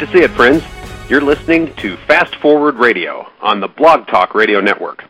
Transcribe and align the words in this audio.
To 0.00 0.06
see 0.06 0.22
it, 0.22 0.30
friends. 0.30 0.62
You're 1.10 1.20
listening 1.20 1.74
to 1.76 1.98
Fast 2.06 2.34
Forward 2.36 2.76
Radio 2.76 3.26
on 3.42 3.60
the 3.60 3.68
Blog 3.68 4.06
Talk 4.06 4.34
Radio 4.34 4.58
Network. 4.58 5.04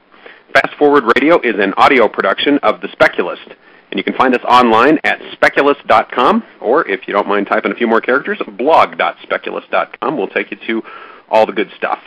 Fast 0.52 0.74
Forward 0.76 1.04
Radio 1.14 1.40
is 1.40 1.54
an 1.60 1.74
audio 1.76 2.08
production 2.08 2.58
of 2.64 2.80
The 2.80 2.88
Speculist, 2.90 3.46
and 3.92 3.98
you 3.98 4.02
can 4.02 4.14
find 4.14 4.34
us 4.34 4.42
online 4.42 4.98
at 5.04 5.20
speculist.com, 5.30 6.42
or 6.60 6.88
if 6.88 7.06
you 7.06 7.14
don't 7.14 7.28
mind 7.28 7.46
typing 7.46 7.70
a 7.70 7.76
few 7.76 7.86
more 7.86 8.00
characters, 8.00 8.40
blog.speculist.com 8.58 10.16
will 10.16 10.26
take 10.26 10.50
you 10.50 10.56
to 10.66 10.82
all 11.28 11.46
the 11.46 11.52
good 11.52 11.70
stuff. 11.76 12.00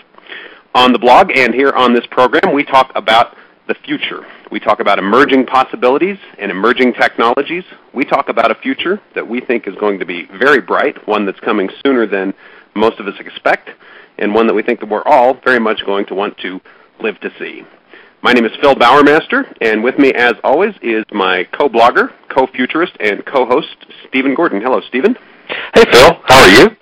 On 0.75 0.91
the 0.91 0.99
blog 0.99 1.31
and 1.33 1.53
here 1.53 1.71
on 1.71 1.93
this 1.93 2.05
program, 2.11 2.53
we 2.53 2.65
talk 2.65 2.91
about 2.95 3.37
the 3.65 3.75
future. 3.75 4.25
We 4.51 4.59
talk 4.59 4.81
about 4.81 4.99
emerging 4.99 5.45
possibilities 5.45 6.17
and 6.37 6.51
emerging 6.51 6.95
technologies. 6.95 7.63
We 7.93 8.03
talk 8.03 8.27
about 8.27 8.51
a 8.51 8.55
future 8.55 8.99
that 9.15 9.25
we 9.25 9.39
think 9.39 9.69
is 9.69 9.75
going 9.75 9.99
to 9.99 10.05
be 10.05 10.25
very 10.25 10.59
bright, 10.59 11.07
one 11.07 11.25
that's 11.25 11.39
coming 11.39 11.69
sooner 11.85 12.05
than 12.05 12.33
most 12.75 12.99
of 12.99 13.07
us 13.07 13.15
expect, 13.19 13.69
and 14.17 14.33
one 14.33 14.47
that 14.47 14.53
we 14.53 14.63
think 14.63 14.79
that 14.79 14.89
we're 14.89 15.03
all 15.03 15.35
very 15.43 15.59
much 15.59 15.85
going 15.85 16.05
to 16.07 16.15
want 16.15 16.37
to 16.39 16.59
live 17.01 17.19
to 17.21 17.31
see. 17.39 17.63
My 18.21 18.31
name 18.31 18.45
is 18.45 18.51
Phil 18.61 18.75
Bowermaster, 18.75 19.53
and 19.59 19.83
with 19.83 19.99
me, 19.99 20.13
as 20.13 20.33
always, 20.43 20.73
is 20.81 21.03
my 21.11 21.43
co-blogger, 21.51 22.13
co-futurist, 22.29 22.93
and 22.99 23.25
co-host, 23.25 23.75
Stephen 24.07 24.33
Gordon. 24.33 24.61
Hello, 24.61 24.79
Stephen. 24.87 25.17
Hey, 25.73 25.83
Phil. 25.91 26.13
How 26.23 26.41
are 26.41 26.49
you? 26.49 26.77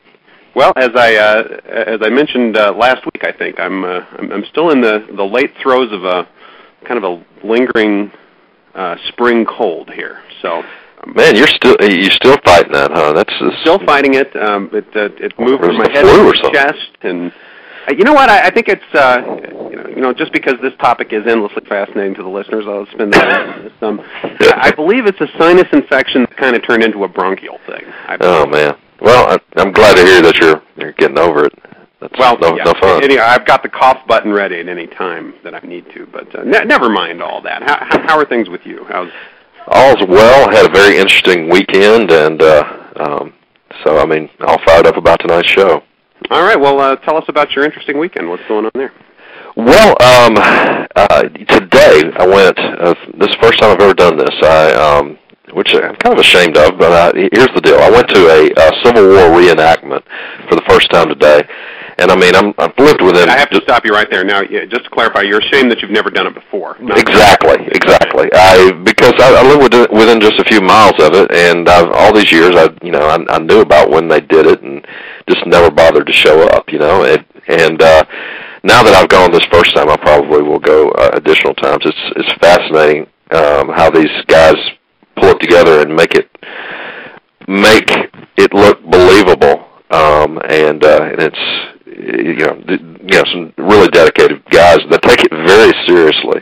Well, 0.54 0.74
as 0.76 0.90
I 0.96 1.16
uh, 1.16 1.44
as 1.66 2.00
I 2.04 2.10
mentioned 2.10 2.58
uh, 2.58 2.74
last 2.78 3.06
week, 3.06 3.24
I 3.24 3.32
think 3.32 3.60
I'm, 3.60 3.84
uh, 3.84 4.02
I'm 4.18 4.32
I'm 4.32 4.46
still 4.52 4.70
in 4.70 4.82
the 4.82 5.08
the 5.16 5.24
late 5.24 5.52
throes 5.64 5.92
of 5.92 6.04
a 6.04 6.28
kind 6.86 7.04
of 7.04 7.04
a 7.04 7.48
lingering 7.48 8.12
uh, 8.76 8.98
spring 9.08 9.46
cold 9.46 9.90
here. 9.90 10.22
So 10.42 10.62
Man, 11.08 11.36
you're 11.36 11.48
still 11.48 11.76
you're 11.82 12.12
still 12.12 12.38
fighting 12.46 12.74
that, 12.74 12.92
huh? 12.92 13.14
That's 13.14 13.34
just, 13.40 13.62
still 13.62 13.80
fighting 13.80 14.14
it. 14.14 14.36
Um, 14.36 14.70
it 14.72 14.86
uh, 14.96 15.10
it 15.18 15.34
moved 15.40 15.64
from 15.64 15.78
my 15.78 15.90
head 15.92 16.04
to 16.04 16.24
my 16.24 16.52
chest, 16.52 16.98
and 17.02 17.32
uh, 17.88 17.94
you 17.98 18.04
know 18.04 18.14
what? 18.14 18.30
I, 18.30 18.48
I 18.48 18.50
think 18.52 18.68
it's 18.68 18.84
uh, 18.94 19.22
you 19.70 19.78
know 19.78 19.88
you 19.88 20.02
know 20.02 20.14
just 20.14 20.32
because 20.32 20.56
this 20.62 20.74
topic 20.80 21.12
is 21.12 21.26
endlessly 21.26 21.64
fascinating 21.68 22.14
to 22.16 22.24
the 22.24 22.30
listeners, 22.30 22.66
I'll 22.68 22.86
spend 22.88 23.14
that 23.14 23.72
some. 23.80 24.00
I 24.00 24.70
I 24.70 24.72
believe 24.72 25.08
it's 25.08 25.20
a 25.22 25.28
sinus 25.40 25.68
infection 25.74 26.22
that 26.22 26.38
kind 26.38 26.56
of 26.56 26.66
turned 26.68 26.84
into 26.84 27.04
a 27.04 27.08
bronchial 27.08 27.58
thing. 27.66 27.84
I 28.08 28.18
Oh 28.22 28.46
man. 28.46 28.78
Well, 29.02 29.32
I, 29.32 29.60
I'm 29.60 29.72
glad 29.72 29.96
to 29.96 30.04
hear 30.04 30.22
that 30.22 30.36
you're 30.38 30.62
you're 30.78 30.94
getting 30.94 31.18
over 31.18 31.46
it. 31.46 31.54
That's 32.00 32.14
Well, 32.18 32.38
no, 32.40 32.56
yeah. 32.56 32.64
no 32.64 32.74
fun. 32.80 33.04
Anyway, 33.04 33.22
I've 33.22 33.46
got 33.46 33.64
the 33.64 33.70
cough 33.70 34.06
button 34.08 34.32
ready 34.32 34.60
at 34.60 34.68
any 34.68 34.88
time 34.88 35.34
that 35.44 35.54
I 35.56 35.60
need 35.60 35.86
to, 35.94 36.08
but 36.12 36.34
uh, 36.36 36.44
ne- 36.44 36.66
never 36.66 36.90
mind 36.90 37.22
all 37.22 37.42
that. 37.44 37.62
How, 37.62 37.78
how, 37.86 38.08
how 38.08 38.20
are 38.20 38.26
things 38.26 38.50
with 38.50 38.66
you? 38.66 38.86
How's 38.90 39.12
All's 39.68 40.02
well. 40.08 40.50
Had 40.52 40.66
a 40.66 40.74
very 40.74 40.98
interesting 40.98 41.50
weekend, 41.50 42.12
and 42.12 42.42
uh, 42.42 42.64
um, 43.00 43.34
so 43.84 43.98
I 43.98 44.06
mean, 44.06 44.30
all 44.42 44.60
fired 44.66 44.86
up 44.88 44.98
about 44.98 45.20
tonight's 45.22 45.50
show. 45.50 45.84
all 46.30 46.44
right? 46.44 46.60
Well, 46.60 46.80
uh, 46.80 46.96
tell 46.98 47.18
us 47.18 47.26
about 47.28 47.52
your 47.52 47.66
interesting 47.66 47.98
weekend. 48.00 48.30
What's 48.30 48.44
going 48.48 48.66
on 48.66 48.72
there? 48.74 48.92
Well, 49.56 49.90
um, 50.02 50.36
uh, 50.96 51.24
today 51.24 52.04
I 52.18 52.26
went. 52.28 52.58
Uh, 52.58 52.94
this 53.18 53.30
is 53.30 53.36
the 53.36 53.38
first 53.42 53.60
time 53.60 53.72
I've 53.72 53.82
ever 53.82 53.94
done 53.94 54.18
this. 54.18 54.36
I, 54.42 54.72
um, 54.74 55.18
which 55.54 55.74
I'm 55.74 55.96
kind 55.98 56.14
of 56.14 56.20
ashamed 56.20 56.56
of, 56.58 56.78
but 56.78 56.92
I, 56.92 57.28
here's 57.34 57.52
the 57.54 57.62
deal. 57.62 57.78
I 57.80 57.90
went 57.90 58.08
to 58.10 58.20
a, 58.28 58.54
uh 58.56 58.72
Civil 58.84 59.08
War 59.10 59.36
reenactment 59.36 60.02
for 60.48 60.56
the 60.56 60.64
first 60.68 60.90
time 60.92 61.10
today, 61.10 61.44
and 61.98 62.12
I 62.12 62.16
mean, 62.16 62.36
I'm, 62.36 62.54
I've 62.58 62.78
lived 62.78 63.02
within. 63.02 63.30
I 63.30 63.38
have 63.38 63.50
to 63.52 63.62
stop 63.62 63.86
you 63.86 63.94
right 63.94 64.10
there. 64.10 64.24
Now, 64.24 64.44
just 64.44 64.86
to 64.86 64.90
clarify, 64.90 65.22
you're 65.22 65.40
ashamed 65.40 65.72
that 65.72 65.82
you've 65.82 65.92
never 65.92 66.10
done 66.10 66.28
it 66.28 66.34
before. 66.34 66.78
Exactly, 66.80 67.68
exactly. 67.68 68.30
I 68.34 68.72
because 68.84 69.14
I, 69.20 69.36
I 69.36 69.44
live 69.44 69.62
within, 69.62 69.88
within 69.98 70.20
just 70.20 70.40
a 70.40 70.46
few 70.46 70.62
miles 70.62 71.00
of 71.00 71.14
it, 71.14 71.32
and 71.32 71.68
I've, 71.70 71.92
all 71.92 72.14
these 72.14 72.32
years, 72.32 72.56
I 72.56 72.70
you 72.82 72.92
know, 72.92 73.08
I, 73.08 73.18
I 73.30 73.40
knew 73.40 73.62
about 73.62 73.90
when 73.90 74.08
they 74.08 74.22
did 74.22 74.48
it, 74.48 74.62
and 74.62 74.86
just 75.30 75.46
never 75.46 75.70
bothered 75.72 76.08
to 76.08 76.14
show 76.14 76.48
up. 76.50 76.72
You 76.72 76.80
know, 76.80 77.04
it, 77.04 77.26
and 77.48 77.82
uh, 77.82 78.04
now 78.64 78.84
that 78.84 78.94
I've 78.94 79.10
gone 79.10 79.32
this 79.32 79.46
first 79.52 79.76
time, 79.76 79.90
I 79.90 79.98
probably 79.98 80.42
will 80.42 80.60
go 80.60 80.90
uh, 80.92 81.12
additional 81.14 81.54
times. 81.56 81.84
It's 81.86 82.14
it's 82.16 82.34
fascinating 82.42 83.08
um, 83.32 83.70
how 83.70 83.90
these 83.90 84.12
guys 84.28 84.56
pull 85.18 85.30
it 85.30 85.40
together 85.40 85.82
and 85.82 85.96
make 85.96 86.16
it 86.16 86.30
make 87.48 87.90
it 88.38 88.54
look 88.54 88.82
believable, 88.84 89.66
um, 89.90 90.40
and 90.50 90.84
uh, 90.84 91.10
and 91.12 91.20
it's 91.20 91.71
you 92.02 92.36
know 92.36 92.62
you 92.68 93.16
know 93.18 93.24
some 93.32 93.54
really 93.58 93.88
dedicated 93.90 94.44
guys 94.50 94.80
that 94.90 95.02
take 95.04 95.22
it 95.24 95.32
very 95.32 95.72
seriously 95.88 96.42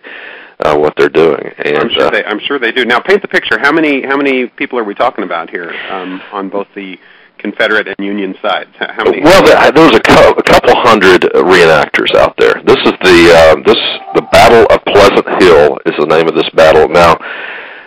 uh, 0.66 0.78
what 0.78 0.94
they're 0.98 1.10
doing, 1.10 1.42
and 1.58 1.78
I'm 1.78 1.90
sure 1.90 2.08
uh, 2.08 2.10
they. 2.12 2.24
I'm 2.24 2.40
sure 2.40 2.60
they 2.60 2.72
do. 2.72 2.86
Now, 2.86 3.00
paint 3.00 3.22
the 3.22 3.28
picture. 3.28 3.58
How 3.60 3.72
many 3.72 4.06
how 4.06 4.18
many 4.18 4.48
people 4.48 4.78
are 4.78 4.84
we 4.84 4.94
talking 4.94 5.24
about 5.24 5.50
here 5.50 5.72
um, 5.90 6.22
on 6.32 6.50
both 6.50 6.68
the 6.76 6.98
Confederate 7.38 7.88
and 7.88 8.06
Union 8.06 8.36
sides? 8.42 8.72
How 8.78 9.06
many? 9.06 9.22
Well, 9.24 9.44
there, 9.44 9.72
there 9.72 9.86
was 9.88 9.96
a, 9.96 10.02
cou- 10.02 10.36
a 10.38 10.44
couple 10.44 10.76
hundred 10.82 11.22
reenactors 11.22 12.14
out 12.16 12.36
there. 12.38 12.62
This 12.66 12.78
is 12.84 12.94
the 13.04 13.18
uh, 13.32 13.56
this 13.66 13.80
the 14.16 14.28
Battle 14.32 14.66
of 14.70 14.84
Pleasant 14.86 15.28
Hill 15.42 15.80
is 15.86 15.96
the 15.98 16.08
name 16.08 16.28
of 16.28 16.36
this 16.36 16.50
battle. 16.52 16.90
Now, 16.90 17.16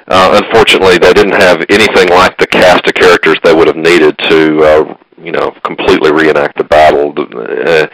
uh, 0.09 0.41
unfortunately, 0.43 0.97
they 0.97 1.12
didn't 1.12 1.41
have 1.41 1.65
anything 1.69 2.09
like 2.09 2.38
the 2.38 2.47
cast 2.47 2.87
of 2.87 2.94
characters 2.94 3.37
they 3.44 3.55
would 3.55 3.69
have 3.69 3.77
needed 3.77 4.16
to 4.31 4.59
uh, 4.65 4.97
you 5.25 5.33
know 5.33 5.53
completely 5.65 6.12
reenact 6.12 6.59
the 6.59 6.65
battle. 6.65 7.12
The, 7.12 7.22
uh, 7.22 7.87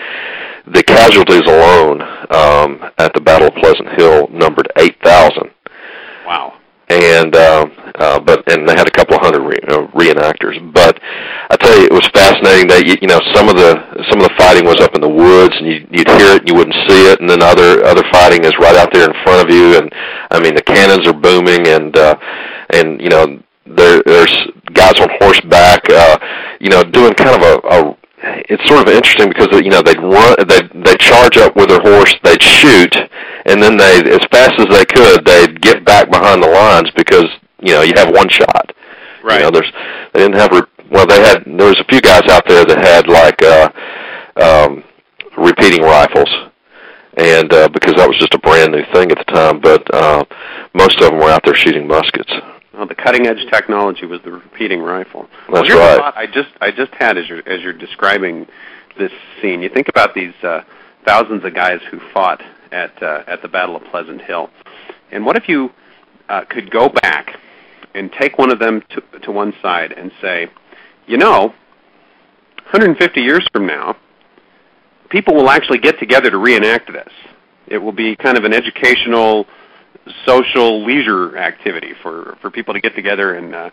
the 0.71 0.83
casualties 0.83 1.43
alone 1.47 2.03
um, 2.31 2.91
at 2.99 3.15
the 3.15 3.21
Battle 3.21 3.49
of 3.49 3.55
Pleasant 3.55 3.89
Hill 3.99 4.29
numbered 4.29 4.71
eight 4.77 4.97
thousand 5.03 5.51
wow. 6.29 6.61
and 6.89 7.35
um, 7.35 7.73
uh, 7.97 8.21
but 8.21 8.45
and 8.53 8.69
they 8.69 8.77
had 8.77 8.87
a 8.87 8.91
couple 8.91 9.17
of 9.17 9.23
hundred 9.23 9.43
re- 9.43 9.65
uh, 9.69 9.87
reenactors. 9.97 10.61
But 10.73 11.01
I 11.51 11.57
tell 11.57 11.77
you, 11.79 11.87
it 11.87 11.93
was 11.93 12.07
fascinating 12.13 12.69
that 12.69 12.87
you, 12.87 12.97
you 13.01 13.09
know 13.09 13.21
some 13.33 13.49
of 13.49 13.57
the 13.57 13.81
some 14.13 14.21
of 14.21 14.29
the 14.29 14.35
fighting 14.37 14.65
was 14.65 14.81
up 14.81 14.95
in 14.95 15.01
the 15.01 15.09
woods, 15.09 15.57
and 15.57 15.67
you, 15.67 15.87
you'd 15.91 16.09
hear 16.21 16.37
it 16.37 16.45
and 16.45 16.49
you 16.49 16.55
wouldn't 16.55 16.77
see 16.87 17.09
it, 17.09 17.21
and 17.21 17.29
then 17.29 17.43
other 17.43 17.83
other 17.85 18.05
fighting 18.13 18.45
is 18.45 18.53
right 18.61 18.77
out 18.77 18.93
there 18.93 19.09
in 19.09 19.17
front 19.25 19.41
of 19.43 19.55
you, 19.55 19.79
and 19.79 19.91
I 20.31 20.41
mean 20.41 20.55
the 20.55 20.63
cannons 20.63 21.09
are 21.09 21.17
booming, 21.17 21.67
and 21.67 21.97
uh, 21.97 22.17
and 22.71 23.01
you 23.01 23.09
know 23.09 23.41
there 23.77 24.03
there's 24.05 24.37
guys 24.73 24.99
on 25.01 25.09
horseback, 25.21 25.89
uh, 25.91 26.19
you 26.61 26.69
know, 26.71 26.83
doing 26.83 27.15
kind 27.15 27.31
of 27.37 27.43
a, 27.43 27.69
a 27.69 27.97
it's 28.21 28.67
sort 28.69 28.81
of 28.81 28.89
interesting 28.93 29.29
because 29.29 29.49
you 29.63 29.71
know 29.71 29.83
they'd 29.83 30.01
run 30.03 30.35
they 30.49 30.61
they 30.83 30.97
charge 30.97 31.37
up 31.37 31.55
with 31.55 31.69
their 31.69 31.81
horse 31.81 32.15
they'd 32.25 32.43
shoot 32.43 32.97
and 33.47 33.63
then 33.63 33.77
they 33.77 33.99
as 34.11 34.25
fast 34.33 34.59
as 34.59 34.67
they 34.75 34.85
could 34.85 35.25
they'd 35.25 35.61
get 35.61 35.85
back 35.85 36.11
behind 36.11 36.43
the 36.43 36.49
lines 36.49 36.91
because 36.97 37.27
you 37.61 37.73
know 37.73 37.83
you 37.83 37.93
have 37.95 38.13
one 38.13 38.29
shot 38.29 38.75
Right. 39.23 39.39
you 39.39 39.43
know 39.45 39.51
there's 39.51 39.71
they 40.15 40.21
didn't 40.21 40.35
have 40.35 40.51
well 40.91 41.07
they 41.07 41.21
had 41.21 41.45
there 41.47 41.69
was 41.69 41.79
a 41.79 41.85
few 41.89 42.01
guys 42.01 42.23
out 42.29 42.43
there 42.49 42.65
that 42.65 42.79
had 42.79 43.07
like 43.09 43.41
uh 43.43 43.71
um 44.43 44.83
repeating 45.37 45.83
rifles 45.83 46.31
and 47.19 47.53
uh 47.53 47.69
because 47.69 47.95
that 47.95 48.09
was 48.09 48.19
just 48.19 48.35
a 48.35 48.39
brand 48.39 48.73
new 48.73 48.83
thing 48.93 49.13
at 49.13 49.19
the 49.19 49.33
time 49.33 49.61
but 49.61 49.83
uh 49.95 50.25
most 50.75 51.01
of 51.01 51.11
them 51.11 51.19
were 51.21 51.31
out 51.31 51.43
there 51.45 51.55
shooting 51.55 51.87
muskets 51.87 52.33
Well, 52.79 52.87
the 52.87 52.95
cutting 52.95 53.27
edge 53.27 53.45
technology 53.51 54.07
was 54.07 54.21
the 54.25 54.31
repeating 54.31 54.81
rifle. 54.81 55.29
well, 55.49 55.63
That's 55.63 55.69
here's 55.75 55.81
right. 55.81 55.95
a 55.95 55.99
thought 55.99 56.17
I 56.17 56.27
just 56.27 56.51
I 56.61 56.71
just 56.71 56.95
had 56.95 57.19
as 57.19 57.29
you're 57.29 57.47
as 57.49 57.61
you're 57.61 57.73
describing 57.73 58.47
this 58.97 59.11
scene. 59.43 59.63
You 59.63 59.69
think 59.69 59.89
about 59.89 60.15
these 60.15 60.33
uh, 60.45 60.61
thousands 61.05 61.45
of 61.45 61.57
guys 61.57 61.81
who 61.91 61.99
fought 62.15 62.41
at 62.71 63.03
uh, 63.03 63.25
at 63.27 63.43
the 63.43 63.49
Battle 63.49 63.75
of 63.75 63.83
Pleasant 63.91 64.21
Hill, 64.21 64.49
and 65.11 65.27
what 65.27 65.37
if 65.37 65.49
you 65.49 65.71
uh, 66.29 66.45
could 66.49 66.71
go 66.71 66.89
back 66.89 67.37
and 67.95 68.13
take 68.13 68.39
one 68.39 68.53
of 68.53 68.61
them 68.61 68.81
to 68.91 69.19
to 69.23 69.33
one 69.33 69.53
side 69.61 69.91
and 69.91 70.13
say, 70.23 70.47
you 71.09 71.17
know, 71.17 71.49
150 72.71 73.21
years 73.21 73.45
from 73.53 73.67
now, 73.67 73.97
people 75.09 75.35
will 75.35 75.51
actually 75.51 75.79
get 75.79 75.99
together 75.99 76.31
to 76.31 76.39
reenact 76.39 76.93
this. 76.93 77.13
It 77.67 77.79
will 77.79 77.91
be 77.91 78.15
kind 78.15 78.39
of 78.39 78.45
an 78.45 78.55
educational 78.55 79.47
social 80.25 80.85
leisure 80.85 81.37
activity 81.37 81.93
for 82.03 82.37
for 82.41 82.51
people 82.51 82.75
to 82.75 82.81
get 82.81 82.95
together 82.95 83.35
and 83.35 83.55
uh, 83.55 83.71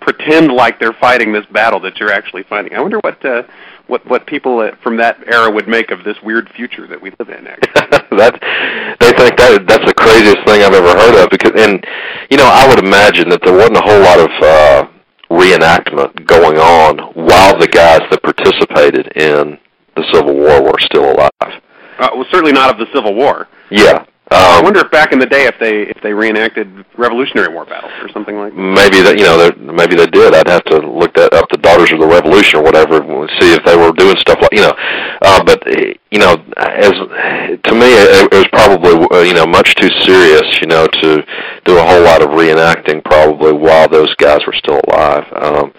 pretend 0.00 0.52
like 0.52 0.78
they're 0.78 0.92
fighting 0.92 1.32
this 1.32 1.46
battle 1.46 1.80
that 1.80 1.98
you're 1.98 2.12
actually 2.12 2.42
fighting. 2.42 2.74
I 2.74 2.80
wonder 2.80 2.98
what 3.00 3.24
uh, 3.24 3.44
what 3.86 4.06
what 4.06 4.26
people 4.26 4.60
uh, 4.60 4.72
from 4.82 4.96
that 4.98 5.18
era 5.26 5.50
would 5.50 5.68
make 5.68 5.90
of 5.90 6.04
this 6.04 6.16
weird 6.22 6.50
future 6.50 6.86
that 6.86 7.00
we 7.00 7.12
live 7.18 7.28
in. 7.28 7.46
Actually. 7.46 7.72
that 8.18 8.96
they 9.00 9.12
think 9.12 9.36
that 9.36 9.64
that's 9.66 9.86
the 9.86 9.94
craziest 9.94 10.44
thing 10.46 10.62
I've 10.62 10.74
ever 10.74 10.92
heard 10.92 11.24
of 11.24 11.30
because 11.30 11.52
and 11.56 11.84
you 12.30 12.36
know 12.36 12.46
I 12.46 12.68
would 12.68 12.84
imagine 12.84 13.28
that 13.30 13.40
there 13.42 13.54
wasn't 13.54 13.78
a 13.78 13.82
whole 13.82 14.02
lot 14.02 14.18
of 14.20 14.30
uh 14.42 14.88
reenactment 15.30 16.26
going 16.26 16.58
on 16.58 16.98
while 17.14 17.58
the 17.58 17.66
guys 17.66 18.02
that 18.10 18.22
participated 18.22 19.16
in 19.16 19.58
the 19.96 20.04
Civil 20.12 20.34
War 20.34 20.62
were 20.62 20.78
still 20.78 21.10
alive. 21.10 21.62
Uh, 21.98 22.08
well, 22.14 22.26
certainly 22.30 22.52
not 22.52 22.70
of 22.70 22.78
the 22.78 22.92
Civil 22.94 23.14
War. 23.14 23.48
Yeah. 23.70 24.04
I 24.32 24.58
Um, 24.58 24.64
wonder 24.64 24.80
if 24.80 24.90
back 24.90 25.12
in 25.12 25.18
the 25.18 25.26
day 25.26 25.46
if 25.46 25.54
they 25.60 25.82
if 25.82 26.00
they 26.02 26.12
reenacted 26.12 26.84
Revolutionary 26.96 27.52
War 27.52 27.64
battles 27.66 27.92
or 28.00 28.08
something 28.12 28.36
like 28.36 28.52
that. 28.54 28.58
maybe 28.58 29.00
that 29.00 29.18
you 29.18 29.24
know 29.24 29.50
maybe 29.72 29.94
they 29.94 30.06
did. 30.06 30.34
I'd 30.34 30.48
have 30.48 30.64
to 30.64 30.78
look 30.78 31.14
that 31.14 31.32
up. 31.34 31.48
The 31.50 31.58
Daughters 31.58 31.92
of 31.92 32.00
the 32.00 32.06
Revolution 32.06 32.60
or 32.60 32.62
whatever, 32.62 33.02
and 33.02 33.30
see 33.40 33.52
if 33.52 33.64
they 33.64 33.76
were 33.76 33.92
doing 33.92 34.16
stuff 34.16 34.38
like 34.40 34.52
you 34.52 34.62
know. 34.62 34.74
Uh, 35.22 35.42
but 35.44 35.62
eh, 35.68 35.94
you 36.10 36.18
know, 36.18 36.32
as 36.56 36.92
to 36.92 37.72
me, 37.74 37.88
it, 37.92 38.32
it 38.32 38.32
was 38.32 38.46
probably 38.52 38.94
uh, 39.12 39.22
you 39.22 39.34
know 39.34 39.46
much 39.46 39.74
too 39.76 39.90
serious, 40.00 40.60
you 40.60 40.66
know, 40.66 40.86
to 40.86 41.24
do 41.64 41.78
a 41.78 41.84
whole 41.84 42.02
lot 42.02 42.22
of 42.22 42.30
reenacting 42.30 43.04
probably 43.04 43.52
while 43.52 43.88
those 43.88 44.14
guys 44.16 44.40
were 44.46 44.54
still 44.54 44.80
alive. 44.88 45.24
Um, 45.36 45.72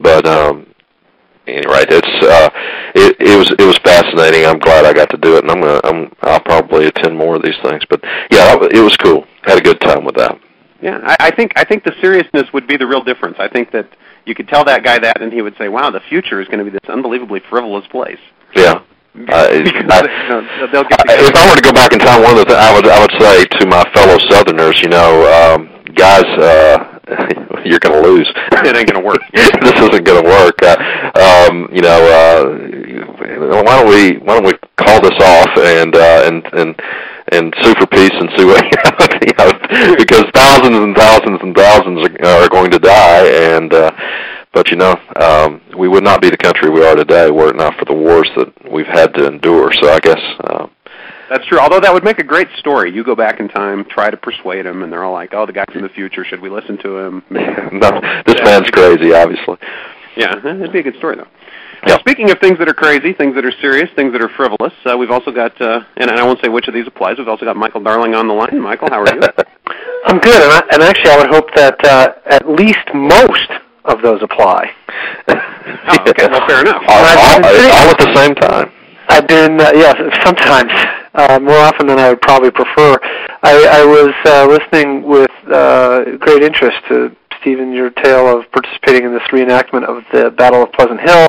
but 0.00 0.26
um, 0.26 0.66
anyway, 1.46 1.84
it's 1.88 2.26
uh, 2.26 2.50
it, 2.94 3.16
it 3.20 3.38
was 3.38 3.50
it 3.58 3.64
was 3.64 3.78
fascinating. 3.78 4.46
I'm 4.46 4.58
glad 4.58 4.84
I 4.84 4.92
got 4.92 5.10
to 5.10 5.16
do 5.16 5.36
it, 5.36 5.44
and 5.44 5.50
I'm 5.50 5.60
gonna 5.60 5.80
I'm 5.84 6.12
I'll 6.22 6.40
probably 6.40 6.86
attend 6.86 7.16
more 7.16 7.36
of 7.36 7.42
these 7.42 7.58
things. 7.62 7.82
But 7.88 8.00
yeah, 8.30 8.56
it 8.72 8.82
was 8.82 8.96
cool. 8.96 9.26
Had 9.42 9.58
a 9.58 9.62
good 9.62 9.80
time 9.80 10.04
with 10.04 10.16
that. 10.16 10.38
Yeah, 10.80 11.00
I, 11.02 11.28
I 11.28 11.30
think 11.30 11.52
I 11.56 11.64
think 11.64 11.84
the 11.84 11.94
seriousness 12.00 12.52
would 12.52 12.66
be 12.66 12.76
the 12.76 12.86
real 12.86 13.02
difference. 13.02 13.36
I 13.38 13.48
think 13.48 13.72
that 13.72 13.88
you 14.26 14.34
could 14.34 14.48
tell 14.48 14.64
that 14.64 14.84
guy 14.84 14.98
that, 14.98 15.22
and 15.22 15.32
he 15.32 15.42
would 15.42 15.56
say, 15.56 15.68
"Wow, 15.68 15.90
the 15.90 16.00
future 16.08 16.40
is 16.40 16.48
going 16.48 16.58
to 16.58 16.64
be 16.64 16.70
this 16.70 16.88
unbelievably 16.88 17.42
frivolous 17.48 17.86
place." 17.88 18.20
Yeah. 18.54 18.82
Uh, 19.16 19.30
I, 19.30 19.46
I, 19.46 20.02
if 21.14 21.36
I 21.36 21.48
were 21.48 21.54
to 21.54 21.62
go 21.62 21.72
back 21.72 21.92
in 21.92 22.00
time, 22.00 22.22
one 22.22 22.32
of 22.32 22.38
the 22.38 22.46
th- 22.46 22.58
I 22.58 22.74
would 22.74 22.86
I 22.86 23.00
would 23.00 23.14
say 23.22 23.44
to 23.60 23.66
my 23.66 23.84
fellow 23.94 24.18
Southerners, 24.28 24.80
you 24.82 24.88
know, 24.88 25.22
um, 25.30 25.70
guys, 25.94 26.24
uh, 26.24 26.93
you're 27.64 27.80
going 27.80 28.02
to 28.02 28.08
lose. 28.08 28.30
it 28.52 28.76
ain't 28.76 28.90
going 28.90 29.00
to 29.00 29.06
work. 29.06 29.20
this 29.32 29.76
isn't 29.76 30.04
going 30.04 30.22
to 30.22 30.28
work. 30.28 30.62
Uh, 30.62 30.76
um, 31.48 31.68
you 31.72 31.82
know, 31.82 32.00
uh, 32.00 33.62
why 33.62 33.82
don't 33.82 33.88
we 33.88 34.18
why 34.18 34.34
don't 34.40 34.46
we 34.46 34.52
call 34.76 35.00
this 35.00 35.18
off 35.20 35.50
and 35.58 35.94
uh, 35.94 36.22
and 36.24 36.44
and 36.54 36.80
and 37.32 37.54
sue 37.62 37.74
for 37.74 37.86
peace 37.86 38.12
and 38.12 38.30
sue 38.36 38.48
you 38.48 39.32
know, 39.38 39.96
because 39.96 40.24
thousands 40.34 40.76
and 40.76 40.96
thousands 40.96 41.40
and 41.42 41.56
thousands 41.56 42.06
are, 42.20 42.42
are 42.42 42.48
going 42.48 42.70
to 42.70 42.78
die 42.78 43.26
and. 43.26 43.72
uh 43.72 43.90
but 44.54 44.70
you 44.70 44.76
know, 44.76 44.94
um, 45.16 45.60
we 45.76 45.88
would 45.88 46.04
not 46.04 46.22
be 46.22 46.30
the 46.30 46.36
country 46.36 46.70
we 46.70 46.86
are 46.86 46.94
today 46.94 47.28
were 47.28 47.50
it 47.50 47.56
not 47.56 47.74
for 47.76 47.86
the 47.86 47.92
wars 47.92 48.30
that 48.36 48.70
we've 48.70 48.86
had 48.86 49.12
to 49.14 49.26
endure. 49.26 49.72
So 49.82 49.90
I 49.90 49.98
guess 49.98 50.20
uh, 50.44 50.68
that's 51.34 51.46
true. 51.46 51.58
Although 51.58 51.80
that 51.80 51.92
would 51.92 52.04
make 52.04 52.20
a 52.20 52.24
great 52.24 52.46
story. 52.58 52.92
You 52.94 53.02
go 53.02 53.16
back 53.16 53.40
in 53.40 53.48
time, 53.48 53.84
try 53.86 54.08
to 54.08 54.16
persuade 54.16 54.66
them, 54.66 54.84
and 54.84 54.92
they're 54.92 55.02
all 55.02 55.12
like, 55.12 55.34
"Oh, 55.34 55.46
the 55.46 55.52
guy 55.52 55.64
from 55.72 55.82
the 55.82 55.88
future. 55.88 56.24
Should 56.24 56.40
we 56.40 56.48
listen 56.48 56.78
to 56.78 56.96
him?" 56.96 57.22
no, 57.30 58.00
this 58.24 58.36
yeah. 58.38 58.44
man's 58.44 58.70
crazy, 58.70 59.12
obviously. 59.12 59.56
Yeah, 60.16 60.38
it'd 60.38 60.72
be 60.72 60.78
a 60.78 60.82
good 60.84 60.96
story 60.96 61.16
though. 61.16 61.26
Well, 61.84 61.98
speaking 61.98 62.30
of 62.30 62.38
things 62.38 62.58
that 62.60 62.68
are 62.68 62.74
crazy, 62.74 63.12
things 63.12 63.34
that 63.34 63.44
are 63.44 63.52
serious, 63.60 63.90
things 63.96 64.12
that 64.12 64.22
are 64.22 64.28
frivolous, 64.30 64.72
uh, 64.86 64.96
we've 64.96 65.10
also 65.10 65.32
got, 65.32 65.60
uh, 65.60 65.84
and 65.96 66.08
I 66.08 66.24
won't 66.24 66.40
say 66.40 66.48
which 66.48 66.68
of 66.68 66.72
these 66.72 66.86
applies. 66.86 67.18
We've 67.18 67.28
also 67.28 67.44
got 67.44 67.56
Michael 67.56 67.82
Darling 67.82 68.14
on 68.14 68.28
the 68.28 68.32
line. 68.32 68.58
Michael, 68.60 68.88
how 68.90 69.02
are 69.02 69.14
you? 69.14 69.20
I'm 70.06 70.18
good, 70.18 70.40
and, 70.40 70.52
I, 70.52 70.62
and 70.72 70.82
actually, 70.82 71.10
I 71.10 71.18
would 71.18 71.30
hope 71.30 71.52
that 71.56 71.84
uh, 71.84 72.14
at 72.26 72.48
least 72.48 72.86
most 72.94 73.50
of 73.84 74.00
those 74.02 74.22
apply. 74.22 74.70
oh, 75.28 76.04
okay, 76.08 76.28
well, 76.28 76.46
fair 76.46 76.60
enough. 76.60 76.82
All, 76.88 77.04
all, 77.04 77.44
all 77.44 77.88
at 77.90 77.98
the 77.98 78.14
same 78.14 78.34
time. 78.34 78.70
I've 79.08 79.28
been, 79.28 79.60
uh, 79.60 79.72
yeah, 79.74 80.24
sometimes 80.24 80.72
uh, 81.14 81.38
more 81.40 81.56
often 81.56 81.86
than 81.86 81.98
I 81.98 82.10
would 82.10 82.20
probably 82.20 82.50
prefer. 82.50 82.98
I, 83.42 83.82
I 83.82 83.84
was 83.84 84.14
uh, 84.26 84.46
listening 84.46 85.02
with 85.02 85.30
uh, 85.52 86.16
great 86.18 86.42
interest 86.42 86.78
to 86.88 87.14
Stephen 87.40 87.72
your 87.72 87.90
tale 87.90 88.38
of 88.38 88.50
participating 88.52 89.04
in 89.04 89.12
this 89.12 89.22
reenactment 89.30 89.84
of 89.84 90.02
the 90.12 90.30
Battle 90.30 90.62
of 90.62 90.72
Pleasant 90.72 91.00
Hill. 91.00 91.28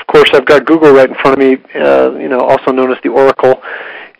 Of 0.00 0.06
course, 0.06 0.30
I've 0.32 0.46
got 0.46 0.64
Google 0.66 0.92
right 0.92 1.08
in 1.08 1.14
front 1.16 1.38
of 1.38 1.38
me, 1.38 1.58
uh, 1.74 2.12
you 2.18 2.28
know, 2.28 2.40
also 2.40 2.72
known 2.72 2.90
as 2.90 2.98
the 3.02 3.10
Oracle, 3.10 3.62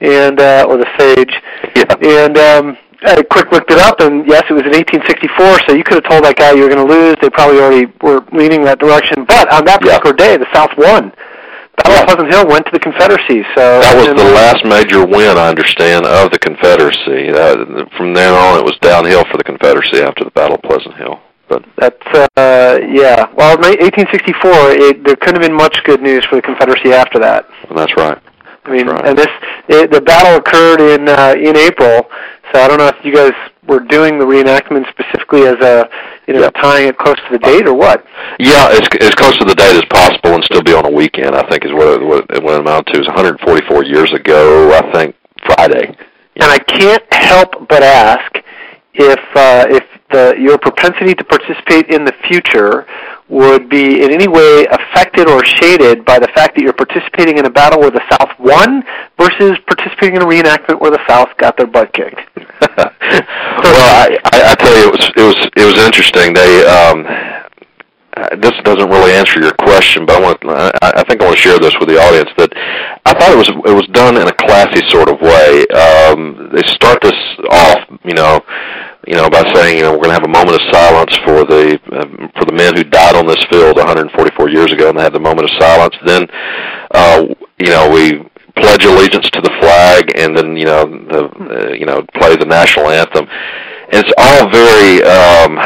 and 0.00 0.38
uh, 0.40 0.66
or 0.68 0.76
the 0.76 0.88
Sage, 0.98 1.34
yeah. 1.76 2.22
and. 2.24 2.38
Um, 2.38 2.78
I 3.04 3.20
quick 3.22 3.50
looked 3.50 3.72
it 3.72 3.78
up, 3.78 3.98
and 3.98 4.24
yes, 4.28 4.44
it 4.48 4.52
was 4.54 4.62
in 4.62 4.70
1864. 4.78 5.66
So 5.66 5.74
you 5.74 5.82
could 5.82 5.98
have 5.98 6.08
told 6.08 6.22
that 6.22 6.36
guy 6.36 6.52
you 6.52 6.62
were 6.62 6.70
going 6.70 6.86
to 6.86 6.92
lose. 6.94 7.16
They 7.20 7.30
probably 7.30 7.58
already 7.58 7.90
were 8.00 8.22
leaning 8.30 8.62
that 8.62 8.78
direction. 8.78 9.24
But 9.24 9.52
on 9.52 9.64
that 9.64 9.80
particular 9.80 10.14
yeah. 10.18 10.36
day, 10.36 10.36
the 10.38 10.46
South 10.54 10.70
won. 10.78 11.10
Battle 11.76 12.02
of 12.02 12.06
Pleasant 12.06 12.32
Hill 12.32 12.46
went 12.46 12.66
to 12.66 12.72
the 12.72 12.80
Confederacy. 12.80 13.42
So 13.56 13.80
that 13.80 13.96
was 13.96 14.08
the 14.08 14.30
last 14.36 14.64
major 14.64 15.06
win, 15.06 15.36
I 15.38 15.48
understand, 15.48 16.04
of 16.06 16.30
the 16.30 16.38
Confederacy. 16.38 17.32
Uh, 17.32 17.88
from 17.96 18.12
then 18.12 18.34
on, 18.34 18.58
it 18.58 18.64
was 18.64 18.76
downhill 18.80 19.24
for 19.30 19.38
the 19.38 19.44
Confederacy 19.44 20.02
after 20.02 20.24
the 20.24 20.30
Battle 20.32 20.56
of 20.56 20.62
Pleasant 20.62 20.94
Hill. 20.96 21.20
But 21.48 21.64
that's 21.76 22.06
uh, 22.36 22.78
yeah. 22.92 23.28
Well, 23.36 23.56
1864, 23.56 24.52
it, 24.72 25.04
there 25.04 25.16
couldn't 25.16 25.40
have 25.40 25.48
been 25.48 25.56
much 25.56 25.76
good 25.84 26.00
news 26.00 26.24
for 26.24 26.36
the 26.36 26.42
Confederacy 26.42 26.92
after 26.92 27.18
that. 27.20 27.48
Well, 27.68 27.76
that's 27.76 27.96
right. 27.96 28.18
I 28.64 28.70
mean, 28.70 28.86
right. 28.86 29.04
and 29.04 29.18
this 29.18 29.28
it, 29.68 29.90
the 29.90 30.00
battle 30.00 30.36
occurred 30.36 30.80
in 30.80 31.08
uh, 31.08 31.34
in 31.36 31.56
April. 31.56 32.08
So 32.52 32.60
I 32.60 32.68
don't 32.68 32.78
know 32.78 32.88
if 32.88 33.04
you 33.04 33.14
guys 33.14 33.32
were 33.66 33.80
doing 33.80 34.18
the 34.18 34.24
reenactment 34.24 34.88
specifically 34.90 35.42
as 35.46 35.58
a 35.60 35.88
you 36.26 36.34
know 36.34 36.50
tying 36.50 36.88
it 36.88 36.98
close 36.98 37.16
to 37.16 37.32
the 37.32 37.38
date 37.38 37.66
or 37.66 37.74
what? 37.74 38.04
Yeah, 38.38 38.68
as 38.70 38.88
as 39.00 39.14
close 39.14 39.36
to 39.38 39.44
the 39.44 39.54
date 39.54 39.76
as 39.76 39.84
possible 39.90 40.34
and 40.34 40.44
still 40.44 40.62
be 40.62 40.72
on 40.72 40.86
a 40.86 40.90
weekend. 40.90 41.34
I 41.34 41.48
think 41.48 41.64
is 41.64 41.72
what 41.72 41.88
it, 41.88 42.04
what 42.04 42.30
it, 42.30 42.42
what 42.42 42.54
it 42.54 42.60
amounted 42.60 42.94
to. 42.94 43.00
Is 43.00 43.06
144 43.06 43.84
years 43.84 44.12
ago. 44.12 44.72
I 44.72 44.92
think 44.92 45.16
Friday. 45.44 45.96
And 46.36 46.50
I 46.50 46.58
can't 46.58 47.04
help 47.12 47.68
but 47.68 47.82
ask 47.82 48.36
if 48.94 49.20
uh, 49.34 49.66
if 49.68 49.84
the 50.10 50.34
your 50.38 50.58
propensity 50.58 51.14
to 51.14 51.24
participate 51.24 51.88
in 51.88 52.04
the 52.04 52.12
future 52.28 52.86
would 53.32 53.70
be 53.70 54.04
in 54.04 54.12
any 54.12 54.28
way 54.28 54.66
affected 54.66 55.26
or 55.26 55.42
shaded 55.42 56.04
by 56.04 56.18
the 56.18 56.28
fact 56.28 56.54
that 56.54 56.60
you're 56.60 56.74
participating 56.74 57.38
in 57.38 57.46
a 57.46 57.50
battle 57.50 57.80
where 57.80 57.90
the 57.90 58.02
South 58.10 58.28
won 58.38 58.84
versus 59.18 59.56
participating 59.66 60.16
in 60.16 60.22
a 60.22 60.26
reenactment 60.26 60.78
where 60.82 60.90
the 60.90 61.00
South 61.08 61.34
got 61.38 61.56
their 61.56 61.66
butt 61.66 61.90
kicked. 61.94 62.20
well, 62.36 62.92
I, 62.92 64.18
I, 64.32 64.52
I 64.52 64.54
tell 64.54 64.76
you, 64.76 64.88
it 64.88 64.92
was 64.92 65.10
it 65.16 65.22
was 65.22 65.50
it 65.56 65.64
was 65.64 65.78
interesting. 65.82 66.34
They 66.34 66.62
um, 66.66 67.06
uh, 68.16 68.36
this 68.36 68.52
doesn't 68.64 68.88
really 68.88 69.12
answer 69.12 69.40
your 69.40 69.54
question, 69.54 70.06
but 70.06 70.16
I 70.16 70.20
want 70.20 70.38
I, 70.44 71.00
I 71.00 71.04
think 71.04 71.22
I 71.22 71.26
want 71.26 71.36
to 71.36 71.42
share 71.42 71.58
this 71.58 71.74
with 71.80 71.88
the 71.88 71.98
audience 71.98 72.30
that 72.38 72.50
I 73.04 73.12
thought 73.14 73.32
it 73.32 73.38
was 73.38 73.48
it 73.48 73.74
was 73.74 73.86
done 73.92 74.16
in 74.16 74.28
a 74.28 74.34
classy 74.34 74.86
sort 74.88 75.08
of 75.08 75.20
way. 75.20 75.66
Um, 75.72 76.50
they 76.52 76.62
start 76.68 77.00
this 77.02 77.18
off, 77.50 77.88
you 78.04 78.14
know 78.14 78.40
you 79.06 79.14
know, 79.14 79.28
by 79.28 79.42
saying, 79.52 79.78
you 79.78 79.82
know, 79.82 79.90
we're 79.90 80.04
going 80.04 80.14
to 80.14 80.20
have 80.20 80.24
a 80.24 80.28
moment 80.28 80.54
of 80.54 80.62
silence 80.70 81.16
for 81.24 81.44
the 81.44 81.74
uh, 81.90 82.28
for 82.38 82.44
the 82.46 82.52
men 82.52 82.76
who 82.76 82.84
died 82.84 83.16
on 83.16 83.26
this 83.26 83.42
field 83.50 83.76
144 83.76 84.48
years 84.48 84.72
ago, 84.72 84.90
and 84.90 84.98
they 84.98 85.02
have 85.02 85.12
the 85.12 85.20
moment 85.20 85.50
of 85.50 85.58
silence. 85.58 85.94
Then, 86.06 86.26
uh, 86.92 87.26
you 87.58 87.70
know, 87.70 87.90
we 87.90 88.22
pledge 88.54 88.84
allegiance 88.84 89.28
to 89.30 89.40
the 89.40 89.50
flag, 89.60 90.12
and 90.14 90.36
then 90.36 90.56
you 90.56 90.66
know, 90.66 90.86
the 90.86 91.22
uh, 91.26 91.72
you 91.72 91.86
know, 91.86 92.06
play 92.14 92.36
the 92.36 92.46
national 92.46 92.90
anthem. 92.90 93.26
It's 93.90 94.12
all 94.16 94.48
very, 94.48 95.02
um, 95.02 95.58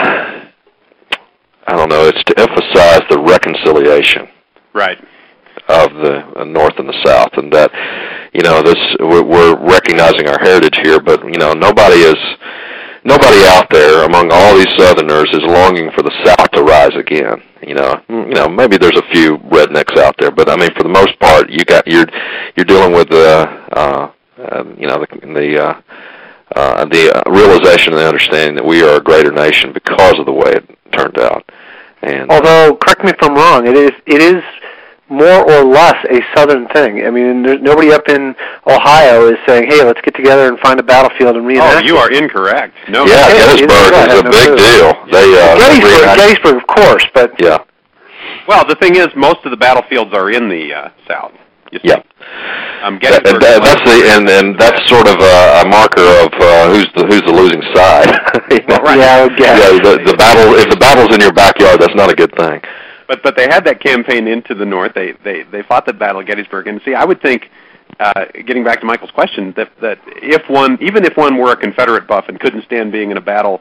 I 1.67 1.77
don't 1.77 1.89
know, 1.89 2.07
it's 2.07 2.23
to 2.25 2.39
emphasize 2.39 3.03
the 3.11 3.19
reconciliation. 3.19 4.29
Right 4.73 5.03
of 5.69 5.91
the 5.95 6.45
North 6.45 6.79
and 6.79 6.89
the 6.89 7.03
South, 7.05 7.33
and 7.35 7.53
that 7.53 7.71
you 8.33 8.43
know 8.43 8.63
this 8.63 8.79
we're, 9.01 9.25
we're 9.25 9.57
recognizing 9.59 10.29
our 10.29 10.39
heritage 10.39 10.79
here, 10.83 11.01
but 11.01 11.25
you 11.25 11.39
know 11.39 11.53
nobody 11.53 12.07
is 12.07 12.17
nobody 13.05 13.43
out 13.47 13.71
there 13.71 14.05
among 14.05 14.31
all 14.33 14.55
these 14.57 14.71
Southerners 14.79 15.29
is 15.33 15.43
longing 15.43 15.91
for 15.93 16.03
the 16.03 16.13
South 16.25 16.51
to 16.53 16.63
rise 16.63 16.95
again. 16.95 17.43
You 17.63 17.75
know, 17.75 18.01
you 18.09 18.35
know, 18.35 18.49
maybe 18.49 18.77
there's 18.77 18.99
a 18.99 19.11
few 19.13 19.39
rednecks 19.39 19.97
out 19.97 20.15
there, 20.19 20.31
but 20.31 20.49
I 20.49 20.57
mean, 20.57 20.71
for 20.77 20.83
the 20.83 20.89
most 20.89 21.19
part, 21.19 21.51
you 21.51 21.65
got 21.65 21.87
you're 21.87 22.07
you're 22.57 22.67
dealing 22.67 22.93
with 22.93 23.09
the 23.09 23.49
uh, 23.73 24.13
uh, 24.39 24.65
you 24.79 24.87
know 24.87 24.99
the 25.03 25.07
the 25.21 25.65
uh, 25.65 25.81
uh, 26.55 26.85
the 26.85 27.23
realization 27.27 27.93
and 27.93 28.03
the 28.03 28.07
understanding 28.07 28.55
that 28.55 28.65
we 28.65 28.83
are 28.83 28.97
a 28.97 29.03
greater 29.03 29.33
nation 29.33 29.73
because 29.73 30.19
of 30.19 30.27
the 30.27 30.33
way 30.33 30.53
it 30.53 30.79
turned 30.93 31.19
out. 31.19 31.51
And 32.07 32.31
although, 32.31 32.77
correct 32.77 33.05
me 33.05 33.11
if 33.11 33.23
I'm 33.23 33.35
wrong, 33.35 33.67
it 33.67 33.77
is 33.77 33.91
it 34.07 34.23
is 34.23 34.43
more 35.09 35.43
or 35.51 35.65
less 35.65 35.97
a 36.11 36.21
southern 36.35 36.67
thing. 36.69 37.07
I 37.07 37.11
mean, 37.11 37.43
there's 37.43 37.61
nobody 37.61 37.93
up 37.93 38.09
in 38.09 38.35
Ohio 38.67 39.29
is 39.29 39.39
saying, 39.47 39.71
"Hey, 39.71 39.83
let's 39.85 40.01
get 40.03 40.15
together 40.15 40.49
and 40.49 40.59
find 40.61 40.79
a 40.81 40.83
battlefield 40.83 41.37
and 41.37 41.47
reenact." 41.47 41.85
Oh, 41.85 41.87
you 41.87 41.97
are 41.97 42.11
incorrect. 42.11 42.75
No, 42.89 43.05
yeah, 43.07 43.29
Gettysburg 43.29 43.71
is 43.71 44.21
a 44.21 44.23
no 44.23 44.31
big 44.31 44.47
clue. 44.47 44.57
deal. 44.57 44.93
They 45.11 45.27
uh, 45.35 45.59
Gettysburg, 45.59 46.17
Gettysburg, 46.17 46.57
of 46.57 46.67
course, 46.67 47.07
but 47.15 47.33
yeah. 47.41 47.59
Well, 48.49 48.65
the 48.67 48.77
thing 48.77 48.97
is, 48.97 49.09
most 49.17 49.45
of 49.45 49.51
the 49.51 49.57
battlefields 49.57 50.15
are 50.15 50.31
in 50.31 50.49
the 50.49 50.73
uh, 50.73 50.91
South. 51.09 51.33
You 51.73 51.81
see. 51.81 51.89
Yeah. 51.89 52.03
Um, 52.87 52.99
Gettysburg. 53.03 53.43
That, 53.43 53.67
that's 53.67 53.83
the 53.83 53.99
and 54.15 54.31
and 54.31 54.55
that's 54.55 54.79
sort 54.87 55.11
of 55.11 55.19
a, 55.19 55.37
a 55.61 55.65
marker 55.67 56.07
of 56.23 56.31
uh, 56.39 56.71
who's 56.71 56.87
the 56.95 57.03
who's 57.03 57.27
the 57.27 57.35
losing 57.35 57.63
side. 57.75 58.15
well, 58.71 58.79
right. 58.87 59.03
Yeah, 59.03 59.27
yeah. 59.35 59.75
The, 59.83 60.07
the 60.07 60.15
battle 60.15 60.55
if 60.55 60.71
the 60.71 60.79
battle's 60.79 61.13
in 61.15 61.21
your 61.21 61.33
backyard, 61.33 61.81
that's 61.81 61.95
not 61.95 62.11
a 62.11 62.15
good 62.15 62.35
thing 62.39 62.63
but 63.09 63.23
but 63.23 63.37
they 63.37 63.45
had 63.45 63.65
that 63.65 63.81
campaign 63.81 64.27
into 64.27 64.55
the 64.55 64.65
north. 64.65 64.95
They 64.95 65.13
they 65.25 65.45
they 65.45 65.63
fought 65.63 65.87
the 65.87 65.93
Battle 65.93 66.21
of 66.21 66.27
Gettysburg, 66.27 66.67
and 66.67 66.81
see, 66.85 66.95
I 66.95 67.05
would 67.05 67.23
think, 67.23 67.51
uh, 68.01 68.27
getting 68.47 68.65
back 68.65 68.81
to 68.81 68.87
Michael's 68.87 69.11
question, 69.11 69.53
that 69.57 69.71
that 69.81 69.99
if 70.07 70.49
one, 70.49 70.79
even 70.81 71.05
if 71.05 71.17
one 71.17 71.37
were 71.37 71.53
a 71.53 71.57
Confederate 71.57 72.07
buff 72.07 72.27
and 72.29 72.39
couldn't 72.39 72.65
stand 72.65 72.93
being 72.93 73.11
in 73.11 73.17
a 73.17 73.21
battle 73.21 73.61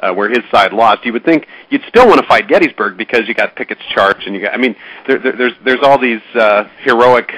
uh, 0.00 0.12
where 0.12 0.28
his 0.28 0.40
side 0.50 0.72
lost, 0.72 1.04
you 1.04 1.12
would 1.12 1.24
think 1.24 1.46
you'd 1.70 1.82
still 1.88 2.06
want 2.06 2.20
to 2.20 2.26
fight 2.26 2.48
Gettysburg 2.48 2.96
because 2.96 3.26
you 3.26 3.34
got 3.34 3.56
Pickett's 3.56 3.84
charge, 3.92 4.26
and 4.26 4.34
you 4.34 4.42
got, 4.42 4.54
I 4.54 4.58
mean, 4.58 4.76
there, 5.06 5.18
there, 5.18 5.32
there's 5.32 5.54
there's 5.64 5.82
all 5.82 5.98
these 5.98 6.22
uh, 6.34 6.68
heroic 6.82 7.32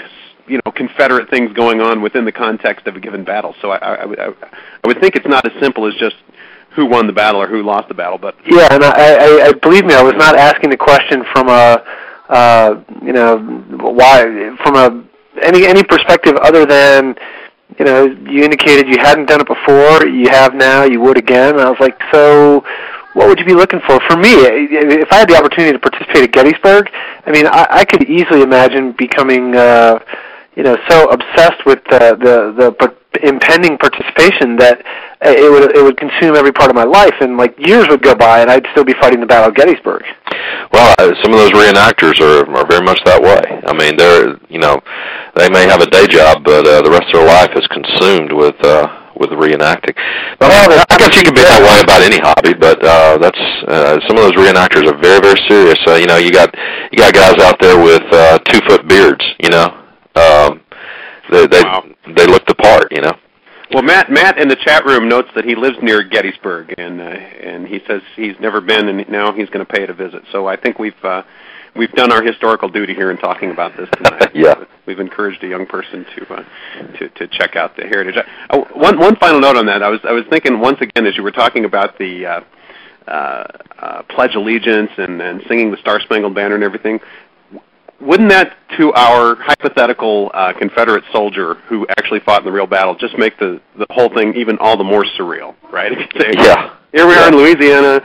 you 0.49 0.61
know 0.65 0.73
Confederate 0.73 1.31
things 1.31 1.53
going 1.53 1.81
on 1.81 2.03
within 2.03 2.25
the 2.25 2.33
context 2.33 2.87
of 2.87 2.97
a 2.97 3.01
given 3.01 3.25
battle. 3.25 3.55
So 3.61 3.71
I, 3.71 3.77
I, 3.77 4.05
I, 4.05 4.35
I 4.85 4.87
would 4.87 5.01
think 5.01 5.17
it's 5.17 5.27
not 5.27 5.47
as 5.47 5.53
simple 5.61 5.87
as 5.87 5.95
just 5.95 6.17
who 6.71 6.87
won 6.87 7.07
the 7.07 7.13
battle 7.13 7.41
or 7.41 7.47
who 7.47 7.63
lost 7.63 7.89
the 7.89 7.95
battle. 7.95 8.19
But 8.19 8.37
yeah, 8.47 8.69
and 8.71 8.85
I, 8.85 8.91
I, 8.91 9.47
I 9.49 9.53
believe 9.53 9.85
me, 9.85 9.95
I 9.95 10.03
was 10.03 10.15
not 10.15 10.37
asking 10.37 10.71
the 10.71 10.77
question 10.77 11.25
from 11.33 11.49
a 11.49 11.85
uh, 12.29 12.83
you 13.03 13.13
know 13.13 13.39
why 13.39 14.57
from 14.63 14.77
a 14.77 15.05
any 15.43 15.67
any 15.67 15.83
perspective 15.83 16.37
other 16.37 16.67
than 16.67 17.15
you 17.79 17.85
know 17.85 18.05
you 18.05 18.43
indicated 18.43 18.89
you 18.89 18.99
hadn't 18.99 19.27
done 19.27 19.41
it 19.41 19.47
before, 19.47 20.07
you 20.07 20.29
have 20.29 20.55
now, 20.55 20.85
you 20.85 21.01
would 21.01 21.19
again. 21.19 21.55
And 21.55 21.61
I 21.61 21.71
was 21.71 21.81
like, 21.81 22.01
so 22.13 22.65
what 23.17 23.29
would 23.29 23.39
you 23.39 23.47
be 23.47 23.55
looking 23.55 23.81
for? 23.81 23.99
For 24.01 24.17
me, 24.17 24.29
if 24.29 25.11
I 25.11 25.17
had 25.17 25.29
the 25.31 25.37
opportunity 25.37 25.73
to 25.73 25.79
participate 25.79 26.25
at 26.25 26.33
Gettysburg, 26.33 26.91
I 27.25 27.31
mean, 27.31 27.47
I, 27.47 27.67
I 27.71 27.85
could 27.87 28.05
easily 28.11 28.43
imagine 28.43 28.93
becoming, 28.93 29.57
uh, 29.57 29.99
you 30.57 30.63
know, 30.63 30.77
so 30.89 31.09
obsessed 31.11 31.65
with 31.67 31.81
the 31.91 32.17
the, 32.19 32.53
the 32.57 32.97
impending 33.23 33.79
participation 33.79 34.57
that 34.57 34.85
it 35.23 35.51
would 35.51 35.77
it 35.77 35.83
would 35.83 35.97
consume 35.97 36.37
every 36.37 36.53
part 36.53 36.71
of 36.71 36.77
my 36.77 36.85
life, 36.85 37.15
and 37.21 37.37
like 37.37 37.55
years 37.59 37.89
would 37.89 38.03
go 38.03 38.15
by, 38.15 38.41
and 38.41 38.51
I'd 38.51 38.67
still 38.73 38.85
be 38.85 38.95
fighting 39.01 39.21
the 39.21 39.27
battle 39.27 39.49
of 39.49 39.55
Gettysburg. 39.55 40.03
Well, 40.73 40.95
uh, 40.99 41.15
some 41.23 41.33
of 41.33 41.39
those 41.39 41.53
reenactors 41.53 42.21
are 42.21 42.45
are 42.57 42.67
very 42.67 42.85
much 42.85 43.01
that 43.05 43.21
way. 43.21 43.61
I 43.67 43.73
mean, 43.73 43.97
they're 43.97 44.37
you 44.49 44.59
know, 44.59 44.81
they 45.37 45.49
may 45.49 45.65
have 45.65 45.81
a 45.81 45.87
day 45.89 46.07
job, 46.07 46.45
but 46.45 46.67
uh, 46.67 46.83
the 46.83 46.91
rest 46.91 47.09
of 47.15 47.21
their 47.21 47.29
life 47.29 47.53
is 47.57 47.67
consumed 47.69 48.33
with. 48.33 48.57
uh 48.65 49.03
with 49.17 49.31
reenacting. 49.31 49.97
But, 50.39 50.53
well, 50.53 50.85
I 50.91 50.97
guess 50.99 51.17
you 51.17 51.25
can 51.25 51.33
be 51.33 51.41
that 51.41 51.65
way 51.65 51.81
about 51.81 52.05
any 52.05 52.21
hobby, 52.21 52.53
but 52.53 52.77
uh, 52.85 53.17
that's 53.17 53.41
uh, 53.65 53.97
some 54.07 54.21
of 54.21 54.29
those 54.29 54.37
reenactors 54.37 54.85
are 54.85 54.99
very, 55.01 55.21
very 55.25 55.41
serious. 55.49 55.81
Uh, 55.89 55.95
you 55.97 56.05
know, 56.05 56.19
you 56.19 56.31
got 56.31 56.53
you 56.93 56.99
got 56.99 57.15
guys 57.15 57.41
out 57.41 57.57
there 57.61 57.81
with 57.83 58.05
uh, 58.13 58.39
two 58.53 58.61
foot 58.69 58.87
beards. 58.87 59.25
You 59.41 59.49
know, 59.49 59.86
um, 60.17 60.61
they 61.31 61.47
they 61.47 61.63
wow. 61.63 61.85
they 62.15 62.27
look 62.27 62.47
the 62.47 62.55
part, 62.55 62.93
you 62.93 63.03
know. 63.03 63.17
Well, 63.73 63.83
Matt 63.83 64.11
Matt 64.11 64.39
in 64.39 64.49
the 64.49 64.57
chat 64.57 64.85
room 64.85 65.09
notes 65.09 65.29
that 65.35 65.45
he 65.45 65.57
lives 65.57 65.77
near 65.83 66.03
Gettysburg, 66.03 66.75
and 66.79 67.01
uh, 67.01 67.05
and 67.05 67.67
he 67.67 67.81
says 67.87 68.01
he's 68.15 68.39
never 68.41 68.61
been, 68.61 68.89
and 68.89 69.09
now 69.09 69.33
he's 69.33 69.49
going 69.51 69.65
to 69.65 69.73
pay 69.73 69.83
it 69.83 69.91
a 69.91 69.95
visit. 69.95 70.23
So 70.31 70.47
I 70.47 70.57
think 70.57 70.79
we've 70.79 71.05
uh, 71.05 71.23
we've 71.75 71.91
done 71.93 72.13
our 72.13 72.23
historical 72.23 72.69
duty 72.69 72.95
here 72.95 73.11
in 73.11 73.17
talking 73.17 73.51
about 73.51 73.77
this 73.77 73.89
tonight. 73.97 74.31
yeah, 74.35 74.65
we've 74.87 75.01
encouraged 75.01 75.43
a 75.43 75.49
young 75.49 75.67
person 75.67 76.07
to 76.17 76.35
uh, 76.35 76.45
to 76.99 77.09
to 77.09 77.27
check 77.27 77.57
out 77.57 77.77
the 77.77 77.83
heritage. 77.83 78.15
Uh, 78.51 78.59
one 78.75 79.01
one 79.01 79.17
final 79.17 79.41
note 79.41 79.57
on 79.57 79.67
that. 79.67 79.83
I 79.83 79.89
was 79.89 80.01
I 80.05 80.13
was 80.13 80.25
thinking 80.31 80.61
once 80.61 80.81
again 80.81 81.05
as 81.05 81.17
you 81.17 81.23
were 81.23 81.33
talking 81.33 81.65
about 81.65 81.99
the. 81.99 82.27
Uh, 82.27 82.41
uh, 83.09 83.47
uh, 83.79 84.03
pledge 84.09 84.35
allegiance 84.35 84.91
and, 84.97 85.23
and 85.23 85.41
singing 85.47 85.71
the 85.71 85.77
Star 85.77 86.01
Spangled 86.01 86.35
Banner 86.35 86.57
and 86.57 86.65
everything 86.65 86.99
wouldn't 88.07 88.31
that 88.31 88.57
to 88.79 88.93
our 88.93 89.35
hypothetical 89.37 90.31
uh, 90.33 90.53
Confederate 90.53 91.05
soldier 91.13 91.55
who 91.69 91.87
actually 91.99 92.21
fought 92.21 92.41
in 92.41 92.45
the 92.45 92.53
real 92.53 92.67
battle 92.67 92.95
just 92.95 93.19
make 93.19 93.39
the 93.39 93.61
the 93.77 93.87
whole 93.91 94.09
thing 94.09 94.35
even 94.37 94.59
all 94.59 94.77
the 94.77 94.85
more 94.85 95.05
surreal, 95.19 95.55
right? 95.73 95.93
Say, 96.19 96.33
yeah. 96.35 96.77
Here 96.93 97.07
we 97.07 97.15
yeah. 97.15 97.25
are 97.25 97.29
in 97.29 97.37
Louisiana, 97.37 98.01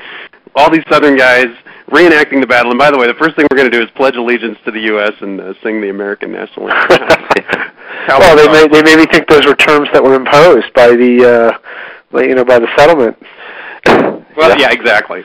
all 0.55 0.69
these 0.69 0.83
Southern 0.89 1.17
guys 1.17 1.47
reenacting 1.87 2.41
the 2.41 2.47
battle. 2.47 2.71
And 2.71 2.79
by 2.79 2.89
the 2.91 2.97
way, 2.97 3.07
the 3.07 3.13
first 3.13 3.35
thing 3.35 3.45
we're 3.51 3.57
going 3.57 3.69
to 3.69 3.77
do 3.77 3.83
is 3.83 3.89
pledge 3.95 4.15
allegiance 4.15 4.57
to 4.65 4.71
the 4.71 4.81
U.S. 4.95 5.13
and 5.21 5.39
uh, 5.39 5.53
sing 5.63 5.81
the 5.81 5.89
American 5.89 6.31
national 6.31 6.71
anthem. 6.71 6.99
well, 8.07 8.35
they 8.35 8.47
may 8.47 8.67
they 8.67 8.81
maybe 8.81 9.05
think 9.11 9.27
those 9.27 9.45
were 9.45 9.55
terms 9.55 9.87
that 9.93 10.03
were 10.03 10.15
imposed 10.15 10.73
by 10.73 10.89
the 10.89 11.59
uh, 12.13 12.19
you 12.19 12.35
know 12.35 12.45
by 12.45 12.59
the 12.59 12.67
settlement. 12.77 13.17
Well, 14.35 14.49
yeah, 14.49 14.67
yeah 14.67 14.71
exactly. 14.71 15.23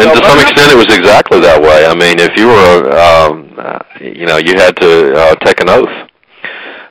And 0.00 0.16
so, 0.16 0.20
to 0.20 0.26
some 0.26 0.40
extent, 0.40 0.72
it 0.72 0.76
was 0.76 0.88
exactly 0.88 1.40
that 1.40 1.60
way. 1.60 1.84
I 1.84 1.92
mean, 1.92 2.16
if 2.18 2.32
you 2.36 2.48
were, 2.48 2.88
um, 2.96 3.52
uh, 3.58 3.78
you 4.00 4.24
know, 4.24 4.38
you 4.38 4.56
had 4.56 4.72
to 4.80 5.12
uh, 5.12 5.34
take 5.44 5.60
an 5.60 5.68
oath. 5.68 5.92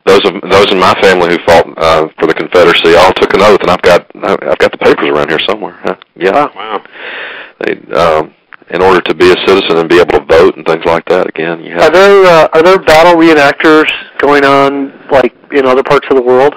Those 0.06 0.22
of 0.26 0.42
those 0.50 0.72
in 0.72 0.80
my 0.80 0.94
family 1.02 1.30
who 1.30 1.38
fought 1.46 1.66
uh, 1.78 2.08
for 2.18 2.28
the 2.28 2.34
Confederacy 2.34 2.96
all 2.96 3.14
took 3.14 3.34
an 3.34 3.42
oath, 3.42 3.62
and 3.62 3.70
I've 3.70 3.82
got 3.82 4.06
I've 4.16 4.58
got 4.58 4.72
the 4.72 4.78
papers 4.78 5.10
around 5.10 5.30
here 5.30 5.40
somewhere. 5.48 5.74
Huh? 5.82 5.96
Yeah. 6.16 6.50
Wow. 6.56 6.84
They, 7.66 7.78
um, 7.94 8.34
in 8.70 8.82
order 8.82 9.02
to 9.02 9.14
be 9.16 9.32
a 9.32 9.36
citizen 9.46 9.78
and 9.78 9.90
be 9.90 10.00
able 10.00 10.20
to 10.20 10.26
vote 10.26 10.56
and 10.56 10.66
things 10.66 10.86
like 10.86 11.06
that, 11.06 11.28
again, 11.28 11.64
you 11.64 11.74
have. 11.74 11.90
Are 11.90 11.92
there 11.92 12.26
uh, 12.26 12.48
are 12.54 12.64
there 12.64 12.80
battle 12.80 13.20
reenactors 13.20 13.90
going 14.20 14.46
on 14.46 14.94
like 15.10 15.34
in 15.52 15.66
other 15.66 15.84
parts 15.84 16.06
of 16.10 16.16
the 16.16 16.22
world, 16.22 16.54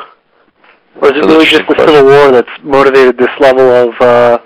or 1.01 1.09
is 1.09 1.17
it 1.17 1.25
really 1.25 1.47
just 1.47 1.67
the 1.69 1.77
Civil 1.79 2.05
War 2.05 2.31
that's 2.31 2.53
motivated 2.63 3.17
this 3.17 3.33
level 3.41 3.65
of 3.65 4.01
uh, 4.01 4.39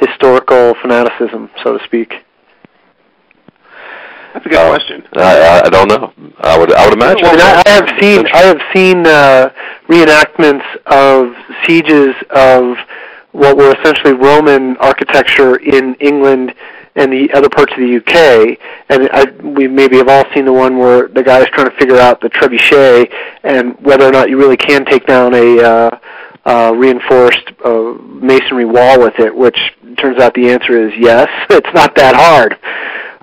historical 0.00 0.74
fanaticism, 0.80 1.50
so 1.62 1.78
to 1.78 1.84
speak? 1.84 2.24
That's 4.34 4.46
a 4.46 4.48
good 4.48 4.58
uh, 4.58 4.68
question. 4.68 5.04
I, 5.14 5.62
I 5.64 5.70
don't 5.70 5.88
know. 5.88 6.12
I 6.38 6.58
would 6.58 6.72
I 6.72 6.84
would 6.84 6.94
imagine. 6.94 7.22
Well, 7.22 7.40
I, 7.40 7.62
I 7.66 7.70
have 7.70 8.00
seen 8.00 8.26
I 8.26 8.42
have 8.42 8.60
seen 8.74 9.06
uh, 9.06 9.50
reenactments 9.88 10.64
of 10.86 11.34
sieges 11.66 12.14
of 12.30 12.76
what 13.32 13.56
were 13.56 13.74
essentially 13.80 14.14
Roman 14.14 14.76
architecture 14.78 15.56
in 15.56 15.94
England 15.96 16.54
and 16.96 17.12
the 17.12 17.32
other 17.32 17.48
parts 17.48 17.72
of 17.72 17.78
the 17.78 17.96
UK. 17.96 18.58
And 18.88 19.08
I, 19.12 19.24
we 19.46 19.68
maybe 19.68 19.96
have 19.98 20.08
all 20.08 20.24
seen 20.34 20.44
the 20.44 20.52
one 20.52 20.78
where 20.78 21.08
the 21.08 21.22
guy 21.22 21.40
is 21.40 21.46
trying 21.48 21.70
to 21.70 21.76
figure 21.76 21.98
out 21.98 22.20
the 22.20 22.28
trebuchet 22.28 23.12
and 23.44 23.78
whether 23.80 24.06
or 24.06 24.10
not 24.10 24.28
you 24.28 24.38
really 24.38 24.56
can 24.56 24.84
take 24.84 25.06
down 25.06 25.34
a 25.34 25.60
uh, 25.60 25.98
uh, 26.48 26.72
reinforced 26.74 27.52
uh, 27.62 27.92
masonry 28.02 28.64
wall 28.64 28.98
with 28.98 29.18
it, 29.18 29.34
which 29.34 29.58
turns 29.98 30.18
out 30.18 30.32
the 30.34 30.48
answer 30.48 30.88
is 30.88 30.92
yes. 30.98 31.28
It's 31.50 31.74
not 31.74 31.94
that 31.96 32.16
hard. 32.16 32.56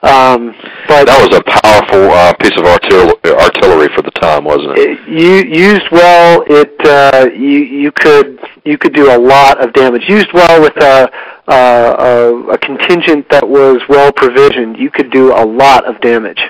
Um, 0.04 0.54
but 0.88 1.06
that 1.06 1.18
was 1.18 1.34
a 1.34 1.42
powerful 1.42 2.12
uh, 2.12 2.34
piece 2.38 2.54
of 2.54 2.64
artil- 2.64 3.18
artillery 3.42 3.90
for 3.96 4.04
the 4.04 4.12
time, 4.12 4.44
wasn't 4.44 4.78
it? 4.78 5.00
it 5.00 5.10
you, 5.10 5.66
used 5.66 5.90
well, 5.92 6.44
it 6.46 6.76
uh, 6.86 7.28
you 7.34 7.60
you 7.64 7.92
could 7.92 8.40
you 8.66 8.78
could 8.78 8.94
do 8.94 9.10
a 9.10 9.18
lot 9.18 9.64
of 9.64 9.74
damage. 9.74 10.04
Used 10.08 10.32
well 10.32 10.62
with 10.62 10.78
a, 10.78 11.10
a, 11.48 12.54
a 12.54 12.58
contingent 12.60 13.28
that 13.32 13.48
was 13.48 13.82
well 13.90 14.12
provisioned, 14.12 14.78
you 14.78 14.92
could 14.92 15.10
do 15.10 15.34
a 15.34 15.44
lot 15.44 15.86
of 15.86 16.00
damage. 16.02 16.42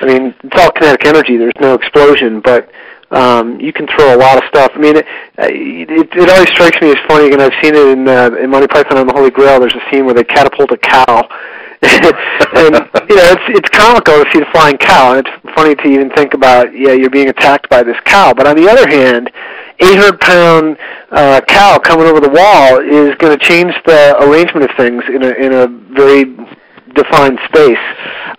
I 0.00 0.06
mean, 0.06 0.34
it's 0.42 0.56
all 0.60 0.70
kinetic 0.72 1.06
energy. 1.06 1.36
There's 1.36 1.52
no 1.60 1.74
explosion, 1.74 2.40
but 2.40 2.70
um, 3.10 3.58
you 3.60 3.72
can 3.72 3.86
throw 3.86 4.14
a 4.14 4.18
lot 4.18 4.36
of 4.36 4.44
stuff. 4.48 4.72
I 4.74 4.78
mean, 4.78 4.96
it, 4.96 5.06
it, 5.38 6.08
it 6.12 6.28
always 6.30 6.48
strikes 6.50 6.80
me 6.80 6.90
as 6.90 6.98
funny, 7.08 7.32
and 7.32 7.40
I've 7.40 7.54
seen 7.62 7.74
it 7.74 7.88
in, 7.88 8.06
uh, 8.06 8.30
in 8.38 8.50
Monty 8.50 8.66
Python 8.66 8.98
and 8.98 9.08
the 9.08 9.14
Holy 9.14 9.30
Grail. 9.30 9.60
There's 9.60 9.74
a 9.74 9.90
scene 9.90 10.04
where 10.04 10.14
they 10.14 10.24
catapult 10.24 10.70
a 10.72 10.76
cow, 10.76 11.28
and 11.82 12.74
you 13.08 13.16
know 13.16 13.28
it's 13.32 13.46
it's 13.48 13.68
comical 13.70 14.22
to 14.22 14.26
see 14.32 14.40
the 14.40 14.48
flying 14.52 14.76
cow, 14.76 15.16
and 15.16 15.26
it's 15.26 15.54
funny 15.54 15.74
to 15.76 15.86
even 15.86 16.10
think 16.10 16.34
about 16.34 16.74
yeah 16.76 16.92
you're 16.92 17.08
being 17.08 17.28
attacked 17.28 17.68
by 17.70 17.82
this 17.82 17.96
cow. 18.04 18.34
But 18.34 18.46
on 18.46 18.56
the 18.56 18.68
other 18.68 18.86
hand, 18.88 19.30
800 19.78 20.20
pound 20.20 20.76
uh, 21.10 21.40
cow 21.46 21.78
coming 21.78 22.06
over 22.06 22.20
the 22.20 22.28
wall 22.28 22.80
is 22.80 23.14
going 23.16 23.38
to 23.38 23.38
change 23.38 23.72
the 23.86 24.16
arrangement 24.20 24.68
of 24.68 24.76
things 24.76 25.04
in 25.08 25.22
a 25.22 25.30
in 25.30 25.52
a 25.52 25.66
very 25.94 26.24
defined 26.94 27.38
space. 27.46 27.84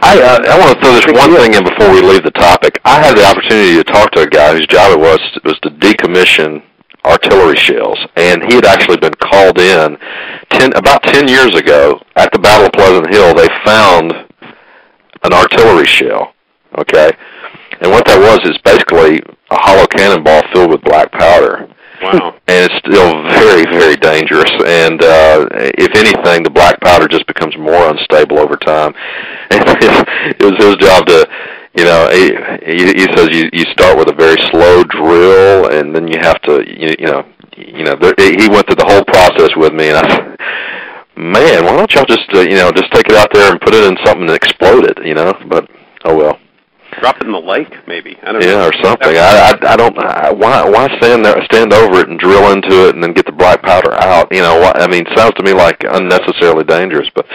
I 0.01 0.19
uh, 0.21 0.39
I 0.47 0.59
want 0.59 0.73
to 0.73 0.79
throw 0.81 0.93
this 0.95 1.05
one 1.07 1.35
thing 1.35 1.53
in 1.53 1.63
before 1.63 1.91
we 1.91 2.01
leave 2.01 2.23
the 2.23 2.31
topic. 2.31 2.79
I 2.85 3.01
had 3.01 3.17
the 3.17 3.25
opportunity 3.25 3.75
to 3.75 3.83
talk 3.83 4.11
to 4.11 4.21
a 4.21 4.27
guy 4.27 4.53
whose 4.53 4.67
job 4.67 4.91
it 4.91 4.99
was 4.99 5.19
was 5.43 5.59
to 5.61 5.69
decommission 5.69 6.63
artillery 7.05 7.55
shells, 7.55 7.99
and 8.15 8.43
he 8.43 8.55
had 8.55 8.65
actually 8.65 8.97
been 8.97 9.13
called 9.15 9.59
in 9.59 9.97
ten 10.49 10.73
about 10.73 11.03
ten 11.03 11.27
years 11.27 11.55
ago 11.55 12.01
at 12.15 12.31
the 12.31 12.39
Battle 12.39 12.67
of 12.67 12.73
Pleasant 12.73 13.09
Hill. 13.09 13.33
They 13.35 13.47
found 13.65 14.13
an 15.23 15.33
artillery 15.33 15.85
shell. 15.85 16.33
Okay, 16.77 17.11
and 17.81 17.91
what 17.91 18.05
that 18.05 18.19
was 18.19 18.39
is 18.49 18.57
basically 18.63 19.19
a 19.51 19.59
hollow 19.59 19.87
cannonball 19.87 20.43
filled 20.53 20.71
with 20.71 20.81
black 20.83 21.11
powder. 21.11 21.67
Wow. 22.01 22.35
and 22.47 22.71
it's 22.71 22.77
still 22.79 23.11
very, 23.27 23.65
very 23.65 23.95
dangerous. 23.97 24.51
And 24.65 25.03
uh, 25.03 25.47
if 25.77 25.95
anything, 25.95 26.43
the 26.43 26.49
black 26.49 26.79
powder 26.81 27.07
just 27.07 27.27
becomes 27.27 27.57
more 27.57 27.89
unstable 27.89 28.39
over 28.39 28.55
time. 28.55 28.93
And 29.51 30.05
it 30.39 30.43
was 30.43 30.55
his 30.63 30.75
job 30.77 31.07
to, 31.07 31.27
you 31.75 31.83
know, 31.83 32.07
he, 32.11 32.85
he 32.93 33.07
says 33.15 33.29
you 33.31 33.49
you 33.51 33.65
start 33.71 33.97
with 33.97 34.09
a 34.09 34.13
very 34.13 34.37
slow 34.51 34.83
drill, 34.83 35.69
and 35.69 35.95
then 35.95 36.07
you 36.07 36.19
have 36.21 36.39
to, 36.43 36.63
you, 36.67 36.95
you 36.99 37.07
know, 37.07 37.25
you 37.57 37.83
know, 37.83 37.95
there, 37.95 38.13
he 38.17 38.47
went 38.47 38.67
through 38.67 38.77
the 38.77 38.85
whole 38.85 39.03
process 39.05 39.49
with 39.55 39.73
me, 39.73 39.89
and 39.89 39.97
I 39.97 40.07
said, 40.07 40.39
man, 41.17 41.65
why 41.65 41.75
don't 41.75 41.91
y'all 41.93 42.05
just, 42.05 42.29
uh, 42.33 42.41
you 42.41 42.55
know, 42.55 42.71
just 42.71 42.91
take 42.93 43.07
it 43.09 43.15
out 43.15 43.29
there 43.33 43.51
and 43.51 43.59
put 43.59 43.73
it 43.73 43.83
in 43.83 43.97
something 44.05 44.27
and 44.29 44.35
explode 44.35 44.85
it, 44.85 45.05
you 45.05 45.13
know? 45.13 45.33
But 45.47 45.69
oh 46.05 46.15
well. 46.15 46.39
Drop 46.99 47.17
it 47.17 47.25
in 47.25 47.31
the 47.31 47.39
lake, 47.39 47.71
maybe. 47.87 48.17
I 48.23 48.31
don't 48.31 48.41
yeah, 48.41 48.65
know. 48.65 48.67
or 48.67 48.73
something. 48.83 49.15
I, 49.15 49.53
I 49.53 49.73
I 49.73 49.75
don't. 49.75 49.97
I, 49.97 50.31
why 50.31 50.67
why 50.67 50.87
stand 50.97 51.23
there, 51.23 51.41
stand 51.45 51.71
over 51.71 52.01
it 52.01 52.09
and 52.09 52.19
drill 52.19 52.51
into 52.51 52.87
it 52.87 52.95
and 52.95 53.03
then 53.03 53.13
get 53.13 53.25
the 53.25 53.31
black 53.31 53.61
powder 53.61 53.93
out? 53.93 54.27
You 54.31 54.41
know, 54.41 54.71
I 54.75 54.87
mean, 54.87 55.05
sounds 55.15 55.35
to 55.35 55.43
me 55.43 55.53
like 55.53 55.83
unnecessarily 55.83 56.63
dangerous. 56.63 57.09
But 57.13 57.25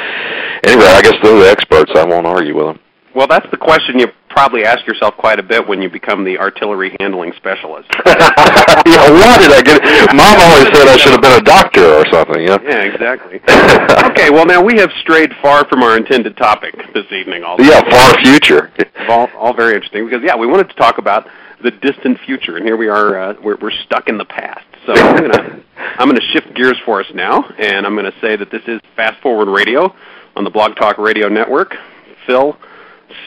anyway, 0.64 0.86
I 0.86 1.02
guess 1.02 1.14
they're 1.22 1.38
the 1.38 1.48
experts. 1.48 1.92
I 1.94 2.04
won't 2.04 2.26
argue 2.26 2.56
with 2.56 2.66
them. 2.66 2.83
Well, 3.14 3.26
that's 3.28 3.48
the 3.50 3.56
question 3.56 3.98
you 4.00 4.08
probably 4.28 4.64
ask 4.64 4.84
yourself 4.86 5.16
quite 5.16 5.38
a 5.38 5.42
bit 5.42 5.66
when 5.68 5.80
you 5.80 5.88
become 5.88 6.24
the 6.24 6.38
artillery 6.38 6.96
handling 6.98 7.32
specialist. 7.36 7.88
yeah, 8.06 9.06
why 9.10 9.38
did 9.38 9.52
I 9.52 9.62
get 9.62 9.78
it? 9.80 10.14
Mom 10.14 10.34
always 10.40 10.66
said 10.76 10.88
I 10.88 10.96
should 10.96 11.12
have 11.12 11.22
been 11.22 11.38
a 11.38 11.44
doctor 11.44 11.84
or 11.94 12.04
something. 12.10 12.42
Yeah. 12.42 12.58
Yeah, 12.62 12.82
exactly. 12.82 13.36
okay, 14.10 14.30
well 14.30 14.44
now 14.44 14.60
we 14.62 14.76
have 14.78 14.90
strayed 15.00 15.32
far 15.40 15.64
from 15.68 15.84
our 15.84 15.96
intended 15.96 16.36
topic 16.36 16.74
this 16.92 17.06
evening. 17.12 17.44
All 17.44 17.56
Yeah, 17.60 17.88
far 17.88 18.20
future. 18.22 18.72
all, 19.08 19.28
all 19.38 19.54
very 19.54 19.74
interesting 19.74 20.04
because 20.04 20.22
yeah, 20.24 20.34
we 20.34 20.48
wanted 20.48 20.68
to 20.70 20.74
talk 20.74 20.98
about 20.98 21.28
the 21.62 21.70
distant 21.70 22.18
future, 22.26 22.56
and 22.56 22.66
here 22.66 22.76
we 22.76 22.88
are. 22.88 23.16
Uh, 23.16 23.34
we're, 23.42 23.56
we're 23.56 23.70
stuck 23.70 24.08
in 24.08 24.18
the 24.18 24.24
past. 24.24 24.66
So 24.86 24.92
I'm 24.92 25.16
gonna 25.16 25.60
I'm 25.98 26.08
gonna 26.08 26.20
shift 26.32 26.52
gears 26.54 26.76
for 26.84 27.00
us 27.00 27.06
now, 27.14 27.44
and 27.58 27.86
I'm 27.86 27.94
gonna 27.94 28.12
say 28.20 28.34
that 28.36 28.50
this 28.50 28.62
is 28.66 28.80
Fast 28.96 29.22
Forward 29.22 29.48
Radio 29.48 29.94
on 30.36 30.42
the 30.44 30.50
Blog 30.50 30.74
Talk 30.76 30.98
Radio 30.98 31.28
Network. 31.28 31.74
Phil 32.26 32.56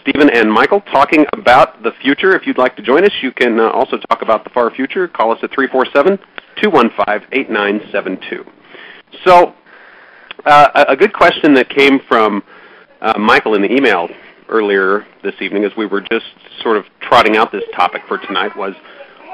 Stephen 0.01 0.29
and 0.29 0.51
Michael 0.51 0.81
talking 0.81 1.25
about 1.33 1.83
the 1.83 1.91
future. 2.01 2.35
If 2.35 2.47
you'd 2.47 2.57
like 2.57 2.75
to 2.77 2.81
join 2.81 3.03
us, 3.03 3.11
you 3.21 3.31
can 3.31 3.59
uh, 3.59 3.69
also 3.69 3.97
talk 4.09 4.21
about 4.21 4.43
the 4.43 4.49
far 4.49 4.69
future. 4.71 5.07
Call 5.07 5.31
us 5.31 5.39
at 5.43 5.51
347 5.51 6.17
215 6.61 7.27
8972. 7.31 8.45
So, 9.25 9.53
uh, 10.45 10.85
a 10.87 10.95
good 10.95 11.13
question 11.13 11.53
that 11.55 11.69
came 11.69 11.99
from 12.07 12.43
uh, 13.01 13.17
Michael 13.17 13.55
in 13.55 13.61
the 13.61 13.71
email 13.71 14.07
earlier 14.49 15.05
this 15.23 15.35
evening 15.41 15.65
as 15.65 15.71
we 15.77 15.85
were 15.85 16.01
just 16.01 16.25
sort 16.61 16.77
of 16.77 16.85
trotting 17.01 17.35
out 17.35 17.51
this 17.51 17.63
topic 17.75 18.01
for 18.07 18.17
tonight 18.17 18.55
was 18.55 18.73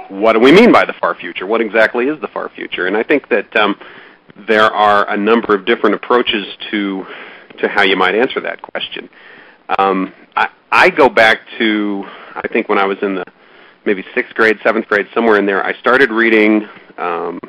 what 0.09 0.33
do 0.33 0.39
we 0.39 0.51
mean 0.51 0.71
by 0.71 0.85
the 0.85 0.93
far 0.93 1.15
future? 1.15 1.45
What 1.45 1.62
exactly 1.62 2.05
is 2.05 2.19
the 2.21 2.27
far 2.27 2.50
future? 2.50 2.88
And 2.88 2.97
I 2.97 3.03
think 3.03 3.29
that 3.29 3.55
um, 3.55 3.75
there 4.47 4.65
are 4.65 5.09
a 5.09 5.17
number 5.17 5.55
of 5.55 5.65
different 5.65 5.95
approaches 5.95 6.45
to 6.71 7.05
to 7.59 7.67
how 7.67 7.83
you 7.83 7.95
might 7.95 8.15
answer 8.15 8.41
that 8.41 8.62
question. 8.62 9.09
Um, 9.77 10.12
I, 10.75 10.89
go 10.89 11.07
back 11.07 11.39
to 11.59 12.03
I 12.33 12.47
think 12.47 12.67
when 12.67 12.79
I 12.79 12.85
was 12.85 12.97
in 13.03 13.13
the 13.13 13.23
maybe 13.85 14.03
sixth 14.15 14.33
grade, 14.33 14.57
seventh 14.63 14.87
grade, 14.87 15.07
somewhere 15.13 15.37
in 15.37 15.45
there. 15.45 15.63
I 15.63 15.77
started 15.79 16.09
reading. 16.09 16.67
Um, 16.97 17.39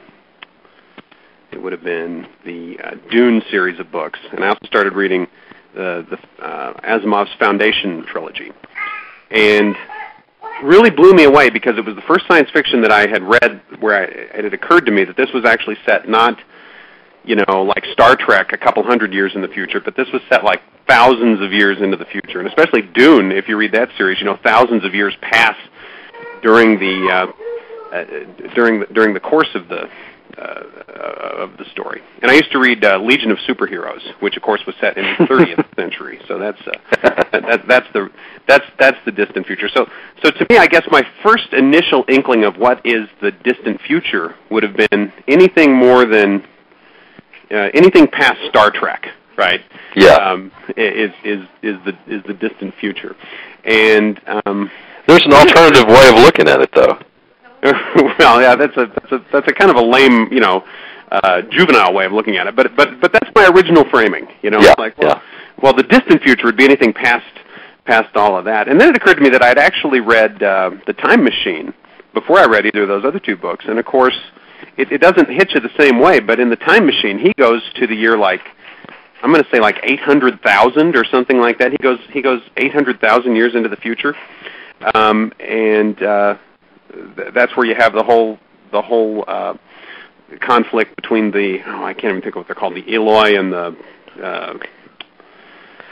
it 1.51 1.63
would 1.63 1.73
have 1.73 1.83
been 1.83 2.27
the 2.45 2.79
uh, 2.81 2.91
Dune 3.11 3.43
series 3.51 3.81
of 3.81 3.91
books, 3.91 4.19
and 4.33 4.45
I 4.45 4.49
also 4.49 4.67
started 4.67 4.93
reading 4.93 5.27
the, 5.75 6.07
the 6.11 6.45
uh, 6.45 6.75
Asimov's 6.81 7.33
Foundation 7.39 8.05
trilogy, 8.07 8.51
and 9.31 9.75
really 10.63 10.91
blew 10.91 11.15
me 11.15 11.25
away 11.25 11.49
because 11.49 11.79
it 11.79 11.85
was 11.85 11.95
the 11.95 12.03
first 12.03 12.27
science 12.29 12.51
fiction 12.51 12.83
that 12.83 12.93
I 12.93 13.07
had 13.07 13.23
read 13.23 13.63
where 13.81 14.03
I, 14.03 14.05
it 14.39 14.45
had 14.45 14.55
occurred 14.55 14.85
to 14.87 14.93
me 14.93 15.05
that 15.05 15.17
this 15.17 15.31
was 15.33 15.45
actually 15.47 15.77
set 15.87 16.09
not, 16.09 16.39
you 17.25 17.37
know, 17.37 17.63
like 17.63 17.85
Star 17.93 18.17
Trek 18.17 18.53
a 18.53 18.59
couple 18.59 18.83
hundred 18.83 19.13
years 19.13 19.33
in 19.35 19.43
the 19.43 19.49
future, 19.49 19.81
but 19.81 19.97
this 19.97 20.09
was 20.13 20.23
set 20.29 20.45
like 20.45 20.61
thousands 20.87 21.41
of 21.41 21.53
years 21.53 21.79
into 21.81 21.97
the 21.97 22.05
future, 22.05 22.39
and 22.39 22.49
especially 22.49 22.83
Dune. 22.83 23.33
If 23.33 23.49
you 23.49 23.57
read 23.57 23.73
that 23.73 23.89
series, 23.97 24.19
you 24.19 24.27
know, 24.27 24.39
thousands 24.43 24.85
of 24.85 24.95
years 24.95 25.15
pass 25.21 25.57
during 26.43 26.79
the 26.79 27.11
uh, 27.11 27.97
uh, 27.97 28.05
during 28.55 28.81
the, 28.81 28.87
during 28.87 29.15
the 29.15 29.21
course 29.21 29.49
of 29.55 29.69
the 29.69 29.89
uh, 30.39 30.63
of 31.39 31.57
the 31.57 31.65
story. 31.73 32.03
And 32.23 32.31
I 32.31 32.35
used 32.35 32.51
to 32.53 32.59
read 32.59 32.85
uh, 32.85 32.99
Legion 32.99 33.31
of 33.31 33.39
Superheroes, 33.49 34.01
which 34.21 34.37
of 34.37 34.43
course 34.43 34.61
was 34.67 34.75
set 34.81 34.97
in 34.97 35.05
the 35.05 35.25
30th 35.31 35.77
century. 35.77 36.21
So 36.29 36.39
that's 36.39 36.61
uh, 36.67 37.25
that, 37.33 37.63
that's 37.67 37.87
the 37.93 38.11
that's 38.47 38.65
that's 38.79 38.99
the 39.05 39.13
distant 39.13 39.47
future. 39.47 39.69
So 39.75 39.87
so 40.23 40.31
to 40.31 40.47
me, 40.51 40.59
I 40.59 40.67
guess 40.67 40.85
my 40.91 41.03
first 41.23 41.53
initial 41.53 42.05
inkling 42.09 42.45
of 42.45 42.57
what 42.57 42.85
is 42.85 43.09
the 43.23 43.31
distant 43.31 43.81
future 43.83 44.35
would 44.51 44.63
have 44.63 44.77
been 44.77 45.13
anything 45.27 45.73
more 45.73 46.05
than 46.05 46.45
uh, 47.51 47.71
anything 47.75 48.07
past 48.07 48.39
Star 48.49 48.71
Trek, 48.71 49.07
right? 49.37 49.61
Yeah. 49.97 50.15
Um, 50.15 50.53
is 50.77 51.13
is 51.25 51.47
is 51.63 51.77
the 51.85 51.97
is 52.07 52.23
the 52.27 52.35
distant 52.35 52.75
future, 52.81 53.15
and 53.65 54.21
um, 54.27 54.71
there's 55.07 55.25
an 55.25 55.33
alternative 55.33 55.87
way 55.87 56.09
of 56.09 56.17
looking 56.17 56.49
at 56.49 56.61
it, 56.61 56.71
though. 56.75 56.99
well, 58.19 58.41
yeah, 58.41 58.57
that's 58.57 58.77
a 58.77 58.87
that's 58.87 59.13
a 59.13 59.25
that's 59.33 59.49
a 59.49 59.53
kind 59.53 59.71
of 59.71 59.77
a 59.77 59.83
lame, 59.83 60.29
you 60.33 60.41
know, 60.41 60.65
uh, 61.11 61.43
juvenile 61.51 61.95
way 61.95 62.05
of 62.05 62.13
looking 62.13 62.37
at 62.37 62.47
it. 62.47 62.57
But 62.57 62.77
but 62.77 63.01
but 63.01 63.13
that's 63.13 63.31
my 63.35 63.49
original 63.49 63.85
framing. 63.91 64.27
You 64.43 64.51
know, 64.51 64.61
yeah, 64.61 64.75
like 64.79 64.99
well, 64.99 65.17
yeah. 65.17 65.23
well, 65.63 65.75
the 65.75 65.83
distant 65.83 66.23
future 66.23 66.47
would 66.47 66.57
be 66.57 66.65
anything 66.65 66.93
past 66.93 67.25
past 67.85 68.17
all 68.17 68.37
of 68.37 68.45
that. 68.47 68.69
And 68.69 68.81
then 68.81 68.89
it 68.91 68.97
occurred 68.97 69.17
to 69.17 69.21
me 69.21 69.31
that 69.31 69.43
I'd 69.43 69.59
actually 69.59 70.01
read 70.01 70.43
uh, 70.43 70.71
The 70.87 70.95
Time 70.95 71.23
Machine 71.23 71.75
before 72.13 72.39
I 72.39 72.47
read 72.47 72.67
either 72.67 72.83
of 72.83 72.89
those 72.89 73.05
other 73.05 73.19
two 73.19 73.37
books. 73.37 73.65
And 73.69 73.79
of 73.79 73.85
course, 73.85 74.17
it, 74.77 74.93
it 74.93 75.01
doesn't 75.01 75.29
hit 75.29 75.53
you 75.55 75.61
the 75.61 75.71
same 75.79 76.01
way. 76.01 76.21
But 76.21 76.41
in 76.41 76.51
The 76.51 76.57
Time 76.57 76.87
Machine, 76.87 77.19
he 77.19 77.33
goes 77.35 77.63
to 77.77 77.87
the 77.87 77.95
year 77.95 78.17
like 78.17 78.43
I'm 79.25 79.33
going 79.33 79.43
to 79.43 79.51
say 79.51 79.59
like 79.59 79.81
800,000 79.83 80.97
or 80.97 81.05
something 81.07 81.39
like 81.39 81.59
that. 81.59 81.71
He 81.71 81.79
goes 81.79 81.99
he 82.13 82.21
goes 82.21 82.43
800,000 82.59 83.35
years 83.35 83.55
into 83.55 83.71
the 83.71 83.77
future, 83.77 84.15
um, 84.95 85.33
and 85.41 86.01
uh, 86.03 86.37
th- 87.17 87.33
that's 87.35 87.57
where 87.57 87.65
you 87.67 87.75
have 87.75 87.95
the 87.95 88.03
whole 88.03 88.39
the 88.71 88.83
whole 88.83 89.25
uh, 89.27 89.55
conflict 90.41 90.95
between 90.97 91.31
the 91.31 91.59
oh 91.67 91.85
I 91.85 91.95
can't 91.95 92.11
even 92.11 92.21
think 92.21 92.35
of 92.35 92.41
what 92.41 92.49
they're 92.49 92.55
called 92.55 92.75
the 92.75 92.95
Eloi 92.95 93.39
and 93.39 93.51
the 93.51 93.77
uh, 94.23 94.59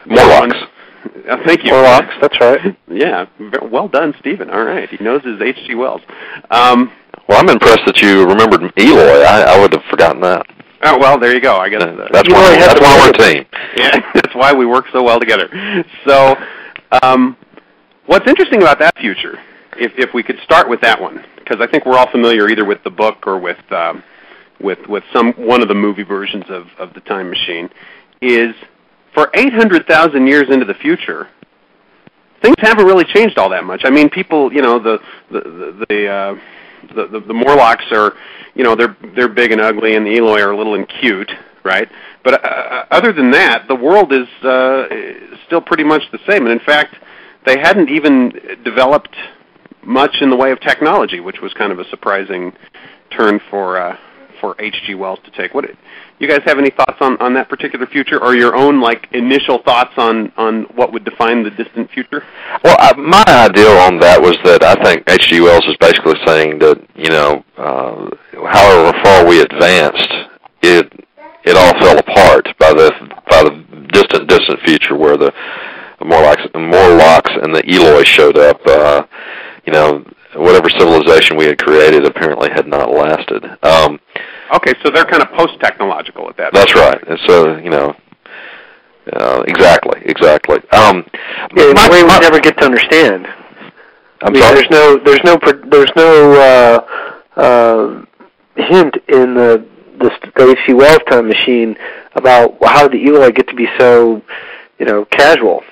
Morlocks. 0.05 0.57
Uh, 1.29 1.37
thank 1.47 1.65
you. 1.65 1.73
Morlocks, 1.73 2.15
that's 2.21 2.39
right. 2.39 2.77
Yeah, 2.93 3.27
well 3.63 3.89
done, 3.89 4.15
Stephen. 4.21 4.51
All 4.51 4.63
right, 4.63 4.87
he 4.91 5.03
knows 5.03 5.25
his 5.25 5.41
H.G. 5.41 5.75
Wells. 5.75 6.03
Um, 6.51 6.93
Well, 7.29 7.39
I'm 7.39 7.49
impressed 7.49 7.83
that 7.87 8.01
you 8.01 8.27
remembered 8.27 8.63
Eloi. 8.77 9.23
I, 9.23 9.55
I 9.55 9.61
would 9.61 9.73
have 9.73 9.85
forgotten 9.91 10.21
that. 10.23 10.47
oh 10.83 10.99
well, 10.99 11.19
there 11.19 11.35
you 11.35 11.41
go. 11.41 11.57
I 11.57 11.69
guess 11.69 11.83
uh, 11.83 12.09
That's 12.13 12.29
Eloy 12.29 12.39
why. 12.39 12.57
That's 12.59 12.81
why 12.81 12.99
we're 12.99 13.11
a 13.11 13.35
team. 13.35 13.47
yeah, 13.77 14.13
that's 14.15 14.35
why 14.35 14.53
we 14.53 14.67
work 14.67 14.87
so 14.93 15.03
well 15.03 15.21
together. 15.21 15.49
So, 16.07 16.37
um, 17.03 17.37
what's 18.07 18.29
interesting 18.29 18.61
about 18.63 18.79
that 18.81 18.97
future, 18.99 19.39
if 19.77 19.93
if 19.97 20.13
we 20.15 20.23
could 20.23 20.39
start 20.45 20.69
with 20.69 20.81
that 20.83 21.01
one, 21.01 21.25
because 21.39 21.61
I 21.61 21.67
think 21.67 21.87
we're 21.87 21.97
all 21.97 22.11
familiar 22.11 22.49
either 22.49 22.65
with 22.65 22.83
the 22.85 22.91
book 22.91 23.27
or 23.27 23.39
with 23.39 23.61
um, 23.73 24.03
with 24.61 24.87
with 24.89 25.05
some 25.13 25.33
one 25.33 25.63
of 25.63 25.69
the 25.69 25.75
movie 25.75 26.05
versions 26.05 26.45
of 26.49 26.67
of 26.79 26.95
the 26.95 27.01
Time 27.01 27.31
Machine, 27.31 27.71
is 28.21 28.55
for 29.15 29.31
800,000 29.35 30.27
years 30.27 30.49
into 30.49 30.65
the 30.65 30.75
future, 30.75 31.29
things 32.41 32.57
haven't 32.59 32.87
really 32.87 33.05
changed 33.05 33.39
all 33.39 33.51
that 33.51 33.65
much. 33.65 33.83
I 33.85 33.91
mean, 33.91 34.09
people, 34.09 34.53
you 34.53 34.63
know, 34.63 34.79
the 34.79 34.99
the 35.31 35.41
the 35.41 35.87
the, 35.89 36.07
uh, 36.09 36.35
the, 36.95 37.07
the, 37.07 37.21
the 37.21 37.35
Morlocks 37.35 37.85
are, 37.93 38.15
you 38.55 38.65
know, 38.65 38.75
they're 38.75 38.97
they're 39.15 39.29
big 39.29 39.53
and 39.53 39.61
ugly, 39.61 39.95
and 39.95 40.07
the 40.07 40.17
Eloi 40.17 40.41
are 40.41 40.55
little 40.55 40.75
and 40.75 40.89
cute, 41.01 41.31
right? 41.65 41.89
But 42.25 42.45
uh, 42.45 42.85
other 42.91 43.13
than 43.13 43.31
that, 43.33 43.67
the 43.69 43.75
world 43.75 44.13
is 44.13 44.29
uh, 44.45 44.87
still 45.47 45.61
pretty 45.61 45.85
much 45.85 46.03
the 46.13 46.19
same. 46.29 46.47
And 46.47 46.53
in 46.53 46.61
fact, 46.61 46.97
they 47.47 47.59
hadn't 47.59 47.89
even 47.89 48.33
developed 48.65 49.17
much 49.85 50.17
in 50.21 50.31
the 50.31 50.37
way 50.37 50.53
of 50.53 50.61
technology, 50.61 51.21
which 51.21 51.41
was 51.41 51.53
kind 51.55 51.73
of 51.73 51.79
a 51.79 51.89
surprising 51.91 52.53
turn 53.11 53.41
for 53.51 53.79
uh, 53.79 53.97
for 54.43 54.61
H.G. 54.61 54.97
Wells 54.97 55.21
to 55.25 55.31
take. 55.31 55.55
What 55.55 55.65
you 56.19 56.29
guys 56.29 56.41
have 56.45 56.59
any 56.59 56.71
thoughts 56.71 56.99
on, 57.01 57.17
on 57.23 57.33
that 57.35 57.49
particular 57.49 57.87
future, 57.87 58.23
or 58.23 58.35
your 58.35 58.55
own 58.55 58.81
like 58.81 59.09
initial 59.13 59.63
thoughts 59.63 59.93
on 59.97 60.31
on 60.37 60.65
what 60.75 60.93
would 60.93 61.05
define 61.05 61.45
the 61.45 61.51
distant 61.51 61.91
future? 61.93 62.23
Well, 62.63 62.77
I, 62.79 62.93
my 62.97 63.25
idea 63.27 63.71
on 63.71 63.99
that 64.01 64.21
was 64.21 64.37
that 64.45 64.63
I 64.63 64.75
think 64.83 65.09
H.G. 65.09 65.41
Wells 65.41 65.65
is 65.65 65.77
basically 65.81 66.17
saying 66.27 66.59
that 66.59 66.77
you 66.95 67.09
know, 67.09 67.45
uh, 67.57 68.11
however 68.51 68.99
far 69.03 69.27
we 69.27 69.41
advanced, 69.41 70.13
it 70.61 70.93
it 71.45 71.57
all 71.57 71.73
fell 71.81 71.99
apart 71.99 72.49
by 72.59 72.75
the 72.75 72.93
by 73.31 73.45
the 73.45 73.89
distant 73.93 74.29
distant 74.29 74.61
future 74.67 74.97
where 74.97 75.17
the 75.17 75.33
Morlocks, 76.05 76.43
Morlocks 76.55 77.31
and 77.43 77.55
the 77.55 77.63
Eloi 77.73 78.03
showed 78.03 78.37
up. 78.37 78.61
Uh, 78.67 79.05
you 79.65 79.73
know, 79.73 80.05
whatever 80.35 80.69
civilization 80.71 81.37
we 81.37 81.45
had 81.47 81.59
created 81.59 82.05
apparently 82.05 82.51
had 82.51 82.67
not 82.67 82.91
lasted. 82.91 83.45
Um, 83.63 84.01
Okay, 84.55 84.75
so 84.83 84.91
they're 84.91 85.05
kind 85.05 85.23
of 85.23 85.31
post-technological 85.33 86.29
at 86.29 86.37
that. 86.37 86.53
that's 86.53 86.75
right. 86.75 87.03
And 87.09 87.19
so 87.27 87.57
you 87.59 87.71
know. 87.71 87.95
Uh, 89.13 89.43
exactly, 89.49 90.01
exactly. 90.05 90.59
Um, 90.71 91.05
Yeah, 91.57 91.71
in 91.71 91.75
my- 91.75 91.87
a 91.89 91.91
way 91.91 92.03
we 92.03 92.09
my- 92.09 92.19
never 92.21 92.39
get 92.39 92.57
to 92.59 92.65
understand. 92.65 93.27
I 93.27 94.27
I'm 94.27 94.33
mean, 94.33 94.43
sorry. 94.43 94.55
there's 94.55 94.71
no 94.71 94.97
there's 94.99 95.25
no 95.25 95.39
pr- 95.39 95.67
there's 95.67 95.91
no 95.97 96.33
uh, 97.37 97.41
uh, 97.41 98.05
hint 98.55 98.97
in 99.09 99.35
the 99.35 99.65
the, 99.99 100.11
the 100.37 100.51
H.G. 100.53 100.75
Wells 100.75 101.01
time 101.11 101.27
machine 101.27 101.77
about 102.15 102.57
how 102.65 102.87
the 102.87 103.05
Eloi 103.05 103.31
get 103.33 103.49
to 103.49 103.55
be 103.55 103.67
so 103.79 104.23
you 104.79 104.87
know 104.87 105.05
casual. 105.07 105.63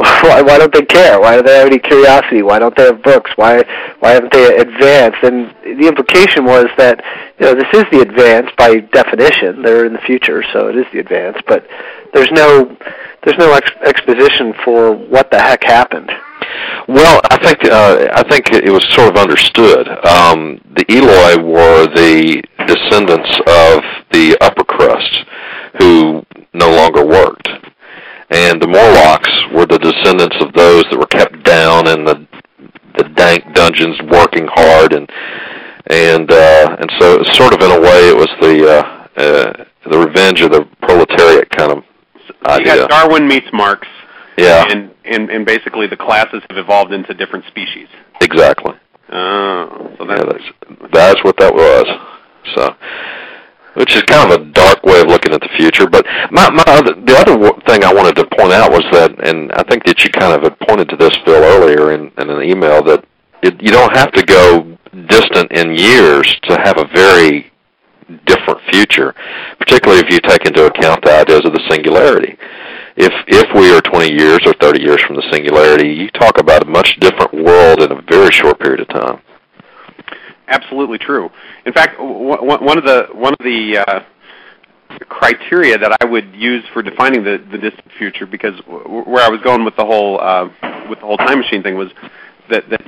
Why, 0.22 0.40
why 0.40 0.56
don't 0.56 0.72
they 0.72 0.86
care? 0.86 1.20
Why 1.20 1.36
do 1.36 1.42
they 1.42 1.58
have 1.58 1.66
any 1.66 1.78
curiosity? 1.78 2.40
Why 2.40 2.58
don't 2.58 2.74
they 2.74 2.84
have 2.84 3.02
books? 3.02 3.30
Why 3.36 3.62
why 3.98 4.12
haven't 4.12 4.32
they 4.32 4.56
advanced? 4.56 5.18
And 5.22 5.54
the 5.62 5.88
implication 5.88 6.46
was 6.46 6.68
that 6.78 7.04
you 7.38 7.44
know 7.44 7.54
this 7.54 7.68
is 7.74 7.84
the 7.92 8.00
advance 8.00 8.48
by 8.56 8.76
definition. 8.76 9.60
They're 9.60 9.84
in 9.84 9.92
the 9.92 10.00
future, 10.00 10.42
so 10.54 10.68
it 10.68 10.76
is 10.76 10.86
the 10.94 11.00
advance. 11.00 11.36
But 11.46 11.66
there's 12.14 12.30
no 12.32 12.74
there's 13.24 13.36
no 13.36 13.52
ex- 13.52 13.76
exposition 13.82 14.54
for 14.64 14.94
what 14.94 15.30
the 15.30 15.38
heck 15.38 15.64
happened. 15.64 16.10
Well, 16.88 17.20
I 17.30 17.36
think 17.44 17.64
uh, 17.66 18.08
I 18.14 18.22
think 18.22 18.52
it 18.52 18.72
was 18.72 18.86
sort 18.94 19.10
of 19.10 19.16
understood. 19.16 19.86
Um, 20.06 20.62
the 20.76 20.86
Eloi 20.88 21.44
were 21.44 21.86
the 21.88 22.42
descendants 22.66 23.30
of 23.46 23.84
the 24.12 24.38
upper 24.40 24.64
crust, 24.64 25.26
who 25.78 26.24
no 26.54 26.74
longer 26.74 27.04
worked, 27.04 27.48
and 28.30 28.60
the 28.62 28.66
Morlocks 28.68 29.30
were 29.52 29.66
the 29.66 29.78
descendants 29.78 30.36
of 30.40 30.52
those 30.54 30.84
that 30.90 30.98
were 30.98 31.06
kept 31.06 31.42
down 31.44 31.88
in 31.88 32.04
the 32.04 32.26
the 32.96 33.04
dank 33.14 33.54
dungeons, 33.54 33.96
working 34.10 34.46
hard, 34.52 34.92
and 34.92 35.08
and 35.90 36.30
uh, 36.30 36.76
and 36.80 36.90
so 36.98 37.22
sort 37.34 37.54
of 37.54 37.60
in 37.62 37.70
a 37.70 37.80
way 37.80 38.08
it 38.08 38.16
was 38.16 38.28
the 38.40 38.66
uh, 38.66 39.06
uh, 39.20 39.64
the 39.90 39.98
revenge 39.98 40.40
of 40.40 40.50
the 40.52 40.66
proletariat 40.82 41.48
kind 41.50 41.72
of 41.72 41.78
You 41.78 42.34
idea. 42.46 42.76
got 42.76 42.90
Darwin 42.90 43.26
meets 43.28 43.46
Marx, 43.52 43.86
yeah, 44.36 44.64
and, 44.68 44.90
and 45.04 45.30
and 45.30 45.46
basically 45.46 45.86
the 45.86 45.96
classes 45.96 46.42
have 46.50 46.58
evolved 46.58 46.92
into 46.92 47.14
different 47.14 47.44
species. 47.46 47.88
exactly. 48.20 48.74
Oh, 49.12 49.94
so 49.98 50.04
Yeah, 50.08 50.16
that's 50.24 50.44
that's 50.68 50.92
that's 50.92 51.24
what 51.24 51.36
that 51.38 51.52
was. 51.54 51.86
So, 52.54 52.74
which 53.74 53.94
is 53.94 54.02
kind 54.02 54.30
of 54.30 54.40
a 54.40 54.44
dark 54.52 54.82
way 54.84 55.00
of 55.00 55.06
looking 55.08 55.32
at 55.32 55.40
the 55.40 55.48
future. 55.56 55.86
But 55.86 56.06
my 56.30 56.50
my 56.50 56.64
other, 56.66 56.94
the 56.94 57.16
other 57.16 57.36
thing 57.66 57.84
I 57.84 57.92
wanted 57.92 58.16
to 58.16 58.26
point 58.36 58.52
out 58.52 58.70
was 58.70 58.84
that, 58.92 59.26
and 59.26 59.52
I 59.52 59.62
think 59.64 59.84
that 59.84 60.04
you 60.04 60.10
kind 60.10 60.32
of 60.34 60.42
had 60.42 60.58
pointed 60.60 60.88
to 60.90 60.96
this, 60.96 61.16
Phil, 61.24 61.42
earlier 61.42 61.92
in, 61.92 62.10
in 62.18 62.30
an 62.30 62.42
email 62.42 62.82
that 62.84 63.04
it, 63.42 63.60
you 63.62 63.70
don't 63.70 63.96
have 63.96 64.12
to 64.12 64.22
go 64.24 64.76
distant 65.08 65.52
in 65.52 65.74
years 65.74 66.26
to 66.44 66.58
have 66.62 66.78
a 66.78 66.84
very 66.92 67.50
different 68.26 68.60
future, 68.70 69.14
particularly 69.58 70.00
if 70.00 70.10
you 70.10 70.18
take 70.20 70.44
into 70.46 70.66
account 70.66 71.04
the 71.04 71.12
ideas 71.12 71.42
of 71.44 71.52
the 71.52 71.62
singularity. 71.70 72.36
If 72.96 73.12
if 73.28 73.46
we 73.54 73.72
are 73.72 73.80
20 73.80 74.12
years 74.12 74.40
or 74.44 74.52
30 74.54 74.82
years 74.82 75.00
from 75.06 75.16
the 75.16 75.26
singularity, 75.30 75.88
you 75.88 76.10
talk 76.10 76.38
about 76.38 76.66
a 76.66 76.66
much 76.66 76.98
different 77.00 77.32
world 77.32 77.82
in 77.82 77.92
a 77.92 78.02
very 78.02 78.32
short 78.32 78.58
period 78.58 78.80
of 78.80 78.88
time. 78.88 79.22
Absolutely 80.50 80.98
true. 80.98 81.30
In 81.64 81.72
fact, 81.72 82.00
one 82.00 82.76
of 82.76 82.84
the 82.84 83.08
one 83.12 83.32
of 83.32 83.38
the 83.38 83.78
uh, 83.78 84.00
criteria 85.08 85.78
that 85.78 85.96
I 86.00 86.04
would 86.04 86.34
use 86.34 86.64
for 86.72 86.82
defining 86.82 87.22
the, 87.22 87.38
the 87.50 87.56
distant 87.56 87.90
future, 87.96 88.26
because 88.26 88.58
where 88.66 89.22
I 89.22 89.28
was 89.28 89.40
going 89.42 89.64
with 89.64 89.76
the 89.76 89.86
whole 89.86 90.20
uh, 90.20 90.48
with 90.88 90.98
the 90.98 91.06
whole 91.06 91.18
time 91.18 91.38
machine 91.38 91.62
thing 91.62 91.76
was 91.76 91.90
that 92.50 92.68
that 92.68 92.82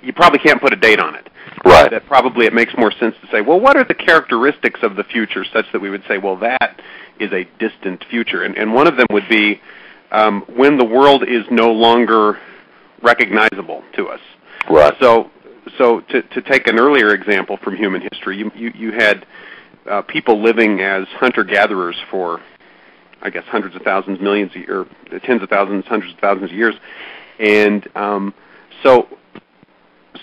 you 0.00 0.14
probably 0.14 0.38
can't 0.38 0.58
put 0.58 0.72
a 0.72 0.76
date 0.76 1.00
on 1.00 1.14
it. 1.14 1.28
Right. 1.66 1.90
That 1.90 2.06
probably 2.06 2.46
it 2.46 2.54
makes 2.54 2.72
more 2.78 2.90
sense 2.92 3.14
to 3.20 3.28
say, 3.30 3.42
well, 3.42 3.60
what 3.60 3.76
are 3.76 3.84
the 3.84 3.94
characteristics 3.94 4.80
of 4.82 4.96
the 4.96 5.04
future 5.04 5.44
such 5.52 5.66
that 5.72 5.80
we 5.80 5.90
would 5.90 6.02
say, 6.08 6.16
well, 6.16 6.36
that 6.36 6.80
is 7.20 7.30
a 7.32 7.44
distant 7.58 8.04
future, 8.08 8.42
and 8.42 8.56
and 8.56 8.72
one 8.72 8.86
of 8.86 8.96
them 8.96 9.06
would 9.10 9.28
be 9.28 9.60
um, 10.12 10.44
when 10.56 10.78
the 10.78 10.84
world 10.84 11.24
is 11.28 11.44
no 11.50 11.70
longer 11.72 12.38
recognizable 13.02 13.82
to 13.96 14.08
us. 14.08 14.20
Right. 14.70 14.94
So 14.98 15.30
so 15.78 16.00
to, 16.00 16.22
to 16.22 16.42
take 16.42 16.66
an 16.66 16.78
earlier 16.78 17.14
example 17.14 17.56
from 17.56 17.76
human 17.76 18.02
history, 18.02 18.38
you, 18.38 18.50
you, 18.54 18.72
you 18.74 18.92
had 18.92 19.26
uh, 19.88 20.02
people 20.02 20.42
living 20.42 20.80
as 20.80 21.06
hunter-gatherers 21.08 21.96
for, 22.10 22.40
I 23.20 23.30
guess, 23.30 23.44
hundreds 23.46 23.74
of 23.76 23.82
thousands, 23.82 24.20
millions, 24.20 24.52
of, 24.54 24.62
or 24.68 24.86
tens 25.20 25.42
of 25.42 25.48
thousands, 25.48 25.84
hundreds 25.86 26.14
of 26.14 26.20
thousands 26.20 26.50
of 26.50 26.56
years, 26.56 26.74
and 27.38 27.88
um, 27.96 28.34
so 28.82 29.08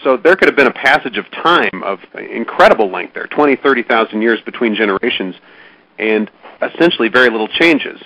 so 0.03 0.17
there 0.17 0.35
could 0.35 0.47
have 0.47 0.55
been 0.55 0.67
a 0.67 0.73
passage 0.73 1.17
of 1.17 1.29
time 1.31 1.83
of 1.83 1.99
incredible 2.15 2.89
length 2.89 3.13
there, 3.15 3.27
20, 3.27 3.55
30,000 3.57 4.21
years 4.21 4.39
between 4.41 4.75
generations, 4.75 5.35
and 5.97 6.29
essentially 6.61 7.09
very 7.09 7.29
little 7.29 7.47
changes. 7.47 7.99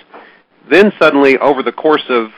Then 0.68 0.92
suddenly, 0.98 1.36
over 1.38 1.62
the 1.62 1.72
course 1.72 2.04
of 2.08 2.30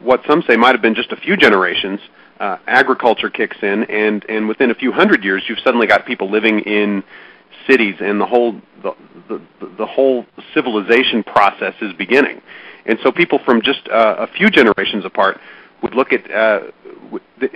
what 0.00 0.22
some 0.26 0.42
say 0.48 0.56
might 0.56 0.72
have 0.72 0.82
been 0.82 0.94
just 0.94 1.12
a 1.12 1.16
few 1.16 1.36
generations, 1.36 2.00
uh, 2.40 2.58
agriculture 2.66 3.30
kicks 3.30 3.56
in, 3.62 3.84
and 3.84 4.24
and 4.28 4.48
within 4.48 4.70
a 4.70 4.74
few 4.74 4.92
hundred 4.92 5.24
years, 5.24 5.42
you've 5.48 5.58
suddenly 5.60 5.86
got 5.86 6.06
people 6.06 6.30
living 6.30 6.60
in 6.60 7.02
cities, 7.66 7.96
and 8.00 8.20
the 8.20 8.26
whole 8.26 8.60
the 8.82 8.94
the, 9.28 9.40
the 9.78 9.86
whole 9.86 10.24
civilization 10.54 11.22
process 11.22 11.74
is 11.80 11.92
beginning. 11.94 12.40
And 12.86 12.98
so, 13.02 13.12
people 13.12 13.38
from 13.44 13.60
just 13.62 13.88
uh, 13.88 14.16
a 14.18 14.26
few 14.26 14.50
generations 14.50 15.04
apart 15.04 15.40
would 15.82 15.94
look 15.94 16.12
at 16.12 16.30
uh, 16.30 16.60
the, 17.38 17.50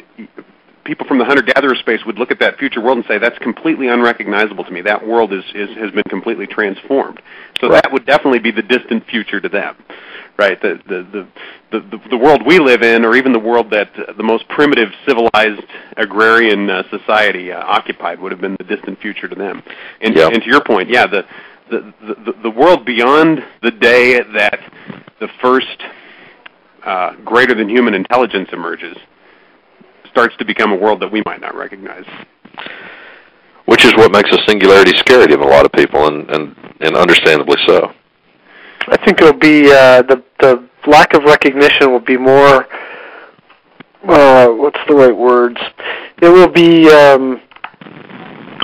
people 0.84 1.06
from 1.06 1.18
the 1.18 1.24
hunter-gatherer 1.24 1.76
space 1.76 2.00
would 2.04 2.18
look 2.18 2.30
at 2.30 2.40
that 2.40 2.58
future 2.58 2.80
world 2.80 2.98
and 2.98 3.06
say 3.06 3.18
that's 3.18 3.38
completely 3.38 3.88
unrecognizable 3.88 4.64
to 4.64 4.70
me. 4.70 4.82
That 4.82 5.06
world 5.06 5.32
is, 5.32 5.44
is 5.54 5.70
has 5.76 5.90
been 5.92 6.04
completely 6.04 6.46
transformed. 6.46 7.22
So 7.60 7.68
right. 7.68 7.82
that 7.82 7.92
would 7.92 8.04
definitely 8.04 8.40
be 8.40 8.50
the 8.50 8.62
distant 8.62 9.06
future 9.06 9.40
to 9.40 9.48
them 9.48 9.76
right? 10.38 10.60
The 10.60 10.80
the 10.86 11.26
the 11.70 11.80
the, 11.80 12.00
the 12.10 12.16
world 12.16 12.42
we 12.46 12.58
live 12.58 12.82
in, 12.82 13.04
or 13.04 13.16
even 13.16 13.32
the 13.32 13.38
world 13.38 13.70
that 13.70 13.90
the 14.16 14.22
most 14.22 14.46
primitive 14.48 14.88
civilized 15.06 15.62
agrarian 15.96 16.68
uh, 16.68 16.82
society 16.90 17.50
uh, 17.50 17.62
occupied, 17.64 18.20
would 18.20 18.32
have 18.32 18.40
been 18.40 18.56
the 18.58 18.64
distant 18.64 19.00
future 19.00 19.28
to 19.28 19.34
them. 19.34 19.62
And, 20.00 20.14
yep. 20.14 20.32
and 20.32 20.42
to 20.42 20.48
your 20.48 20.62
point, 20.62 20.90
yeah, 20.90 21.06
the, 21.06 21.24
the 21.70 21.94
the 22.00 22.32
the 22.42 22.50
world 22.50 22.84
beyond 22.84 23.42
the 23.62 23.70
day 23.70 24.20
that 24.34 24.60
the 25.20 25.28
first 25.40 25.82
uh, 26.84 27.14
greater 27.24 27.54
than 27.54 27.68
human 27.68 27.94
intelligence 27.94 28.48
emerges 28.52 28.96
starts 30.10 30.36
to 30.36 30.44
become 30.44 30.72
a 30.72 30.76
world 30.76 31.00
that 31.00 31.10
we 31.10 31.22
might 31.24 31.40
not 31.40 31.54
recognize. 31.54 32.04
Which 33.64 33.84
is 33.84 33.94
what 33.94 34.12
makes 34.12 34.30
a 34.30 34.38
singularity 34.46 34.92
scary 34.98 35.28
to 35.28 35.36
a 35.36 35.46
lot 35.46 35.64
of 35.64 35.72
people, 35.72 36.06
and 36.06 36.28
and, 36.28 36.56
and 36.80 36.96
understandably 36.96 37.56
so. 37.66 37.92
I 38.88 38.96
think 39.04 39.20
it'll 39.20 39.32
be 39.32 39.70
uh, 39.70 40.02
the 40.02 40.22
the 40.40 40.68
lack 40.86 41.14
of 41.14 41.24
recognition 41.24 41.90
will 41.90 42.00
be 42.00 42.16
more. 42.16 42.66
Uh, 44.04 44.48
what's 44.48 44.80
the 44.88 44.94
right 44.94 45.16
words? 45.16 45.58
It 46.20 46.28
will 46.28 46.48
be. 46.48 46.90
Um, 46.90 47.40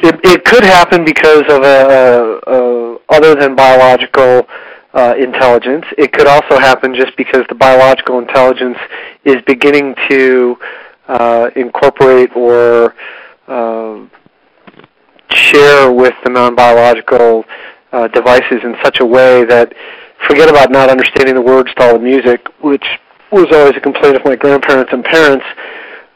it 0.02 0.20
it 0.24 0.44
could 0.44 0.64
happen 0.64 1.04
because 1.04 1.42
of 1.48 1.62
a, 1.62 2.40
a, 2.46 2.52
a 2.52 2.98
other 3.09 3.35
than 3.35 3.54
biological 3.54 4.46
uh, 4.94 5.14
intelligence. 5.18 5.85
It 5.96 6.12
could 6.12 6.26
also 6.26 6.59
happen 6.59 6.94
just 6.94 7.16
because 7.16 7.44
the 7.48 7.54
biological 7.54 8.18
intelligence 8.18 8.78
is 9.24 9.37
beginning 9.46 9.94
to 10.09 10.57
uh, 11.09 11.50
incorporate 11.57 12.35
or 12.35 12.94
uh, 13.46 14.07
share 15.31 15.92
with 15.92 16.14
the 16.24 16.31
non-biological 16.31 17.44
uh, 17.92 18.09
devices 18.09 18.61
in 18.64 18.76
such 18.83 19.00
a 19.00 19.07
way 19.07 19.44
that 19.44 19.72
forget 20.26 20.48
about 20.48 20.70
not 20.70 20.90
understanding 20.90 21.35
the 21.35 21.42
words 21.42 21.72
to 21.74 21.83
all 21.83 21.92
the 21.94 22.04
music, 22.04 22.46
which 22.61 22.85
was 23.31 23.46
always 23.52 23.76
a 23.76 23.81
complaint 23.81 24.16
of 24.16 24.24
my 24.24 24.37
grandparents 24.37 24.92
and 24.92 25.04
parents. 25.04 25.44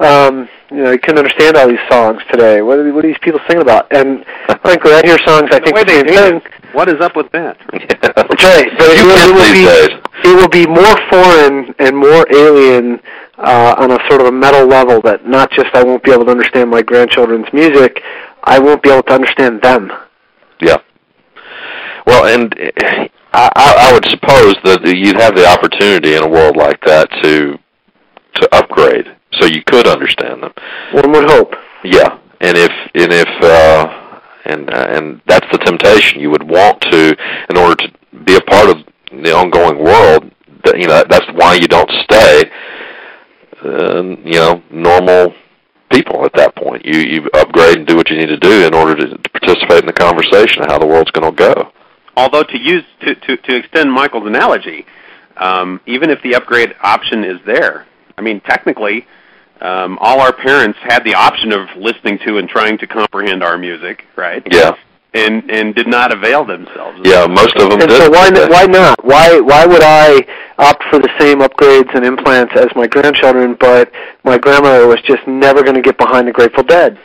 Um, 0.00 0.48
you 0.70 0.82
know, 0.82 0.90
you 0.90 0.98
couldn't 0.98 1.18
understand 1.18 1.56
all 1.56 1.68
these 1.68 1.82
songs 1.88 2.22
today. 2.30 2.62
What 2.62 2.78
are, 2.78 2.92
what 2.92 3.04
are 3.04 3.08
these 3.08 3.20
people 3.22 3.40
singing 3.46 3.62
about? 3.62 3.92
And 3.94 4.24
frankly, 4.62 4.92
I 4.92 5.02
hear 5.04 5.18
songs. 5.24 5.50
I 5.52 5.60
think 5.60 5.76
the, 5.76 5.84
the 5.84 6.14
same 6.14 6.40
thing. 6.40 6.52
What 6.72 6.88
is 6.88 7.00
up 7.00 7.14
with 7.14 7.30
that? 7.32 7.58
That's 7.70 8.44
right. 8.44 8.68
But 8.78 8.88
it, 8.90 9.04
will, 9.04 9.20
it 9.20 9.34
will 9.34 9.52
be 9.52 10.02
it 10.24 10.34
will 10.34 10.48
be 10.48 10.66
more 10.66 10.96
foreign 11.10 11.74
and 11.78 11.96
more 11.96 12.26
alien 12.32 13.00
uh, 13.38 13.74
on 13.78 13.92
a 13.92 13.98
sort 14.08 14.22
of 14.22 14.28
a 14.28 14.32
metal 14.32 14.66
level. 14.66 15.00
That 15.02 15.26
not 15.26 15.50
just 15.52 15.68
I 15.74 15.84
won't 15.84 16.02
be 16.02 16.10
able 16.10 16.24
to 16.24 16.30
understand 16.30 16.70
my 16.70 16.82
grandchildren's 16.82 17.52
music, 17.52 18.00
I 18.44 18.58
won't 18.58 18.82
be 18.82 18.90
able 18.90 19.02
to 19.04 19.12
understand 19.12 19.60
them. 19.60 19.92
Yeah. 20.60 20.78
Well, 22.06 22.26
and 22.26 22.54
I, 23.32 23.88
I 23.88 23.92
would 23.92 24.06
suppose 24.08 24.56
that 24.64 24.84
you'd 24.84 25.20
have 25.20 25.34
the 25.34 25.46
opportunity 25.46 26.14
in 26.14 26.22
a 26.22 26.28
world 26.28 26.56
like 26.56 26.80
that 26.84 27.10
to 27.22 27.58
to 28.34 28.54
upgrade, 28.54 29.06
so 29.32 29.46
you 29.46 29.62
could 29.64 29.86
understand 29.86 30.42
them. 30.42 30.52
One 30.92 31.12
would 31.12 31.30
hope. 31.30 31.54
Yeah, 31.84 32.18
and 32.40 32.56
if 32.56 32.72
and 32.94 33.12
if 33.12 33.28
uh, 33.42 34.20
and 34.44 34.70
uh, 34.70 34.86
and 34.90 35.22
that's 35.26 35.46
the 35.50 35.58
temptation 35.58 36.20
you 36.20 36.30
would 36.30 36.42
want 36.42 36.80
to 36.82 37.16
in 37.50 37.56
order 37.56 37.76
to 37.76 37.92
be 38.24 38.36
a 38.36 38.40
part 38.40 38.68
of 38.68 38.78
the 39.10 39.34
ongoing 39.34 39.82
world. 39.82 40.30
That 40.64 40.78
you 40.78 40.86
know 40.86 41.02
that's 41.08 41.26
why 41.32 41.54
you 41.54 41.68
don't 41.68 41.90
stay. 42.04 42.50
Uh, 43.64 44.02
you 44.24 44.40
know, 44.40 44.62
normal 44.70 45.34
people 45.90 46.24
at 46.24 46.34
that 46.34 46.54
point. 46.56 46.84
You 46.84 46.98
you 47.00 47.30
upgrade 47.34 47.78
and 47.78 47.86
do 47.86 47.96
what 47.96 48.10
you 48.10 48.16
need 48.16 48.26
to 48.26 48.36
do 48.36 48.66
in 48.66 48.74
order 48.74 48.94
to, 48.94 49.16
to 49.16 49.30
participate 49.30 49.80
in 49.80 49.86
the 49.86 49.92
conversation 49.92 50.62
of 50.62 50.68
how 50.68 50.78
the 50.78 50.86
world's 50.86 51.10
going 51.12 51.30
to 51.30 51.36
go 51.36 51.72
although 52.16 52.42
to 52.42 52.58
use 52.58 52.84
to, 53.00 53.14
to, 53.14 53.36
to 53.36 53.56
extend 53.56 53.92
Michael's 53.92 54.26
analogy, 54.26 54.86
um, 55.36 55.80
even 55.86 56.10
if 56.10 56.22
the 56.22 56.34
upgrade 56.34 56.74
option 56.82 57.24
is 57.24 57.40
there, 57.46 57.86
I 58.16 58.22
mean 58.22 58.40
technically, 58.40 59.06
um, 59.60 59.98
all 60.00 60.20
our 60.20 60.32
parents 60.32 60.78
had 60.82 61.04
the 61.04 61.14
option 61.14 61.52
of 61.52 61.68
listening 61.76 62.18
to 62.26 62.38
and 62.38 62.48
trying 62.48 62.78
to 62.78 62.86
comprehend 62.86 63.42
our 63.42 63.56
music, 63.56 64.04
right? 64.16 64.42
Yeah. 64.50 64.76
And 65.14 65.50
and 65.50 65.74
did 65.74 65.88
not 65.88 66.10
avail 66.10 66.44
themselves. 66.46 66.98
Yeah, 67.04 67.26
most 67.26 67.54
of 67.56 67.68
them 67.68 67.80
and 67.80 67.88
did. 67.88 68.00
So 68.02 68.10
why 68.10 68.30
not, 68.30 68.50
why 68.50 68.64
not? 68.64 69.04
Why 69.04 69.40
why 69.40 69.66
would 69.66 69.82
I 69.82 70.26
opt 70.58 70.82
for 70.90 70.98
the 70.98 71.10
same 71.20 71.40
upgrades 71.40 71.94
and 71.94 72.04
implants 72.04 72.54
as 72.56 72.68
my 72.74 72.86
grandchildren, 72.86 73.56
but 73.60 73.92
my 74.24 74.38
grandmother 74.38 74.86
was 74.86 75.02
just 75.02 75.26
never 75.26 75.62
going 75.62 75.74
to 75.74 75.82
get 75.82 75.98
behind 75.98 76.28
the 76.28 76.32
Grateful 76.32 76.62
Dead? 76.62 76.98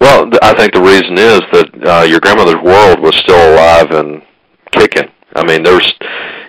Well, 0.00 0.30
I 0.42 0.54
think 0.54 0.72
the 0.72 0.80
reason 0.80 1.18
is 1.18 1.40
that 1.52 1.68
uh, 1.84 2.04
your 2.04 2.20
grandmother's 2.20 2.62
world 2.62 3.00
was 3.00 3.16
still 3.16 3.52
alive 3.52 3.90
and 3.90 4.22
kicking. 4.72 5.10
I 5.34 5.44
mean, 5.44 5.62
there's, 5.62 5.92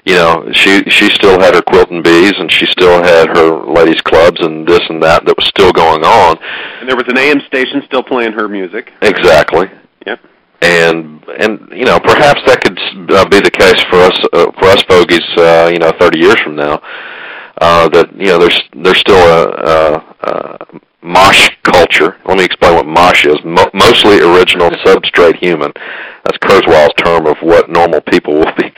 you 0.06 0.16
know, 0.16 0.50
she 0.54 0.84
she 0.90 1.10
still 1.10 1.40
had 1.40 1.54
her 1.54 1.62
quilting 1.62 2.02
bees, 2.02 2.34
and 2.38 2.52
she 2.52 2.66
still 2.66 3.04
had 3.04 3.30
her 3.30 3.66
ladies' 3.66 4.02
clubs 4.02 4.40
and 4.42 4.68
this 4.68 4.82
and 4.90 5.02
that 5.04 5.26
that 5.26 5.38
was 5.38 5.48
still 5.48 5.72
going 5.72 6.04
on. 6.04 6.38
And 6.80 6.90
there 6.90 6.96
was 6.96 7.08
an 7.08 7.18
AM 7.18 7.42
station 7.48 7.84
still 7.86 8.04
playing 8.04 8.34
her 8.34 8.48
music. 8.48 8.92
Exactly. 9.02 9.68
Yep. 10.08 10.20
And 10.62 11.24
and 11.38 11.70
you 11.72 11.86
know, 11.86 12.00
perhaps 12.00 12.42
that 12.48 12.62
could 12.62 12.80
uh, 13.12 13.28
be 13.30 13.40
the 13.40 13.52
case 13.52 13.82
for 13.90 13.98
us 13.98 14.18
uh, 14.34 14.52
for 14.58 14.66
us 14.66 14.82
fogies, 14.84 15.26
uh, 15.38 15.70
you 15.72 15.80
know, 15.80 15.92
30 16.00 16.20
years 16.20 16.40
from 16.42 16.56
now. 16.56 16.82
Uh, 17.60 17.88
that 17.90 18.16
you 18.16 18.26
know, 18.28 18.40
there's 18.40 18.60
there's 18.74 18.98
still 18.98 19.16
a, 19.16 19.50
a, 19.52 20.11
a 20.24 20.80
mosh 21.02 21.50
culture. 21.64 22.18
Let 22.26 22.38
me 22.38 22.46
explain 22.46 22.76
what 22.76 22.86
mosh 22.86 23.26
is. 23.26 23.38
Mo- 23.44 23.70
mostly 23.74 24.22
original 24.22 24.70
substrate 24.86 25.38
human. 25.38 25.72
That's 26.24 26.38
Kurzweil's 26.38 26.94
term 26.98 27.26
of 27.26 27.38
what 27.42 27.70
normal 27.70 28.02
people 28.02 28.36
will 28.36 28.54
be 28.58 28.72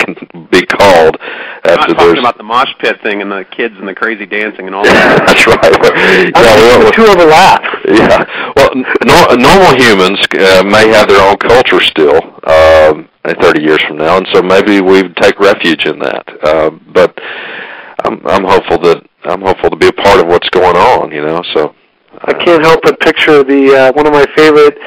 be 0.51 0.65
called. 0.65 1.17
After 1.65 1.93
not 1.93 1.99
talking 1.99 2.19
about 2.19 2.37
the 2.37 2.43
mosh 2.43 2.71
pit 2.79 3.01
thing 3.03 3.21
and 3.21 3.31
the 3.31 3.45
kids 3.51 3.75
and 3.77 3.87
the 3.87 3.95
crazy 3.95 4.25
dancing 4.25 4.67
and 4.67 4.75
all 4.75 4.83
that. 4.87 5.27
That's 5.27 5.47
right. 5.47 5.59
yeah, 5.63 6.55
well, 6.55 6.85
the 6.85 6.91
two 6.91 7.03
overlap. 7.05 7.63
Yeah. 7.87 8.23
Well, 8.55 8.71
no, 9.03 9.35
normal 9.35 9.75
humans 9.75 10.19
uh, 10.39 10.63
may 10.63 10.87
have 10.89 11.07
their 11.07 11.21
own 11.27 11.37
culture 11.37 11.81
still. 11.81 12.19
Um, 12.47 13.09
30 13.25 13.61
years 13.63 13.81
from 13.87 13.97
now, 13.97 14.17
and 14.17 14.27
so 14.33 14.41
maybe 14.41 14.81
we 14.81 15.07
take 15.13 15.39
refuge 15.39 15.85
in 15.85 15.97
that. 15.99 16.27
Uh, 16.43 16.71
but 16.93 17.17
I'm, 18.03 18.25
I'm 18.27 18.43
hopeful 18.43 18.77
that 18.79 19.03
I'm 19.25 19.41
hopeful 19.41 19.69
to 19.69 19.75
be 19.75 19.87
a 19.87 19.93
part 19.93 20.19
of 20.19 20.27
what's 20.27 20.49
going 20.49 20.75
on. 20.75 21.11
You 21.11 21.21
know, 21.21 21.41
so 21.53 21.75
I 22.21 22.33
can't 22.33 22.63
help 22.63 22.81
but 22.83 22.99
picture 22.99 23.43
the 23.43 23.75
uh, 23.75 23.93
one 23.93 24.07
of 24.07 24.13
my 24.13 24.25
favorite 24.35 24.77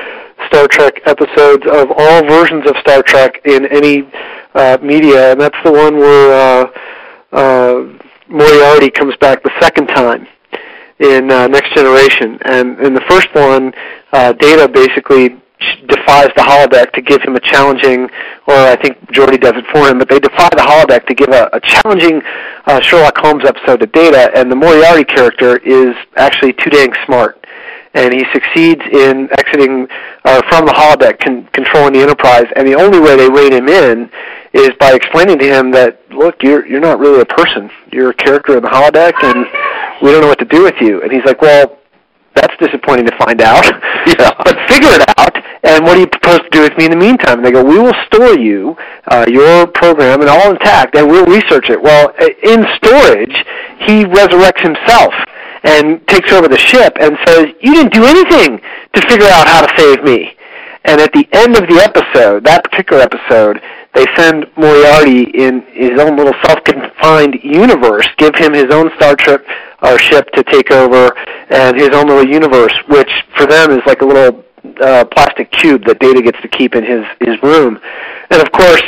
Star 0.48 0.68
Trek 0.68 1.00
episodes 1.06 1.64
of 1.66 1.90
all 1.96 2.24
versions 2.26 2.68
of 2.68 2.76
Star 2.80 3.02
Trek 3.02 3.40
in 3.44 3.66
any 3.66 4.08
uh, 4.54 4.78
media, 4.82 5.32
and 5.32 5.40
that's 5.40 5.56
the 5.64 5.72
one 5.72 5.96
where 5.96 6.32
uh, 6.32 6.66
uh, 7.32 7.98
Moriarty 8.28 8.90
comes 8.90 9.16
back 9.16 9.42
the 9.42 9.52
second 9.60 9.86
time 9.88 10.26
in 10.98 11.30
uh, 11.30 11.46
Next 11.46 11.74
Generation. 11.74 12.38
And 12.42 12.78
in 12.80 12.94
the 12.94 13.02
first 13.08 13.28
one, 13.34 13.72
uh, 14.12 14.32
Data 14.32 14.68
basically 14.68 15.40
defies 15.88 16.28
the 16.36 16.42
holodeck 16.42 16.92
to 16.92 17.02
give 17.02 17.22
him 17.22 17.34
a 17.34 17.40
challenging, 17.40 18.04
or 18.46 18.54
I 18.54 18.76
think 18.76 18.98
Geordi 19.10 19.40
does 19.40 19.54
it 19.56 19.64
for 19.72 19.88
him, 19.88 19.98
but 19.98 20.08
they 20.08 20.18
defy 20.18 20.48
the 20.50 20.62
holodeck 20.62 21.06
to 21.06 21.14
give 21.14 21.30
a, 21.30 21.48
a 21.52 21.60
challenging 21.60 22.20
uh, 22.66 22.80
Sherlock 22.80 23.16
Holmes 23.18 23.44
episode 23.44 23.82
of 23.82 23.92
Data, 23.92 24.30
and 24.34 24.50
the 24.50 24.56
Moriarty 24.56 25.04
character 25.04 25.56
is 25.58 25.94
actually 26.16 26.52
too 26.52 26.70
dang 26.70 26.92
smart. 27.04 27.42
And 27.94 28.12
he 28.12 28.24
succeeds 28.32 28.82
in 28.92 29.28
exiting 29.38 29.88
uh, 30.24 30.42
from 30.50 30.66
the 30.66 30.72
holodeck, 30.72 31.18
con- 31.18 31.48
controlling 31.52 31.94
the 31.94 32.00
Enterprise. 32.00 32.44
And 32.54 32.68
the 32.68 32.74
only 32.74 33.00
way 33.00 33.16
they 33.16 33.30
rein 33.30 33.52
him 33.52 33.68
in 33.68 34.10
is 34.52 34.70
by 34.78 34.92
explaining 34.92 35.38
to 35.38 35.46
him 35.46 35.70
that, 35.70 36.00
look, 36.10 36.42
you're 36.42 36.66
you're 36.66 36.80
not 36.80 36.98
really 36.98 37.20
a 37.20 37.24
person. 37.24 37.70
You're 37.92 38.10
a 38.10 38.14
character 38.14 38.56
in 38.58 38.62
the 38.62 38.68
holodeck, 38.68 39.14
and 39.22 39.46
we 40.02 40.10
don't 40.10 40.20
know 40.20 40.28
what 40.28 40.38
to 40.40 40.44
do 40.44 40.62
with 40.62 40.74
you. 40.80 41.02
And 41.02 41.10
he's 41.10 41.24
like, 41.24 41.40
well, 41.40 41.78
that's 42.34 42.54
disappointing 42.58 43.06
to 43.06 43.16
find 43.16 43.40
out. 43.40 43.64
Yeah. 44.06 44.30
but 44.44 44.56
figure 44.68 44.90
it 44.92 45.02
out. 45.18 45.34
And 45.66 45.84
what 45.84 45.94
do 45.94 46.00
you 46.00 46.06
propose 46.06 46.38
to 46.38 46.50
do 46.50 46.62
with 46.62 46.78
me 46.78 46.84
in 46.84 46.92
the 46.92 46.96
meantime? 46.96 47.38
And 47.38 47.44
they 47.44 47.50
go, 47.50 47.64
we 47.64 47.78
will 47.78 47.94
store 48.06 48.38
you, 48.38 48.76
uh, 49.08 49.26
your 49.28 49.66
program, 49.66 50.20
and 50.20 50.30
all 50.30 50.52
intact, 50.52 50.94
and 50.94 51.08
we'll 51.08 51.26
research 51.26 51.68
it. 51.70 51.82
Well, 51.82 52.14
in 52.20 52.64
storage, 52.78 53.34
he 53.82 54.04
resurrects 54.04 54.62
himself 54.62 55.12
and 55.64 56.06
takes 56.06 56.30
over 56.32 56.46
the 56.46 56.56
ship 56.56 56.96
and 57.00 57.18
says, 57.26 57.46
you 57.60 57.74
didn't 57.74 57.92
do 57.92 58.04
anything 58.04 58.60
to 58.94 59.00
figure 59.08 59.26
out 59.26 59.48
how 59.48 59.66
to 59.66 59.76
save 59.76 60.04
me. 60.04 60.36
And 60.84 61.00
at 61.00 61.12
the 61.12 61.26
end 61.32 61.56
of 61.56 61.66
the 61.66 61.82
episode, 61.82 62.44
that 62.44 62.62
particular 62.62 63.02
episode, 63.02 63.60
they 63.92 64.06
send 64.14 64.46
Moriarty 64.56 65.24
in 65.34 65.62
his 65.72 65.98
own 65.98 66.16
little 66.16 66.34
self-confined 66.44 67.40
universe, 67.42 68.06
give 68.18 68.36
him 68.36 68.52
his 68.52 68.70
own 68.70 68.90
Star 68.94 69.16
Trek 69.16 69.40
or 69.82 69.98
ship 69.98 70.30
to 70.32 70.44
take 70.44 70.70
over, 70.70 71.10
and 71.50 71.76
his 71.76 71.90
own 71.90 72.06
little 72.06 72.28
universe, 72.28 72.74
which 72.88 73.10
for 73.36 73.46
them 73.46 73.72
is 73.72 73.80
like 73.84 74.02
a 74.02 74.06
little 74.06 74.44
uh, 74.80 75.04
plastic 75.06 75.50
cube 75.50 75.84
that 75.86 75.98
Data 76.00 76.22
gets 76.22 76.40
to 76.42 76.48
keep 76.48 76.74
in 76.74 76.84
his 76.84 77.04
his 77.20 77.42
room. 77.42 77.78
And 78.30 78.42
of 78.42 78.50
course, 78.52 78.82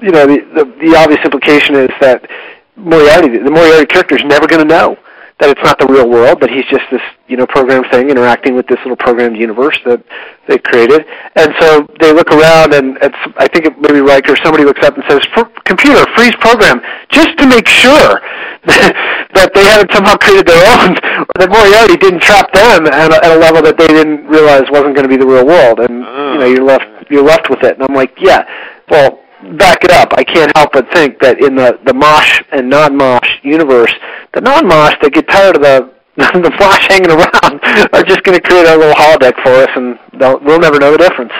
you 0.00 0.10
know 0.10 0.26
the 0.26 0.38
the, 0.54 0.64
the 0.80 0.96
obvious 0.96 1.20
implication 1.24 1.74
is 1.74 1.90
that 2.00 2.28
Moriarty, 2.76 3.38
the 3.38 3.50
Moriarty 3.50 3.86
character, 3.86 4.16
is 4.16 4.24
never 4.24 4.46
going 4.46 4.66
to 4.66 4.68
know 4.68 4.96
that 5.38 5.50
it's 5.50 5.62
not 5.62 5.78
the 5.78 5.86
real 5.86 6.08
world, 6.08 6.40
but 6.40 6.50
he's 6.50 6.66
just 6.66 6.82
this, 6.90 7.02
you 7.28 7.36
know, 7.36 7.46
program 7.46 7.84
thing 7.90 8.10
interacting 8.10 8.54
with 8.56 8.66
this 8.66 8.78
little 8.78 8.96
programmed 8.96 9.36
universe 9.36 9.78
that 9.84 10.02
they 10.48 10.58
created. 10.58 11.06
And 11.36 11.54
so 11.60 11.86
they 12.00 12.12
look 12.12 12.30
around, 12.30 12.74
and 12.74 12.98
it's, 13.00 13.16
I 13.36 13.46
think 13.46 13.66
it 13.66 13.80
maybe 13.80 14.00
Riker, 14.00 14.34
somebody 14.42 14.64
looks 14.64 14.82
up 14.82 14.96
and 14.96 15.04
says, 15.08 15.20
"Computer, 15.64 16.04
freeze 16.16 16.34
program," 16.40 16.80
just 17.10 17.38
to 17.38 17.46
make 17.46 17.68
sure 17.68 18.20
that 19.34 19.50
they 19.54 19.64
hadn't 19.64 19.92
somehow 19.92 20.16
created 20.16 20.46
their 20.46 20.60
own, 20.60 20.92
or 20.94 21.36
that 21.40 21.48
Moriarty 21.48 21.96
didn't 21.96 22.20
trap 22.20 22.52
them 22.52 22.86
at 22.86 23.10
a, 23.10 23.18
at 23.24 23.32
a 23.32 23.40
level 23.40 23.62
that 23.62 23.78
they 23.78 23.88
didn't 23.88 24.26
realize 24.26 24.68
wasn't 24.70 24.94
going 24.94 25.08
to 25.08 25.12
be 25.12 25.16
the 25.16 25.26
real 25.26 25.46
world. 25.46 25.80
And 25.80 26.04
you 26.04 26.38
know, 26.40 26.46
you're 26.46 26.64
left 26.64 26.84
mm. 26.84 27.10
you're 27.10 27.24
left 27.24 27.48
with 27.50 27.62
it. 27.64 27.80
And 27.80 27.82
I'm 27.82 27.94
like, 27.94 28.12
yeah, 28.20 28.44
well 28.90 29.20
back 29.56 29.84
it 29.84 29.90
up, 29.92 30.12
I 30.16 30.24
can't 30.24 30.50
help 30.56 30.72
but 30.72 30.90
think 30.92 31.20
that 31.20 31.40
in 31.40 31.54
the 31.54 31.78
the 31.86 31.94
Mosh 31.94 32.42
and 32.50 32.68
non-Mosh 32.68 33.40
universe, 33.42 33.94
the 34.34 34.40
non-Mosh 34.40 34.96
that 35.02 35.12
get 35.12 35.28
tired 35.28 35.56
of 35.56 35.62
the 35.62 35.92
the 36.18 36.52
Flash 36.58 36.88
hanging 36.90 37.14
around 37.14 37.62
are 37.94 38.02
just 38.02 38.24
going 38.24 38.34
to 38.34 38.42
create 38.42 38.66
a 38.66 38.76
little 38.76 38.94
holodeck 38.94 39.38
for 39.40 39.54
us, 39.54 39.70
and 39.76 39.98
we'll 40.44 40.58
never 40.58 40.80
know 40.80 40.90
the 40.90 40.98
difference. 40.98 41.32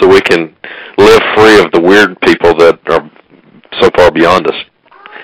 so 0.00 0.08
we 0.08 0.22
can 0.22 0.56
live 0.96 1.20
free 1.36 1.60
of 1.60 1.70
the 1.72 1.80
weird 1.80 2.18
people 2.22 2.54
that 2.56 2.80
are 2.88 3.10
so 3.80 3.90
far 3.94 4.10
beyond 4.10 4.46
us. 4.46 4.56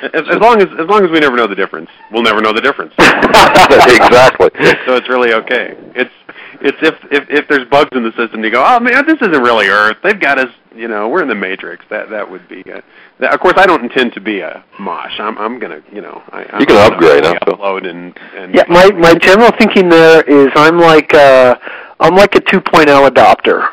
As, 0.02 0.28
as 0.28 0.38
long 0.38 0.60
as 0.62 0.68
as 0.78 0.86
long 0.86 1.04
as 1.04 1.10
we 1.10 1.18
never 1.18 1.36
know 1.36 1.46
the 1.46 1.54
difference, 1.54 1.90
we'll 2.12 2.22
never 2.22 2.40
know 2.40 2.52
the 2.52 2.60
difference. 2.60 2.92
exactly. 2.98 4.50
so 4.86 4.96
it's 4.96 5.08
really 5.08 5.32
okay. 5.32 5.76
It's 5.94 6.12
it's 6.60 6.78
if 6.82 6.94
if 7.10 7.30
if 7.30 7.48
there's 7.48 7.68
bugs 7.68 7.90
in 7.92 8.04
the 8.04 8.12
system, 8.12 8.42
you 8.44 8.50
go, 8.50 8.64
oh 8.64 8.80
man, 8.80 9.06
this 9.06 9.16
isn't 9.20 9.42
really 9.42 9.68
Earth. 9.68 9.96
They've 10.02 10.18
got 10.18 10.38
us. 10.38 10.52
You 10.74 10.86
know, 10.86 11.08
we're 11.08 11.22
in 11.22 11.28
the 11.28 11.34
Matrix. 11.34 11.84
That 11.90 12.10
that 12.10 12.30
would 12.30 12.48
be. 12.48 12.60
A, 12.60 12.82
that, 13.18 13.34
of 13.34 13.40
course, 13.40 13.54
I 13.56 13.66
don't 13.66 13.82
intend 13.82 14.12
to 14.14 14.20
be 14.20 14.40
a 14.40 14.64
mosh. 14.78 15.18
I'm 15.18 15.36
I'm 15.38 15.58
gonna, 15.58 15.82
you 15.92 16.00
know, 16.00 16.22
I, 16.30 16.44
I'm 16.44 16.60
you 16.60 16.66
can 16.66 16.92
upgrade. 16.92 17.24
I 17.24 17.36
upload 17.38 17.88
and 17.88 18.16
and. 18.36 18.54
Yeah, 18.54 18.64
my 18.68 18.90
my 18.92 19.14
general 19.14 19.50
thinking 19.58 19.88
there 19.88 20.22
is 20.22 20.50
I'm 20.54 20.78
like 20.78 21.12
uh 21.14 21.56
I'm 22.00 22.14
like 22.14 22.34
a 22.36 22.40
2.0 22.40 23.08
adopter. 23.08 23.68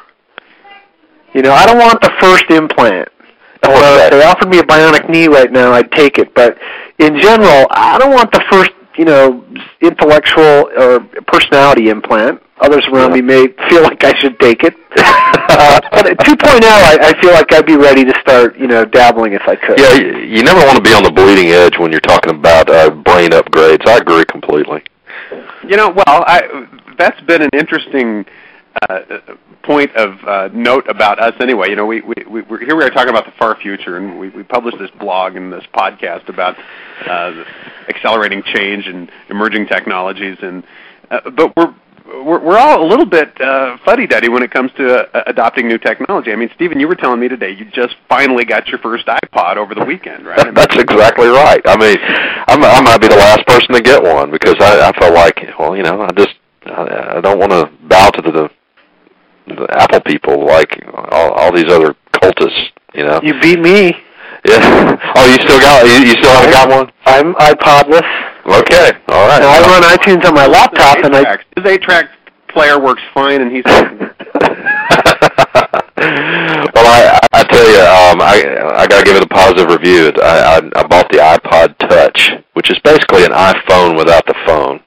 You 1.34 1.42
know, 1.42 1.52
I 1.52 1.66
don't 1.66 1.78
want 1.78 2.02
the 2.02 2.12
first 2.20 2.50
implant. 2.50 3.10
Or 3.70 4.06
if 4.06 4.12
they 4.12 4.24
offered 4.24 4.50
me 4.50 4.60
a 4.60 4.64
bionic 4.64 5.10
knee 5.10 5.28
right 5.28 5.52
now, 5.52 5.72
I'd 5.72 5.92
take 5.92 6.18
it. 6.18 6.34
But 6.34 6.58
in 7.00 7.20
general, 7.20 7.68
I 7.72 7.98
don't 7.98 8.14
want 8.14 8.32
the 8.32 8.44
first, 8.52 8.72
you 8.98 9.06
know, 9.06 9.46
intellectual 9.82 10.70
or 10.78 11.00
personality 11.28 11.90
implant. 11.90 12.42
Others 12.62 12.88
around 12.88 13.10
yeah. 13.10 13.16
me 13.16 13.22
may 13.22 13.48
feel 13.70 13.84
like 13.84 14.02
I 14.06 14.18
should 14.20 14.40
take 14.40 14.64
it. 14.64 14.74
uh, 14.98 15.82
but 15.92 16.08
at 16.08 16.18
2.0, 16.20 16.64
I, 16.64 16.98
I 17.02 17.22
feel 17.22 17.32
like 17.32 17.52
I'd 17.52 17.66
be 17.66 17.76
ready 17.76 18.06
to 18.06 18.14
start, 18.22 18.58
you 18.58 18.68
know, 18.68 18.86
dabbling 18.86 19.34
if 19.34 19.42
I 19.46 19.58
could. 19.58 19.78
Yeah, 19.78 19.94
you, 19.96 20.20
you 20.20 20.44
never 20.44 20.66
want 20.66 20.78
to 20.78 20.82
be 20.82 20.94
on 20.94 21.04
the 21.04 21.12
bleeding 21.12 21.52
edge 21.52 21.78
when 21.78 21.92
you're 21.92 22.00
talking 22.00 22.34
about 22.34 22.70
uh, 22.70 22.92
brain 22.92 23.32
upgrades. 23.32 23.86
I 23.86 23.98
agree 23.98 24.24
completely. 24.24 24.84
You 25.68 25.76
know, 25.76 25.90
well, 25.90 26.24
I 26.28 26.68
that's 26.98 27.20
been 27.22 27.42
an 27.42 27.50
interesting 27.54 28.26
uh, 28.90 29.02
point 29.66 29.96
of 29.96 30.24
uh, 30.24 30.50
note 30.54 30.88
about 30.88 31.20
us 31.20 31.34
anyway. 31.40 31.70
You 31.70 31.76
know, 31.76 31.86
we, 31.86 32.02
we, 32.02 32.16
we 32.28 32.44
here 32.60 32.76
we 32.76 32.84
are 32.84 32.90
talking 32.90 33.10
about 33.10 33.26
the 33.26 33.34
far 33.38 33.56
future, 33.60 33.98
and 33.98 34.20
we, 34.20 34.30
we 34.30 34.44
published 34.44 34.78
this 34.80 34.92
blog 35.00 35.36
and 35.36 35.52
this 35.52 35.64
podcast 35.74 36.30
about 36.30 36.56
uh, 37.08 37.44
accelerating 37.90 38.44
change 38.44 38.88
and 38.88 39.12
emerging 39.30 39.68
technologies, 39.68 40.38
and 40.42 40.64
uh, 41.10 41.30
but 41.32 41.56
we're 41.58 41.74
we're, 42.06 42.40
we're 42.40 42.58
all 42.58 42.86
a 42.86 42.88
little 42.88 43.06
bit 43.06 43.40
uh, 43.42 43.78
fuddy-duddy 43.84 44.30
when 44.30 44.44
it 44.44 44.52
comes 44.52 44.72
to 44.78 44.96
uh, 44.96 45.24
adopting 45.26 45.68
new 45.68 45.80
technology. 45.80 46.32
I 46.32 46.36
mean, 46.36 46.52
Stephen, 46.54 46.80
you 46.80 46.88
were 46.88 46.96
telling 46.96 47.20
me 47.20 47.28
today 47.28 47.52
you 47.52 47.66
just 47.66 47.96
finally 48.08 48.46
got 48.46 48.68
your 48.68 48.78
first 48.78 49.08
iPod 49.08 49.58
over 49.58 49.74
the 49.74 49.84
weekend, 49.84 50.26
right? 50.26 50.40
I 50.40 50.52
That's 50.52 50.76
exactly 50.78 51.28
right. 51.28 51.62
I 51.66 51.76
mean, 51.78 51.98
I'm, 52.48 52.64
I 52.64 52.82
might 52.82 53.02
be 53.02 53.08
the 53.08 53.16
last 53.16 53.46
person 53.48 53.74
to 53.74 53.82
get 53.82 54.04
one 54.04 54.30
because 54.30 54.56
I, 54.60 54.90
I 54.90 55.00
felt 55.00 55.16
like, 55.16 55.40
well, 55.58 55.76
you 55.76 55.82
know, 55.82 56.02
I 56.02 56.12
just 56.12 56.36
I, 56.68 57.18
I 57.18 57.22
don't 57.22 57.40
want 57.40 57.52
to 57.52 57.72
bow 57.88 58.10
to 58.12 58.22
the 58.22 58.50
the 59.48 59.68
Apple 59.72 60.02
people 60.02 60.46
like 60.46 60.82
all, 61.12 61.32
all 61.32 61.52
these 61.52 61.72
other 61.72 61.96
cultists. 62.14 62.70
You 62.94 63.04
know. 63.04 63.20
You 63.24 63.40
beat 63.42 63.60
me. 63.60 63.94
Yeah. 64.48 64.96
Oh, 65.16 65.26
you 65.26 65.34
still 65.42 65.60
got 65.60 65.88
you, 65.88 66.06
you 66.06 66.12
still 66.22 66.30
haven't 66.30 66.52
got 66.52 66.70
one? 66.70 66.92
I'm 67.06 67.34
iPodless. 67.34 68.06
Okay. 68.46 68.92
All 69.08 69.28
right. 69.28 69.40
Now, 69.42 69.50
I 69.50 69.60
run 69.66 69.82
iTunes 69.98 70.24
on 70.24 70.36
my 70.36 70.46
laptop, 70.46 71.04
and 71.04 71.16
I 71.16 71.40
his 71.58 71.66
eight-track 71.66 72.12
player 72.50 72.80
works 72.80 73.02
fine, 73.12 73.42
and 73.42 73.52
he's. 73.52 73.64
well, 73.66 73.82
I 75.98 77.20
I 77.34 77.44
tell 77.44 77.68
you, 77.68 77.80
um, 77.80 78.22
I 78.22 78.36
I 78.78 78.88
gotta 78.88 79.04
give 79.04 79.16
it 79.16 79.24
a 79.24 79.28
positive 79.28 79.68
review. 79.70 80.12
I, 80.22 80.62
I 80.62 80.80
I 80.80 80.88
bought 80.88 81.10
the 81.10 81.18
iPod 81.18 81.78
Touch, 81.80 82.32
which 82.54 82.70
is 82.70 82.78
basically 82.84 83.26
an 83.26 83.32
iPhone 83.32 83.98
without 83.98 84.26
the 84.28 84.36
phone, 84.46 84.80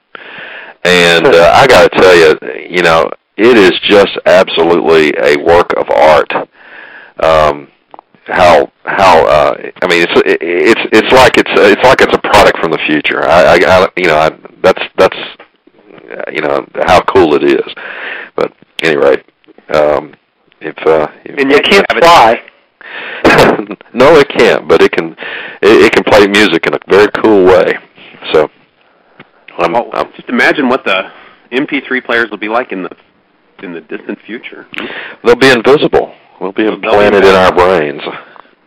and 0.83 1.27
uh, 1.27 1.51
I 1.55 1.67
gotta 1.67 1.89
tell 1.89 2.15
you, 2.15 2.37
you 2.69 2.81
know, 2.81 3.09
it 3.39 3.57
is 3.57 3.71
just 3.87 4.19
absolutely 4.25 5.13
a 5.17 5.37
work 5.41 5.71
of 5.77 5.89
art. 5.89 6.31
Um, 7.23 7.69
how 8.25 8.71
how 8.83 9.25
uh, 9.25 9.53
I 9.81 9.87
mean 9.87 10.03
it's 10.03 10.21
it's 10.25 10.81
it's 10.91 11.11
like 11.13 11.37
it's 11.37 11.49
it's 11.55 11.83
like 11.83 12.01
it's 12.01 12.13
a 12.13 12.19
product 12.19 12.59
from 12.59 12.71
the 12.71 12.79
future. 12.85 13.23
I, 13.23 13.55
I, 13.55 13.83
I 13.83 13.87
you 13.95 14.07
know 14.07 14.17
I, 14.17 14.29
that's 14.61 14.83
that's 14.97 15.17
you 16.31 16.41
know 16.41 16.67
how 16.85 17.01
cool 17.01 17.33
it 17.35 17.43
is. 17.43 17.73
But 18.35 18.53
anyway, 18.83 19.23
um, 19.73 20.13
if 20.59 20.77
uh, 20.85 21.07
if 21.23 21.39
and 21.39 21.49
you 21.49 21.61
can't 21.61 21.87
fly. 21.97 22.43
no, 23.93 24.15
it 24.17 24.27
can't, 24.29 24.67
but 24.67 24.81
it 24.81 24.91
can 24.91 25.11
it, 25.61 25.85
it 25.85 25.91
can 25.93 26.03
play 26.03 26.27
music 26.27 26.65
in 26.67 26.73
a 26.73 26.79
very 26.89 27.09
cool 27.23 27.45
way. 27.45 27.77
So, 28.33 28.49
I'm, 29.59 29.73
well, 29.73 29.89
I'm, 29.93 30.11
just 30.13 30.27
imagine 30.27 30.67
what 30.67 30.83
the 30.85 31.11
MP3 31.51 32.03
players 32.03 32.29
will 32.31 32.37
be 32.37 32.49
like 32.49 32.71
in 32.71 32.83
the 32.83 32.89
in 33.63 33.73
the 33.73 33.81
distant 33.81 34.19
future. 34.21 34.67
They'll 35.23 35.35
be 35.35 35.49
invisible. 35.49 36.13
We'll 36.39 36.51
be 36.51 36.65
implanted 36.65 37.23
in 37.23 37.35
our 37.35 37.53
brains. 37.53 38.01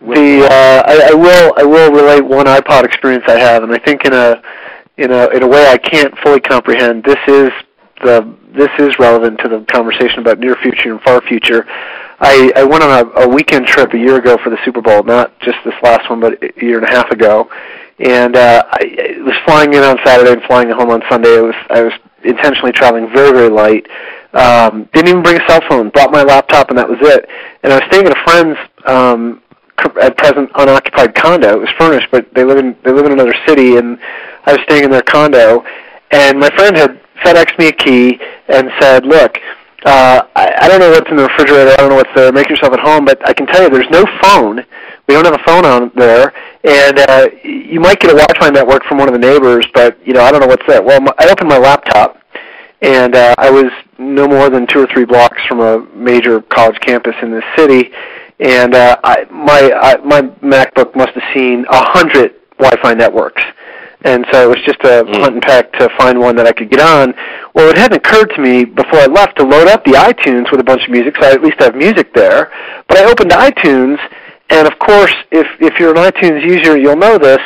The 0.01 0.49
uh, 0.51 0.83
I, 0.85 1.11
I 1.11 1.15
will 1.15 1.55
I 1.57 1.63
will 1.63 1.93
relate 1.93 2.25
one 2.25 2.47
iPod 2.47 2.85
experience 2.85 3.25
I 3.29 3.39
have, 3.39 3.63
and 3.63 3.73
I 3.73 3.79
think 3.79 4.05
in 4.05 4.13
a 4.13 4.43
in 4.99 5.13
a 5.13 5.29
in 5.29 5.43
a 5.43 5.47
way 5.47 5.69
I 5.69 5.79
can't 5.79 6.17
fully 6.19 6.41
comprehend. 6.41 7.05
This 7.05 7.19
is 7.29 7.51
the 8.03 8.35
this 8.55 8.71
is 8.79 8.99
relevant 8.99 9.39
to 9.41 9.49
the 9.49 9.65
conversation 9.73 10.19
about 10.19 10.39
near 10.39 10.57
future 10.57 10.91
and 10.93 11.01
far 11.03 11.23
future. 11.23 11.65
I, 12.21 12.53
I 12.55 12.65
went 12.65 12.83
on 12.85 12.91
a, 12.91 13.21
a 13.23 13.29
weekend 13.29 13.67
trip 13.67 13.95
a 13.95 13.99
year 13.99 14.17
ago 14.17 14.37
for 14.43 14.51
the 14.51 14.59
Super 14.65 14.81
Bowl, 14.81 15.03
not 15.03 15.39
just 15.41 15.57
this 15.65 15.75
last 15.83 16.09
one, 16.11 16.21
but 16.21 16.35
a 16.43 16.65
year 16.65 16.79
and 16.79 16.87
a 16.87 16.91
half 16.91 17.11
ago. 17.11 17.51
And 17.99 18.37
uh, 18.37 18.63
I, 18.71 19.17
I 19.19 19.23
was 19.23 19.35
flying 19.45 19.73
in 19.73 19.83
on 19.83 19.99
Saturday 20.05 20.33
and 20.33 20.43
flying 20.43 20.69
home 20.71 20.91
on 20.91 21.03
Sunday. 21.09 21.39
I 21.39 21.41
was 21.41 21.55
I 21.71 21.83
was 21.83 21.93
intentionally 22.25 22.73
traveling 22.73 23.09
very 23.13 23.33
very 23.33 23.49
light 23.49 23.87
Um, 24.33 24.89
didn't 24.95 25.09
even 25.09 25.23
bring 25.23 25.41
a 25.41 25.49
cell 25.49 25.61
phone. 25.69 25.91
Brought 25.91 26.11
my 26.11 26.23
laptop, 26.23 26.71
and 26.71 26.79
that 26.79 26.89
was 26.89 26.99
it. 27.01 27.29
And 27.63 27.73
I 27.73 27.77
was 27.77 27.85
staying 27.89 28.07
at 28.07 28.13
a 28.13 28.23
friend's 28.25 28.59
um, 28.87 29.43
at 30.01 30.17
present 30.17 30.51
unoccupied 30.55 31.15
condo. 31.15 31.57
It 31.57 31.61
was 31.61 31.71
furnished, 31.79 32.09
but 32.11 32.33
they 32.35 32.45
live 32.45 32.59
in 32.59 32.77
they 32.85 32.93
live 32.93 33.07
in 33.07 33.13
another 33.13 33.35
city, 33.47 33.77
and 33.77 33.99
I 34.47 34.53
was 34.53 34.61
staying 34.65 34.85
in 34.85 34.91
their 34.91 35.03
condo. 35.03 35.65
And 36.11 36.39
my 36.39 36.51
friend 36.57 36.77
had 36.77 37.01
FedExed 37.25 37.59
me 37.59 37.69
a 37.69 37.73
key 37.73 38.19
and 38.49 38.71
said, 38.81 39.05
"Look, 39.05 39.39
uh, 39.85 40.23
I, 40.37 40.55
I 40.61 40.69
don't 40.69 40.81
know 40.81 40.91
what's 40.91 41.11
in 41.11 41.17
the 41.17 41.25
refrigerator. 41.25 41.73
I 41.73 41.77
don't 41.77 41.91
know 41.91 41.97
what's 41.97 42.15
there. 42.15 42.33
Make 42.33 42.49
yourself 42.49 42.73
at 42.73 42.81
home, 42.81 43.05
but 43.05 43.27
I 43.27 43.33
can 43.33 43.47
tell 43.47 43.63
you, 43.63 43.71
there's 43.71 43.91
no 43.91 44.05
phone. 44.23 44.65
We 45.09 45.15
don't 45.15 45.25
have 45.25 45.35
a 45.35 45.45
phone 45.45 45.65
on 45.65 45.91
there, 45.97 46.33
and 46.63 46.99
uh, 47.01 47.29
you 47.43 47.81
might 47.81 47.99
get 47.99 48.13
a 48.13 48.15
Wi-Fi 48.15 48.51
network 48.51 48.85
from 48.85 48.99
one 48.99 49.09
of 49.09 49.13
the 49.13 49.19
neighbors, 49.19 49.67
but 49.75 49.99
you 50.07 50.13
know, 50.13 50.23
I 50.23 50.31
don't 50.31 50.41
know 50.41 50.47
what's 50.47 50.67
there. 50.69 50.81
Well, 50.83 51.01
my, 51.01 51.13
I 51.19 51.29
opened 51.29 51.49
my 51.49 51.59
laptop, 51.59 52.22
and 52.83 53.15
uh, 53.15 53.35
I 53.39 53.51
was 53.51 53.73
no 53.99 54.29
more 54.29 54.51
than 54.51 54.67
two 54.67 54.81
or 54.81 54.87
three 54.93 55.05
blocks 55.05 55.41
from 55.49 55.61
a 55.61 55.87
major 55.95 56.43
college 56.43 56.79
campus 56.81 57.15
in 57.23 57.31
this 57.31 57.45
city, 57.57 57.93
and 58.41 58.75
uh, 58.75 58.99
I, 59.03 59.25
my 59.31 59.73
I, 59.73 59.97
my 59.99 60.23
MacBook 60.43 60.95
must 60.95 61.13
have 61.13 61.35
seen 61.35 61.65
a 61.71 61.85
hundred 61.93 62.35
Wi-Fi 62.59 62.95
networks 62.95 63.43
and 64.05 64.27
so 64.33 64.43
it 64.43 64.49
was 64.49 64.65
just 64.65 64.81
a 64.83 65.05
mm. 65.05 65.21
hunt 65.21 65.35
and 65.35 65.43
peck 65.43 65.73
to 65.75 65.89
find 65.99 66.19
one 66.19 66.37
that 66.37 66.47
I 66.47 66.53
could 66.53 66.71
get 66.71 66.81
on. 66.81 67.15
Well, 67.55 67.71
it 67.71 67.79
hadn't 67.79 67.99
occurred 67.99 68.31
to 68.35 68.41
me 68.41 68.65
before 68.65 68.99
I 68.99 69.07
left 69.07 69.37
to 69.39 69.45
load 69.45 69.69
up 69.69 69.85
the 69.85 69.93
iTunes 69.93 70.51
with 70.51 70.61
a 70.61 70.65
bunch 70.65 70.83
of 70.85 70.91
music, 70.91 71.15
so 71.21 71.29
I 71.29 71.33
at 71.33 71.43
least 71.43 71.61
have 71.61 71.75
music 71.75 72.13
there. 72.15 72.51
But 72.89 72.99
I 72.99 73.05
opened 73.05 73.31
iTunes, 73.31 73.99
and 74.51 74.67
of 74.67 74.79
course, 74.79 75.15
if 75.31 75.47
if 75.61 75.79
you're 75.79 75.97
an 75.97 76.03
iTunes 76.03 76.43
user, 76.43 76.77
you'll 76.77 76.97
know 76.97 77.19
this. 77.19 77.41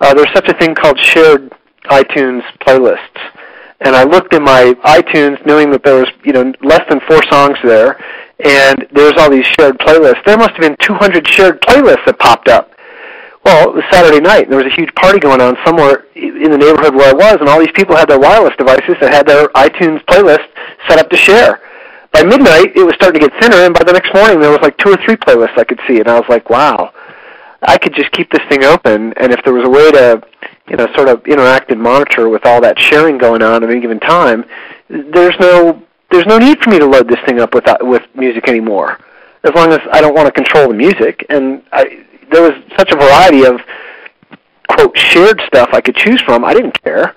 Uh, 0.00 0.14
there's 0.14 0.32
such 0.34 0.48
a 0.48 0.54
thing 0.58 0.74
called 0.74 0.98
shared 0.98 1.52
iTunes 1.86 2.42
playlists. 2.60 3.37
And 3.80 3.94
I 3.94 4.02
looked 4.02 4.34
in 4.34 4.42
my 4.42 4.74
iTunes, 4.84 5.44
knowing 5.46 5.70
that 5.70 5.84
there 5.84 6.00
was 6.00 6.08
you 6.24 6.32
know 6.32 6.52
less 6.62 6.82
than 6.88 7.00
four 7.06 7.22
songs 7.30 7.56
there, 7.62 8.02
and 8.40 8.86
there's 8.92 9.14
all 9.18 9.30
these 9.30 9.46
shared 9.46 9.78
playlists. 9.78 10.24
There 10.24 10.36
must 10.36 10.50
have 10.50 10.60
been 10.60 10.76
200 10.80 11.26
shared 11.28 11.60
playlists 11.62 12.04
that 12.06 12.18
popped 12.18 12.48
up. 12.48 12.72
Well, 13.44 13.70
it 13.70 13.74
was 13.74 13.84
Saturday 13.90 14.20
night, 14.20 14.44
and 14.44 14.52
there 14.52 14.62
was 14.62 14.70
a 14.70 14.76
huge 14.76 14.94
party 14.94 15.18
going 15.18 15.40
on 15.40 15.56
somewhere 15.64 16.06
in 16.14 16.50
the 16.50 16.58
neighborhood 16.58 16.94
where 16.94 17.08
I 17.08 17.14
was, 17.14 17.38
and 17.40 17.48
all 17.48 17.60
these 17.60 17.72
people 17.72 17.96
had 17.96 18.08
their 18.08 18.18
wireless 18.18 18.54
devices 18.58 18.96
that 19.00 19.12
had 19.12 19.26
their 19.26 19.48
iTunes 19.50 20.04
playlist 20.04 20.46
set 20.88 20.98
up 20.98 21.08
to 21.10 21.16
share. 21.16 21.60
By 22.12 22.24
midnight, 22.24 22.76
it 22.76 22.84
was 22.84 22.94
starting 22.96 23.20
to 23.20 23.28
get 23.28 23.40
thinner, 23.40 23.64
and 23.64 23.74
by 23.74 23.84
the 23.84 23.92
next 23.92 24.12
morning, 24.12 24.40
there 24.40 24.50
was 24.50 24.60
like 24.60 24.76
two 24.78 24.90
or 24.90 24.96
three 25.04 25.16
playlists 25.16 25.56
I 25.56 25.64
could 25.64 25.80
see, 25.86 26.00
and 26.00 26.08
I 26.08 26.18
was 26.18 26.28
like, 26.28 26.50
wow, 26.50 26.92
I 27.62 27.78
could 27.78 27.94
just 27.94 28.10
keep 28.12 28.30
this 28.30 28.42
thing 28.48 28.64
open, 28.64 29.12
and 29.14 29.32
if 29.32 29.42
there 29.44 29.52
was 29.52 29.64
a 29.66 29.70
way 29.70 29.90
to, 29.92 30.22
you 30.70 30.76
know, 30.76 30.86
sort 30.94 31.08
of 31.08 31.26
interact 31.26 31.70
and 31.70 31.80
monitor 31.80 32.28
with 32.28 32.44
all 32.46 32.60
that 32.60 32.78
sharing 32.78 33.18
going 33.18 33.42
on 33.42 33.62
at 33.62 33.70
any 33.70 33.80
given 33.80 34.00
time, 34.00 34.44
there's 34.88 35.38
no 35.40 35.82
there's 36.10 36.26
no 36.26 36.38
need 36.38 36.58
for 36.60 36.70
me 36.70 36.78
to 36.78 36.86
load 36.86 37.08
this 37.08 37.20
thing 37.26 37.40
up 37.40 37.54
with 37.54 37.68
uh, 37.68 37.78
with 37.80 38.02
music 38.14 38.48
anymore, 38.48 38.98
as 39.44 39.54
long 39.54 39.72
as 39.72 39.80
I 39.92 40.00
don't 40.00 40.14
want 40.14 40.26
to 40.26 40.32
control 40.32 40.68
the 40.68 40.74
music, 40.74 41.26
and 41.28 41.62
I 41.72 42.04
there 42.30 42.42
was 42.42 42.52
such 42.76 42.90
a 42.90 42.96
variety 42.96 43.44
of 43.44 43.60
quote 44.68 44.96
shared 44.96 45.40
stuff 45.46 45.70
I 45.72 45.80
could 45.80 45.96
choose 45.96 46.20
from. 46.22 46.44
I 46.44 46.54
didn't 46.54 46.82
care. 46.82 47.14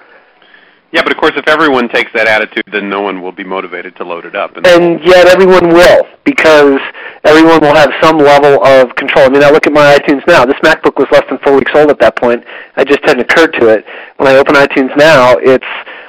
Yeah, 0.92 1.04
but 1.04 1.14
of 1.14 1.18
course, 1.18 1.34
if 1.38 1.48
everyone 1.48 1.88
takes 1.88 2.12
that 2.14 2.28
attitude, 2.28 2.66
then 2.72 2.90
no 2.90 3.02
one 3.02 3.22
will 3.22 3.32
be 3.32 3.46
motivated 3.46 3.96
to 3.96 4.04
load 4.04 4.26
it 4.26 4.36
up. 4.36 4.58
And, 4.58 4.68
and 4.68 5.04
yet, 5.06 5.28
everyone 5.28 5.70
will 5.70 6.06
because 6.26 6.80
everyone 7.24 7.62
will 7.62 7.76
have 7.76 7.92
some 8.02 8.18
level 8.18 8.64
of 8.66 8.94
control. 8.96 9.26
I 9.26 9.30
mean, 9.30 9.44
I 9.44 9.52
look 9.52 9.66
at 9.68 9.74
my 9.74 9.98
iTunes 9.98 10.26
now. 10.28 10.44
This 10.46 10.60
MacBook 10.64 10.98
was 10.98 11.08
less 11.12 11.24
than 11.30 11.38
four 11.40 11.56
weeks 11.56 11.72
old 11.74 11.90
at 11.90 12.00
that 12.00 12.18
point. 12.18 12.44
I 12.76 12.84
just 12.84 13.00
hadn't 13.06 13.22
occurred 13.22 13.54
to 13.60 13.70
it. 13.70 13.86
When 14.18 14.28
I 14.28 14.36
open 14.36 14.56
iTunes 14.56 14.96
now, 14.98 15.38
it's 15.38 15.66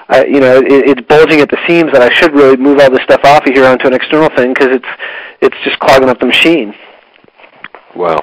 uh, 0.09 0.25
you 0.27 0.41
know, 0.41 0.59
it, 0.59 0.99
it's 0.99 1.01
bulging 1.03 1.41
at 1.41 1.49
the 1.49 1.59
seams 1.67 1.93
that 1.93 2.03
I 2.03 2.13
should 2.13 2.35
really 2.35 2.57
move 2.57 2.81
all 2.81 2.91
this 2.91 3.03
stuff 3.05 3.25
off 3.25 3.47
of 3.47 3.55
here 3.55 3.65
onto 3.65 3.87
an 3.87 3.95
external 3.95 4.29
thing 4.37 4.53
because 4.53 4.69
it's 4.69 4.89
it's 5.41 5.57
just 5.65 5.79
clogging 5.79 6.09
up 6.09 6.19
the 6.19 6.27
machine. 6.27 6.75
Wow. 7.95 8.21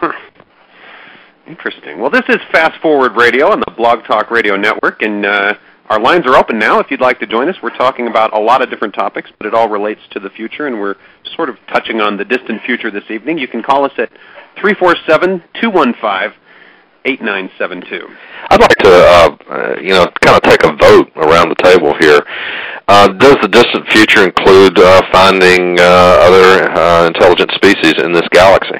Interesting. 1.47 1.99
Well, 1.99 2.11
this 2.11 2.25
is 2.29 2.37
Fast 2.51 2.79
Forward 2.79 3.15
Radio 3.15 3.49
on 3.51 3.59
the 3.59 3.71
Blog 3.75 4.03
Talk 4.03 4.29
Radio 4.29 4.55
Network, 4.55 5.01
and 5.01 5.25
uh, 5.25 5.55
our 5.89 5.99
lines 5.99 6.25
are 6.27 6.35
open 6.35 6.59
now 6.59 6.79
if 6.79 6.91
you'd 6.91 7.01
like 7.01 7.19
to 7.19 7.27
join 7.27 7.49
us. 7.49 7.55
We're 7.63 7.75
talking 7.75 8.07
about 8.07 8.35
a 8.35 8.39
lot 8.39 8.61
of 8.61 8.69
different 8.69 8.93
topics, 8.93 9.31
but 9.37 9.47
it 9.47 9.53
all 9.53 9.69
relates 9.69 10.01
to 10.11 10.19
the 10.19 10.29
future, 10.29 10.67
and 10.67 10.79
we're 10.79 10.95
sort 11.35 11.49
of 11.49 11.57
touching 11.67 11.99
on 11.99 12.17
the 12.17 12.25
distant 12.25 12.61
future 12.63 12.91
this 12.91 13.09
evening. 13.09 13.39
You 13.39 13.47
can 13.47 13.63
call 13.63 13.85
us 13.85 13.93
at 13.97 14.09
347 14.59 15.43
215 15.61 16.39
8972. 17.05 18.07
I'd 18.49 18.61
like 18.61 18.77
to, 18.77 18.91
uh, 18.91 19.37
uh, 19.49 19.75
you 19.81 19.89
know, 19.89 20.05
kind 20.21 20.35
of 20.37 20.43
take 20.43 20.63
a 20.63 20.75
vote 20.75 21.11
around 21.15 21.49
the 21.49 21.55
table 21.63 21.95
here. 21.99 22.21
Uh, 22.87 23.07
does 23.07 23.37
the 23.41 23.47
distant 23.47 23.87
future 23.89 24.23
include 24.25 24.77
uh, 24.77 25.01
finding 25.11 25.79
uh, 25.79 25.83
other 25.83 26.71
uh, 26.71 27.07
intelligent 27.07 27.51
species 27.51 27.93
in 28.03 28.11
this 28.11 28.27
galaxy? 28.31 28.77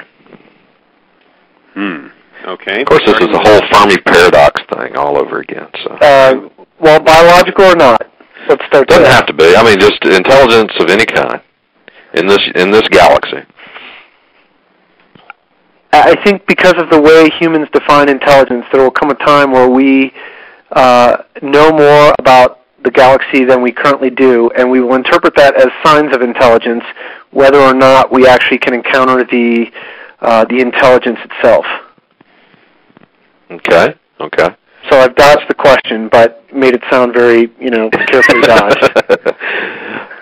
Hmm. 1.74 2.06
Okay. 2.44 2.82
Of 2.82 2.88
course, 2.88 3.02
this 3.06 3.20
is 3.20 3.28
the 3.28 3.40
whole 3.42 3.60
Fermi 3.72 3.98
paradox 3.98 4.62
thing 4.74 4.96
all 4.96 5.18
over 5.18 5.40
again. 5.40 5.68
So. 5.84 5.90
Uh, 6.00 6.59
well, 6.80 7.00
biological 7.00 7.64
or 7.66 7.76
not? 7.76 8.06
Let's 8.48 8.64
start. 8.66 8.88
Doesn't 8.88 9.04
have 9.04 9.26
to 9.26 9.32
be. 9.32 9.54
I 9.54 9.62
mean, 9.62 9.78
just 9.78 10.04
intelligence 10.04 10.72
of 10.80 10.88
any 10.88 11.06
kind 11.06 11.40
in 12.14 12.26
this 12.26 12.40
in 12.54 12.70
this 12.70 12.86
galaxy. 12.88 13.46
I 15.92 16.14
think 16.24 16.46
because 16.46 16.74
of 16.76 16.88
the 16.90 17.00
way 17.00 17.28
humans 17.40 17.68
define 17.72 18.08
intelligence, 18.08 18.64
there 18.72 18.82
will 18.82 18.92
come 18.92 19.10
a 19.10 19.14
time 19.14 19.50
where 19.50 19.68
we 19.68 20.12
uh, 20.70 21.18
know 21.42 21.72
more 21.72 22.14
about 22.18 22.60
the 22.84 22.90
galaxy 22.90 23.44
than 23.44 23.60
we 23.60 23.72
currently 23.72 24.08
do, 24.08 24.50
and 24.56 24.70
we 24.70 24.80
will 24.80 24.94
interpret 24.94 25.34
that 25.36 25.56
as 25.56 25.66
signs 25.84 26.14
of 26.14 26.22
intelligence, 26.22 26.84
whether 27.32 27.58
or 27.58 27.74
not 27.74 28.10
we 28.12 28.26
actually 28.26 28.58
can 28.58 28.72
encounter 28.72 29.24
the 29.24 29.66
uh, 30.20 30.44
the 30.44 30.60
intelligence 30.60 31.18
itself. 31.24 31.64
Okay. 33.50 33.94
Okay. 34.20 34.56
So 34.90 34.98
I've 34.98 35.14
dodged 35.14 35.48
the 35.48 35.54
question, 35.54 36.08
but 36.08 36.52
made 36.52 36.74
it 36.74 36.82
sound 36.90 37.14
very, 37.14 37.42
you 37.60 37.70
know, 37.70 37.90
carefully 37.90 38.40
dodged. 38.42 38.82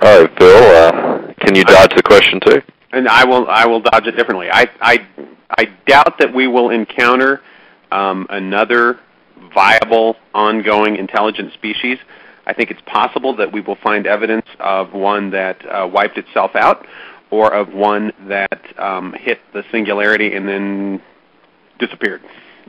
All 0.03 0.21
right, 0.21 0.39
Phil. 0.39 0.63
Uh, 0.63 1.33
can 1.41 1.55
you 1.55 1.65
dodge 1.65 1.95
the 1.97 2.03
question 2.03 2.39
too? 2.45 2.61
And 2.93 3.09
I 3.09 3.25
will. 3.25 3.49
I 3.49 3.67
will 3.67 3.81
dodge 3.81 4.07
it 4.07 4.13
differently. 4.13 4.49
I 4.51 4.69
I 4.81 5.07
I 5.51 5.65
doubt 5.87 6.19
that 6.19 6.35
we 6.35 6.47
will 6.49 6.69
encounter 6.69 7.41
um, 7.91 8.27
another 8.29 9.01
viable, 9.55 10.17
ongoing, 10.35 10.97
intelligent 10.97 11.55
species. 11.55 11.99
I 12.47 12.53
think 12.53 12.71
it's 12.71 12.81
possible 12.83 13.37
that 13.37 13.51
we 13.51 13.63
will 13.63 13.77
find 13.77 14.07
evidence 14.07 14.47
of 14.61 14.93
one 14.93 15.31
that 15.31 15.65
uh, 15.67 15.89
wiped 15.91 16.19
itself 16.19 16.55
out, 16.55 16.87
or 17.31 17.55
of 17.55 17.73
one 17.73 18.13
that 18.29 18.61
um, 18.79 19.15
hit 19.15 19.39
the 19.55 19.65
singularity 19.71 20.35
and 20.35 20.47
then 20.47 21.03
disappeared 21.79 22.21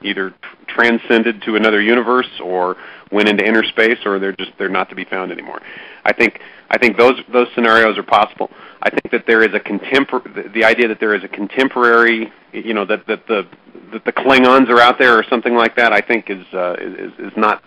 either 0.03 0.33
transcended 0.67 1.41
to 1.43 1.55
another 1.55 1.81
universe 1.81 2.29
or 2.43 2.77
went 3.11 3.27
into 3.27 3.45
inner 3.45 3.63
space 3.63 3.97
or 4.05 4.19
they're 4.19 4.33
just 4.33 4.51
they're 4.57 4.69
not 4.69 4.89
to 4.89 4.95
be 4.95 5.05
found 5.05 5.31
anymore. 5.31 5.59
I 6.05 6.13
think 6.13 6.39
I 6.69 6.77
think 6.77 6.97
those 6.97 7.19
those 7.31 7.47
scenarios 7.55 7.97
are 7.97 8.03
possible. 8.03 8.49
I 8.81 8.89
think 8.89 9.11
that 9.11 9.25
there 9.27 9.41
is 9.41 9.53
a 9.53 9.59
contempor 9.59 10.23
the, 10.23 10.49
the 10.49 10.63
idea 10.63 10.87
that 10.87 10.99
there 10.99 11.15
is 11.15 11.23
a 11.23 11.27
contemporary 11.27 12.31
you 12.53 12.73
know 12.73 12.85
that 12.85 13.07
that 13.07 13.27
the 13.27 13.47
that 13.91 14.05
the 14.05 14.11
Klingons 14.11 14.69
are 14.69 14.79
out 14.79 14.99
there 14.99 15.17
or 15.17 15.23
something 15.23 15.55
like 15.55 15.75
that 15.75 15.93
I 15.93 16.01
think 16.01 16.29
is 16.29 16.45
uh, 16.53 16.75
is 16.79 17.11
is 17.19 17.33
not 17.35 17.63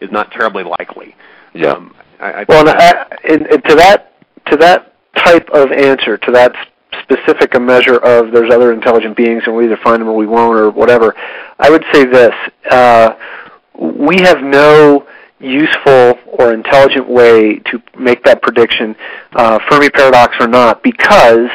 is 0.00 0.10
not 0.10 0.30
terribly 0.32 0.64
likely. 0.64 1.14
Yeah. 1.54 1.72
Um, 1.72 1.94
I, 2.20 2.32
I 2.32 2.44
well, 2.48 2.68
I, 2.68 3.06
and, 3.24 3.46
and 3.46 3.64
to 3.64 3.74
that 3.76 4.12
to 4.46 4.56
that 4.56 4.94
type 5.16 5.48
of 5.50 5.72
answer 5.72 6.16
to 6.16 6.32
that 6.32 6.54
specific 7.02 7.54
a 7.54 7.60
measure 7.60 7.96
of 7.96 8.32
there's 8.32 8.52
other 8.52 8.72
intelligent 8.72 9.16
beings 9.16 9.42
and 9.46 9.54
we'll 9.54 9.64
either 9.64 9.78
find 9.82 10.00
them 10.00 10.08
or 10.08 10.16
we 10.16 10.26
won't 10.26 10.58
or 10.58 10.70
whatever. 10.70 11.14
I 11.58 11.70
would 11.70 11.84
say 11.92 12.04
this: 12.04 12.34
uh, 12.70 13.14
we 13.78 14.20
have 14.20 14.42
no 14.42 15.06
useful 15.40 16.18
or 16.26 16.52
intelligent 16.52 17.08
way 17.08 17.58
to 17.58 17.82
make 17.98 18.22
that 18.24 18.42
prediction, 18.42 18.94
uh, 19.32 19.58
Fermi 19.68 19.88
paradox 19.90 20.36
or 20.38 20.46
not, 20.46 20.82
because 20.82 21.48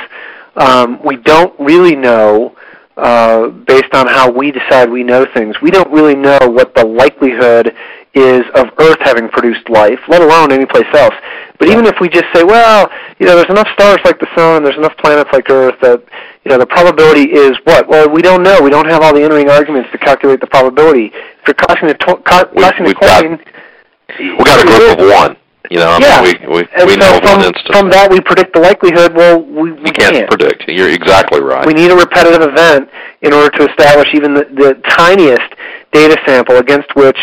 um, 0.55 0.99
we 1.03 1.17
don't 1.17 1.57
really 1.59 1.95
know. 1.95 2.55
Uh, 2.97 3.49
based 3.49 3.93
on 3.93 4.07
how 4.07 4.31
we 4.31 4.53
decide 4.53 4.89
we 4.89 5.03
know 5.03 5.25
things, 5.33 5.53
we 5.61 5.69
don't 5.69 5.91
really 5.91 6.15
know 6.15 6.39
what 6.43 6.73
the 6.75 6.85
likelihood 6.85 7.75
is 8.15 8.43
of 8.55 8.67
Earth 8.79 8.97
having 9.01 9.27
produced 9.27 9.69
life, 9.69 9.99
let 10.07 10.21
alone 10.21 10.51
any 10.51 10.65
place 10.65 10.87
else. 10.93 11.13
But 11.59 11.67
even 11.67 11.85
if 11.85 11.99
we 11.99 12.07
just 12.07 12.25
say, 12.33 12.43
well, 12.43 12.89
you 13.19 13.25
know, 13.25 13.35
there's 13.35 13.49
enough 13.49 13.67
stars 13.73 13.99
like 14.05 14.19
the 14.19 14.27
sun, 14.35 14.63
there's 14.63 14.77
enough 14.77 14.95
planets 14.97 15.29
like 15.33 15.49
Earth 15.49 15.75
that, 15.81 16.01
you 16.43 16.51
know, 16.51 16.57
the 16.57 16.65
probability 16.65 17.31
is 17.31 17.57
what? 17.65 17.87
Well, 17.87 18.09
we 18.09 18.21
don't 18.21 18.41
know. 18.41 18.61
We 18.61 18.69
don't 18.69 18.87
have 18.87 19.01
all 19.03 19.13
the 19.13 19.21
entering 19.21 19.49
arguments 19.49 19.91
to 19.91 19.97
calculate 19.97 20.39
the 20.39 20.47
probability. 20.47 21.11
If 21.13 21.47
you're 21.47 21.55
tossing 21.55 21.87
the, 21.87 21.93
to- 21.93 22.23
co- 22.23 22.51
tossing 22.55 22.85
we, 22.85 22.93
the 22.93 22.99
coin, 22.99 23.37
got, 23.37 24.19
we 24.19 24.43
got 24.43 24.63
a 24.63 24.67
group 24.67 24.99
of 24.99 25.07
one. 25.11 25.37
You 25.71 25.79
know, 25.79 25.89
I 25.89 25.97
yeah. 25.97 26.21
mean, 26.21 26.49
we 26.49 26.61
we, 26.61 26.67
and 26.77 26.85
we 26.85 26.93
so 26.93 26.99
know 26.99 27.19
from. 27.19 27.53
From 27.73 27.89
that, 27.89 28.07
we 28.11 28.21
predict 28.21 28.53
the 28.53 28.61
likelihood. 28.61 29.15
Well, 29.15 29.41
we, 29.41 29.71
we 29.71 29.89
you 29.89 29.91
can't, 29.91 30.13
can't 30.13 30.29
predict. 30.29 30.67
You're 30.67 30.93
exactly 30.93 31.41
right. 31.41 31.65
We 31.65 31.73
need 31.73 31.89
a 31.89 31.95
repetitive 31.95 32.47
event 32.47 32.87
in 33.23 33.33
order 33.33 33.49
to 33.57 33.67
establish 33.69 34.07
even 34.13 34.35
the, 34.35 34.45
the 34.45 34.79
tiniest 34.89 35.49
data 35.91 36.21
sample 36.27 36.57
against 36.57 36.95
which 36.95 37.17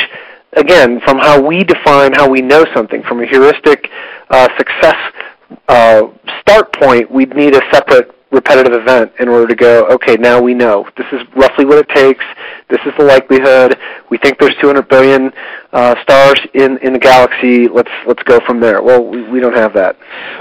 again, 0.54 1.00
from 1.00 1.18
how 1.18 1.40
we 1.40 1.64
define 1.64 2.12
how 2.12 2.28
we 2.28 2.40
know 2.40 2.64
something, 2.74 3.02
from 3.02 3.20
a 3.20 3.26
heuristic 3.26 3.90
uh, 4.30 4.48
success 4.56 4.96
uh, 5.68 6.02
start 6.40 6.72
point, 6.74 7.10
we'd 7.10 7.34
need 7.34 7.54
a 7.54 7.60
separate 7.72 8.14
repetitive 8.30 8.72
event 8.72 9.12
in 9.20 9.28
order 9.28 9.46
to 9.46 9.54
go, 9.54 9.86
okay, 9.88 10.16
now 10.16 10.40
we 10.40 10.54
know. 10.54 10.88
This 10.96 11.06
is 11.12 11.20
roughly 11.36 11.66
what 11.66 11.78
it 11.78 11.88
takes. 11.90 12.24
This 12.70 12.80
is 12.86 12.92
the 12.98 13.04
likelihood. 13.04 13.78
We 14.10 14.16
think 14.18 14.38
there's 14.38 14.56
200 14.60 14.88
billion 14.88 15.30
uh, 15.72 15.94
stars 16.02 16.40
in, 16.54 16.78
in 16.78 16.94
the 16.94 16.98
galaxy. 16.98 17.68
Let's 17.68 17.90
let's 18.06 18.22
go 18.22 18.40
from 18.46 18.58
there. 18.58 18.82
Well, 18.82 19.04
we, 19.04 19.22
we 19.28 19.40
don't 19.40 19.56
have 19.56 19.74
that. 19.74 19.98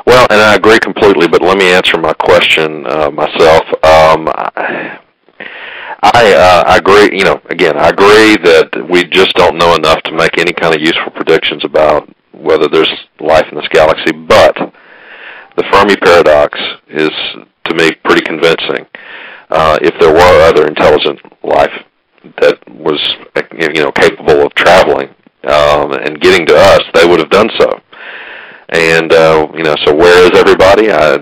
Well, 0.07 0.25
and 0.29 0.39
I 0.39 0.55
agree 0.55 0.79
completely, 0.79 1.27
but 1.27 1.41
let 1.41 1.57
me 1.57 1.69
answer 1.69 1.97
my 1.97 2.13
question 2.13 2.85
uh, 2.87 3.11
myself. 3.11 3.63
Um, 3.83 4.29
I 4.29 4.99
uh, 6.03 6.63
I 6.67 6.77
agree. 6.77 7.17
You 7.17 7.25
know, 7.25 7.41
again, 7.49 7.77
I 7.77 7.89
agree 7.89 8.35
that 8.43 8.87
we 8.89 9.03
just 9.05 9.35
don't 9.35 9.57
know 9.57 9.75
enough 9.75 10.01
to 10.03 10.11
make 10.11 10.37
any 10.37 10.53
kind 10.53 10.73
of 10.75 10.81
useful 10.81 11.11
predictions 11.11 11.63
about 11.63 12.09
whether 12.33 12.67
there's 12.67 12.91
life 13.19 13.45
in 13.51 13.55
this 13.55 13.67
galaxy. 13.69 14.11
But 14.11 14.55
the 15.57 15.63
Fermi 15.71 15.95
paradox 15.97 16.57
is 16.89 17.11
to 17.65 17.75
me 17.75 17.91
pretty 18.03 18.21
convincing. 18.21 18.87
Uh, 19.49 19.77
if 19.81 19.93
there 19.99 20.13
were 20.13 20.41
other 20.41 20.65
intelligent 20.65 21.19
life 21.43 21.73
that 22.39 22.57
was 22.69 22.99
you 23.59 23.81
know 23.81 23.91
capable 23.91 24.45
of 24.45 24.53
traveling 24.53 25.09
um, 25.43 25.91
and 25.93 26.21
getting 26.21 26.45
to 26.47 26.55
us, 26.55 26.81
they 26.93 27.05
would 27.05 27.19
have 27.19 27.29
done 27.29 27.49
so. 27.59 27.69
And 28.69 29.11
uh, 29.11 29.47
you 29.53 29.63
know, 29.63 29.75
so 29.85 29.93
where 29.93 30.23
is 30.23 30.31
everybody? 30.39 30.89
I, 30.89 31.17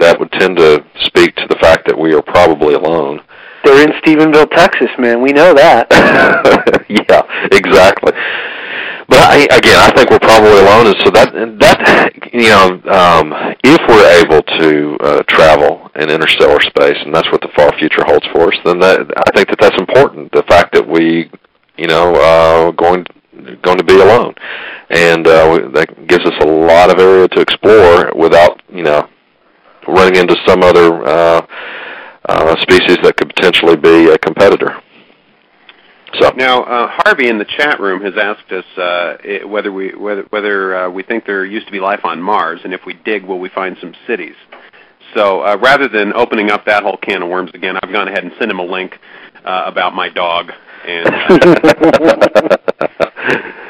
that 0.00 0.16
would 0.18 0.32
tend 0.32 0.56
to 0.56 0.84
speak 1.04 1.36
to 1.36 1.46
the 1.48 1.58
fact 1.60 1.86
that 1.86 1.98
we 1.98 2.14
are 2.14 2.22
probably 2.22 2.74
alone. 2.74 3.20
They're 3.64 3.82
in 3.82 3.92
Stephenville, 4.02 4.50
Texas, 4.50 4.90
man. 4.98 5.22
We 5.22 5.32
know 5.32 5.54
that. 5.54 5.88
yeah, 6.88 7.22
exactly. 7.50 8.12
But 9.08 9.18
I, 9.18 9.36
again, 9.56 9.78
I 9.78 9.90
think 9.94 10.10
we're 10.10 10.18
probably 10.18 10.60
alone, 10.60 10.86
and 10.88 10.96
so 11.04 11.10
that 11.10 11.32
that 11.60 12.32
you 12.32 12.48
know, 12.48 12.80
um, 12.90 13.32
if 13.62 13.80
we're 13.88 14.10
able 14.24 14.42
to 14.60 14.96
uh, 15.00 15.22
travel 15.28 15.90
in 15.94 16.10
interstellar 16.10 16.60
space, 16.60 16.96
and 17.04 17.14
that's 17.14 17.30
what 17.30 17.40
the 17.40 17.48
far 17.54 17.76
future 17.78 18.02
holds 18.04 18.26
for 18.32 18.52
us, 18.52 18.58
then 18.64 18.80
that 18.80 19.00
I 19.16 19.30
think 19.36 19.48
that 19.48 19.58
that's 19.60 19.78
important. 19.78 20.32
The 20.32 20.42
fact 20.44 20.74
that 20.74 20.86
we, 20.86 21.30
you 21.76 21.86
know, 21.86 22.14
uh, 22.14 22.70
going 22.72 23.06
going 23.62 23.78
to 23.78 23.84
be 23.84 24.00
alone, 24.00 24.34
and 24.90 25.26
uh, 25.26 25.68
that 25.74 26.06
gives 26.06 26.24
us 26.24 26.34
a 26.40 26.46
lot 26.46 26.90
of 26.90 26.98
area 26.98 27.28
to 27.28 27.40
explore 27.40 28.10
without, 28.16 28.62
you 28.72 28.82
know, 28.82 29.08
running 29.86 30.16
into 30.16 30.36
some 30.46 30.62
other 30.62 31.04
uh, 31.04 31.46
uh, 32.28 32.56
species 32.60 32.98
that 33.02 33.16
could 33.16 33.34
potentially 33.34 33.76
be 33.76 34.10
a 34.10 34.18
competitor. 34.18 34.80
So 36.20 36.30
now, 36.30 36.62
uh, 36.62 36.88
Harvey 36.90 37.28
in 37.28 37.38
the 37.38 37.44
chat 37.44 37.80
room 37.80 38.00
has 38.02 38.14
asked 38.16 38.52
us 38.52 38.64
uh, 38.78 39.48
whether 39.48 39.72
we 39.72 39.94
whether 39.94 40.22
whether 40.30 40.76
uh, 40.76 40.90
we 40.90 41.02
think 41.02 41.26
there 41.26 41.44
used 41.44 41.66
to 41.66 41.72
be 41.72 41.80
life 41.80 42.04
on 42.04 42.22
Mars, 42.22 42.60
and 42.62 42.72
if 42.72 42.82
we 42.86 42.94
dig, 42.94 43.24
will 43.24 43.40
we 43.40 43.48
find 43.48 43.76
some 43.80 43.94
cities? 44.06 44.36
So 45.14 45.42
uh, 45.42 45.58
rather 45.60 45.88
than 45.88 46.12
opening 46.12 46.50
up 46.50 46.66
that 46.66 46.84
whole 46.84 46.96
can 46.96 47.22
of 47.22 47.28
worms 47.28 47.50
again, 47.52 47.76
I've 47.82 47.92
gone 47.92 48.08
ahead 48.08 48.22
and 48.22 48.32
sent 48.38 48.50
him 48.50 48.60
a 48.60 48.64
link 48.64 48.98
uh, 49.44 49.64
about 49.66 49.94
my 49.94 50.08
dog 50.08 50.52
and 50.86 51.06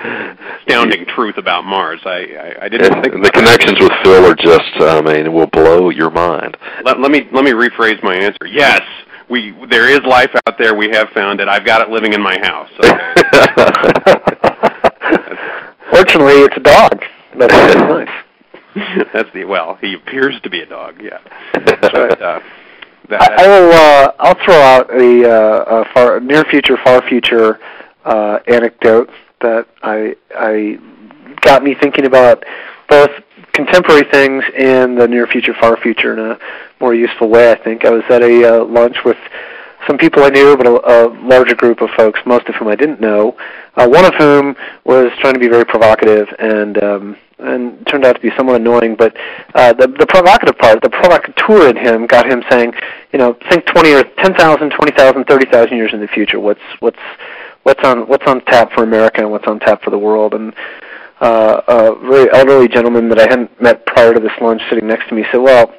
astounding 0.67 1.07
truth 1.07 1.37
about 1.37 1.65
Mars. 1.65 2.01
I 2.05 2.09
I, 2.11 2.65
I 2.65 2.69
didn't 2.69 3.03
think 3.03 3.23
the 3.23 3.31
connections 3.31 3.79
with 3.81 3.93
Phil 4.03 4.25
are 4.27 4.35
just 4.35 4.75
I 4.81 5.01
mean 5.01 5.27
it 5.27 5.33
will 5.33 5.47
blow 5.47 5.91
your 5.91 6.11
mind. 6.11 6.57
Let, 6.85 7.01
let 7.01 7.11
me 7.11 7.29
let 7.33 7.45
me 7.45 7.53
rephrase 7.53 8.03
my 8.03 8.15
answer. 8.17 8.47
Yes, 8.47 8.83
we 9.29 9.55
there 9.71 9.89
is 9.89 10.01
life 10.07 10.31
out 10.47 10.59
there. 10.59 10.75
We 10.75 10.91
have 10.91 11.09
found 11.11 11.41
it. 11.41 11.49
I've 11.49 11.65
got 11.65 11.83
it 11.83 11.91
living 11.91 12.13
in 12.13 12.23
my 12.23 12.39
house. 12.39 12.71
Fortunately, 15.91 16.41
it's 16.43 16.57
a 16.57 16.61
dog. 16.61 17.05
That's, 17.39 17.53
that's 17.53 17.75
nice. 17.77 18.09
that's 19.13 19.33
the 19.33 19.45
well. 19.45 19.77
He 19.81 19.95
appears 19.95 20.41
to 20.43 20.51
be 20.51 20.61
a 20.61 20.67
dog. 20.67 21.01
Yeah. 21.01 21.19
But, 21.95 22.21
uh, 22.21 22.41
that, 23.11 23.21
I, 23.21 23.45
I 23.45 23.49
will. 23.49 23.73
Uh, 23.73 24.13
I'll 24.19 24.45
throw 24.45 24.61
out 24.61 24.91
a, 24.91 25.31
uh, 25.31 25.83
a 25.83 25.85
far 25.93 26.21
near 26.21 26.43
future, 26.45 26.79
far 26.83 27.07
future 27.07 27.61
uh, 28.05 28.39
anecdote 28.49 29.11
that 29.45 29.69
I 29.83 30.17
I 30.35 30.79
got 31.43 31.63
me 31.63 31.75
thinking 31.75 32.07
about 32.07 32.45
both 32.89 33.11
contemporary 33.53 34.05
things 34.11 34.43
and 34.57 34.99
the 34.99 35.07
near 35.07 35.27
future, 35.27 35.55
far 35.55 35.77
future 35.77 36.13
in 36.13 36.19
a 36.19 36.39
more 36.81 36.95
useful 36.95 37.29
way. 37.29 37.53
I 37.53 37.55
think 37.55 37.85
I 37.85 37.91
was 37.91 38.03
at 38.11 38.23
a 38.23 38.61
uh, 38.61 38.65
lunch 38.65 38.97
with 39.05 39.19
some 39.87 39.99
people 39.99 40.25
I 40.25 40.31
knew, 40.31 40.57
but 40.57 40.67
a, 40.67 40.73
a 40.73 40.99
larger 41.23 41.55
group 41.55 41.81
of 41.81 41.91
folks, 41.97 42.21
most 42.27 42.49
of 42.49 42.55
whom 42.57 42.69
I 42.69 42.77
didn't 42.77 43.01
know. 43.01 43.37
Uh, 43.77 43.87
one 43.87 44.05
of 44.05 44.15
whom 44.15 44.57
was 44.85 45.13
trying 45.21 45.35
to 45.35 45.41
be 45.41 45.49
very 45.49 45.65
provocative 45.65 46.29
and 46.39 46.83
um, 46.83 47.17
and 47.39 47.87
turned 47.87 48.05
out 48.05 48.15
to 48.15 48.21
be 48.21 48.31
somewhat 48.37 48.57
annoying. 48.57 48.97
But 48.97 49.17
uh, 49.55 49.73
the 49.73 49.89
the 49.89 50.07
provocative 50.07 50.59
part, 50.59 50.83
the 50.83 50.91
provocateur 50.91 51.69
in 51.69 51.77
him, 51.77 52.07
got 52.07 52.31
him 52.31 52.43
saying, 52.51 52.73
you 53.13 53.19
know, 53.19 53.35
think 53.51 53.67
20 53.67 53.93
or 53.93 54.05
10,000, 54.05 54.71
20,000, 54.71 55.25
30,000 55.25 55.77
years 55.77 55.93
in 55.93 56.01
the 56.01 56.09
future. 56.09 56.41
What's 56.41 56.65
what's 56.81 56.99
what's 57.65 57.83
on 57.85 58.07
what's 58.07 58.27
on 58.27 58.41
tap 58.43 58.73
for 58.73 58.85
America 58.85 59.21
and 59.21 59.31
what's 59.31 59.47
on 59.47 59.59
tap 59.59 59.83
for 59.83 59.91
the 59.91 59.99
world. 59.99 60.35
And 60.35 60.55
uh, 61.21 61.61
a 61.67 62.09
very 62.09 62.31
elderly 62.33 62.69
gentleman 62.69 63.09
that 63.09 63.19
I 63.19 63.29
hadn't 63.29 63.61
met 63.61 63.85
prior 63.87 64.15
to 64.15 64.21
this 64.21 64.33
lunch, 64.41 64.63
sitting 64.71 64.87
next 64.87 65.09
to 65.09 65.15
me, 65.15 65.25
said, 65.33 65.39
"Well." 65.39 65.75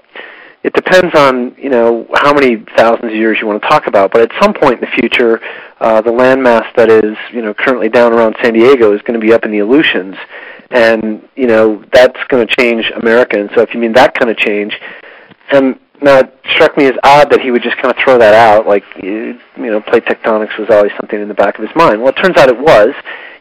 It 0.63 0.73
depends 0.73 1.13
on 1.13 1.55
you 1.59 1.69
know 1.69 2.07
how 2.15 2.33
many 2.33 2.55
thousands 2.75 3.11
of 3.11 3.15
years 3.15 3.37
you 3.39 3.45
want 3.45 3.61
to 3.61 3.69
talk 3.69 3.85
about, 3.85 4.11
but 4.11 4.21
at 4.21 4.31
some 4.41 4.51
point 4.51 4.81
in 4.81 4.81
the 4.81 4.99
future, 4.99 5.39
uh, 5.79 6.01
the 6.01 6.09
landmass 6.09 6.65
that 6.75 6.89
is 6.89 7.15
you 7.31 7.43
know 7.43 7.53
currently 7.53 7.87
down 7.87 8.13
around 8.13 8.35
San 8.41 8.53
Diego 8.53 8.91
is 8.91 8.99
going 9.03 9.13
to 9.13 9.23
be 9.23 9.31
up 9.31 9.45
in 9.45 9.51
the 9.51 9.59
Aleutians, 9.59 10.15
and 10.71 11.21
you 11.35 11.45
know 11.45 11.83
that's 11.93 12.17
going 12.29 12.47
to 12.47 12.55
change 12.55 12.91
America. 12.95 13.39
And 13.39 13.51
so, 13.53 13.61
if 13.61 13.75
you 13.75 13.79
mean 13.79 13.93
that 13.93 14.15
kind 14.15 14.31
of 14.31 14.37
change, 14.37 14.73
and 15.51 15.79
now 16.01 16.19
it 16.19 16.39
struck 16.53 16.77
me 16.77 16.85
as 16.85 16.95
odd 17.03 17.29
that 17.31 17.41
he 17.41 17.51
would 17.51 17.63
just 17.63 17.77
kind 17.77 17.91
of 17.91 17.97
throw 18.03 18.17
that 18.17 18.33
out, 18.33 18.67
like 18.67 18.83
you 19.01 19.37
know, 19.57 19.81
plate 19.81 20.05
tectonics 20.05 20.57
was 20.57 20.69
always 20.69 20.91
something 20.99 21.19
in 21.19 21.27
the 21.27 21.33
back 21.33 21.57
of 21.57 21.67
his 21.67 21.75
mind. 21.75 22.01
Well, 22.01 22.09
it 22.09 22.21
turns 22.21 22.37
out 22.37 22.49
it 22.49 22.57
was. 22.57 22.93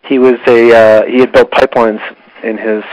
He 0.05 0.18
was 0.18 0.38
a 0.46 0.72
uh, 0.72 1.07
he 1.07 1.18
had 1.18 1.32
built 1.32 1.50
pipelines 1.50 2.00
in 2.42 2.59
his 2.59 2.84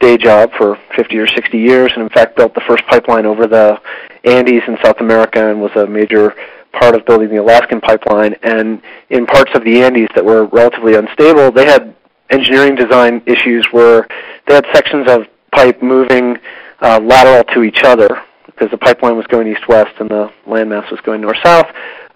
day 0.00 0.16
job 0.16 0.50
for 0.56 0.78
50 0.96 1.18
or 1.18 1.26
60 1.26 1.58
years, 1.58 1.92
and 1.94 2.02
in 2.02 2.08
fact 2.08 2.36
built 2.36 2.54
the 2.54 2.60
first 2.60 2.84
pipeline 2.86 3.26
over 3.26 3.46
the 3.46 3.80
Andes 4.24 4.62
in 4.66 4.76
South 4.82 5.00
America, 5.00 5.50
and 5.50 5.60
was 5.60 5.72
a 5.76 5.86
major 5.86 6.34
part 6.72 6.94
of 6.94 7.04
building 7.04 7.28
the 7.28 7.36
Alaskan 7.36 7.80
pipeline. 7.80 8.34
And 8.42 8.82
in 9.10 9.26
parts 9.26 9.52
of 9.54 9.64
the 9.64 9.82
Andes 9.82 10.08
that 10.14 10.24
were 10.24 10.46
relatively 10.46 10.94
unstable, 10.94 11.50
they 11.50 11.66
had 11.66 11.94
engineering 12.30 12.74
design 12.74 13.22
issues 13.26 13.66
where 13.72 14.06
they 14.46 14.54
had 14.54 14.66
sections 14.72 15.08
of 15.08 15.26
pipe 15.52 15.82
moving 15.82 16.38
uh, 16.80 16.98
lateral 17.00 17.44
to 17.54 17.62
each 17.62 17.82
other 17.84 18.22
because 18.62 18.70
the 18.70 18.78
pipeline 18.78 19.16
was 19.16 19.26
going 19.26 19.48
east-west 19.48 19.90
and 19.98 20.08
the 20.08 20.32
landmass 20.46 20.88
was 20.88 21.00
going 21.00 21.20
north-south, 21.20 21.66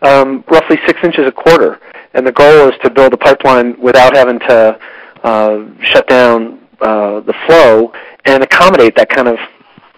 um, 0.03 0.45
roughly 0.49 0.79
six 0.87 1.03
inches 1.03 1.27
a 1.27 1.33
quarter. 1.33 1.81
And 2.15 2.25
the 2.25 2.31
goal 2.31 2.69
is 2.69 2.75
to 2.85 2.91
build 2.91 3.13
a 3.15 3.17
pipeline 3.17 3.77
without 3.81 4.15
having 4.15 4.39
to 4.41 4.79
uh, 5.25 5.65
shut 5.83 6.07
down 6.07 6.61
uh, 6.81 7.19
the 7.21 7.35
flow 7.47 7.93
and 8.27 8.45
accommodate 8.45 8.95
that 8.95 9.09
kind 9.09 9.27
of 9.27 9.39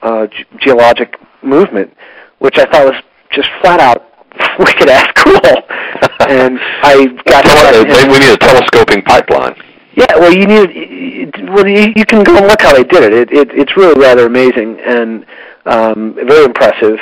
uh, 0.01 0.27
ge- 0.29 0.47
geologic 0.59 1.21
movement, 1.43 1.95
which 2.39 2.57
I 2.57 2.65
thought 2.65 2.95
was 2.95 3.03
just 3.31 3.51
flat 3.61 3.81
out 3.81 4.09
wicked 4.59 4.89
ass 4.89 5.13
cool. 5.17 5.35
and 6.29 6.59
I 6.83 7.09
got 7.27 7.43
to 7.43 8.09
we 8.11 8.19
need 8.19 8.33
a 8.33 8.39
telescoping 8.39 9.03
pipeline. 9.03 9.55
Yeah, 9.95 10.17
well, 10.17 10.33
you 10.33 10.47
need 10.47 11.51
well, 11.51 11.67
you, 11.67 11.93
you 11.95 12.07
can 12.07 12.23
go 12.23 12.37
and 12.37 12.47
look 12.47 12.63
how 12.63 12.73
they 12.73 12.85
did 12.85 13.03
it. 13.03 13.13
It, 13.13 13.33
it 13.33 13.49
it's 13.53 13.77
really 13.77 14.01
rather 14.01 14.27
amazing 14.27 14.79
and 14.81 15.27
um, 15.67 16.15
very 16.15 16.45
impressive. 16.45 16.99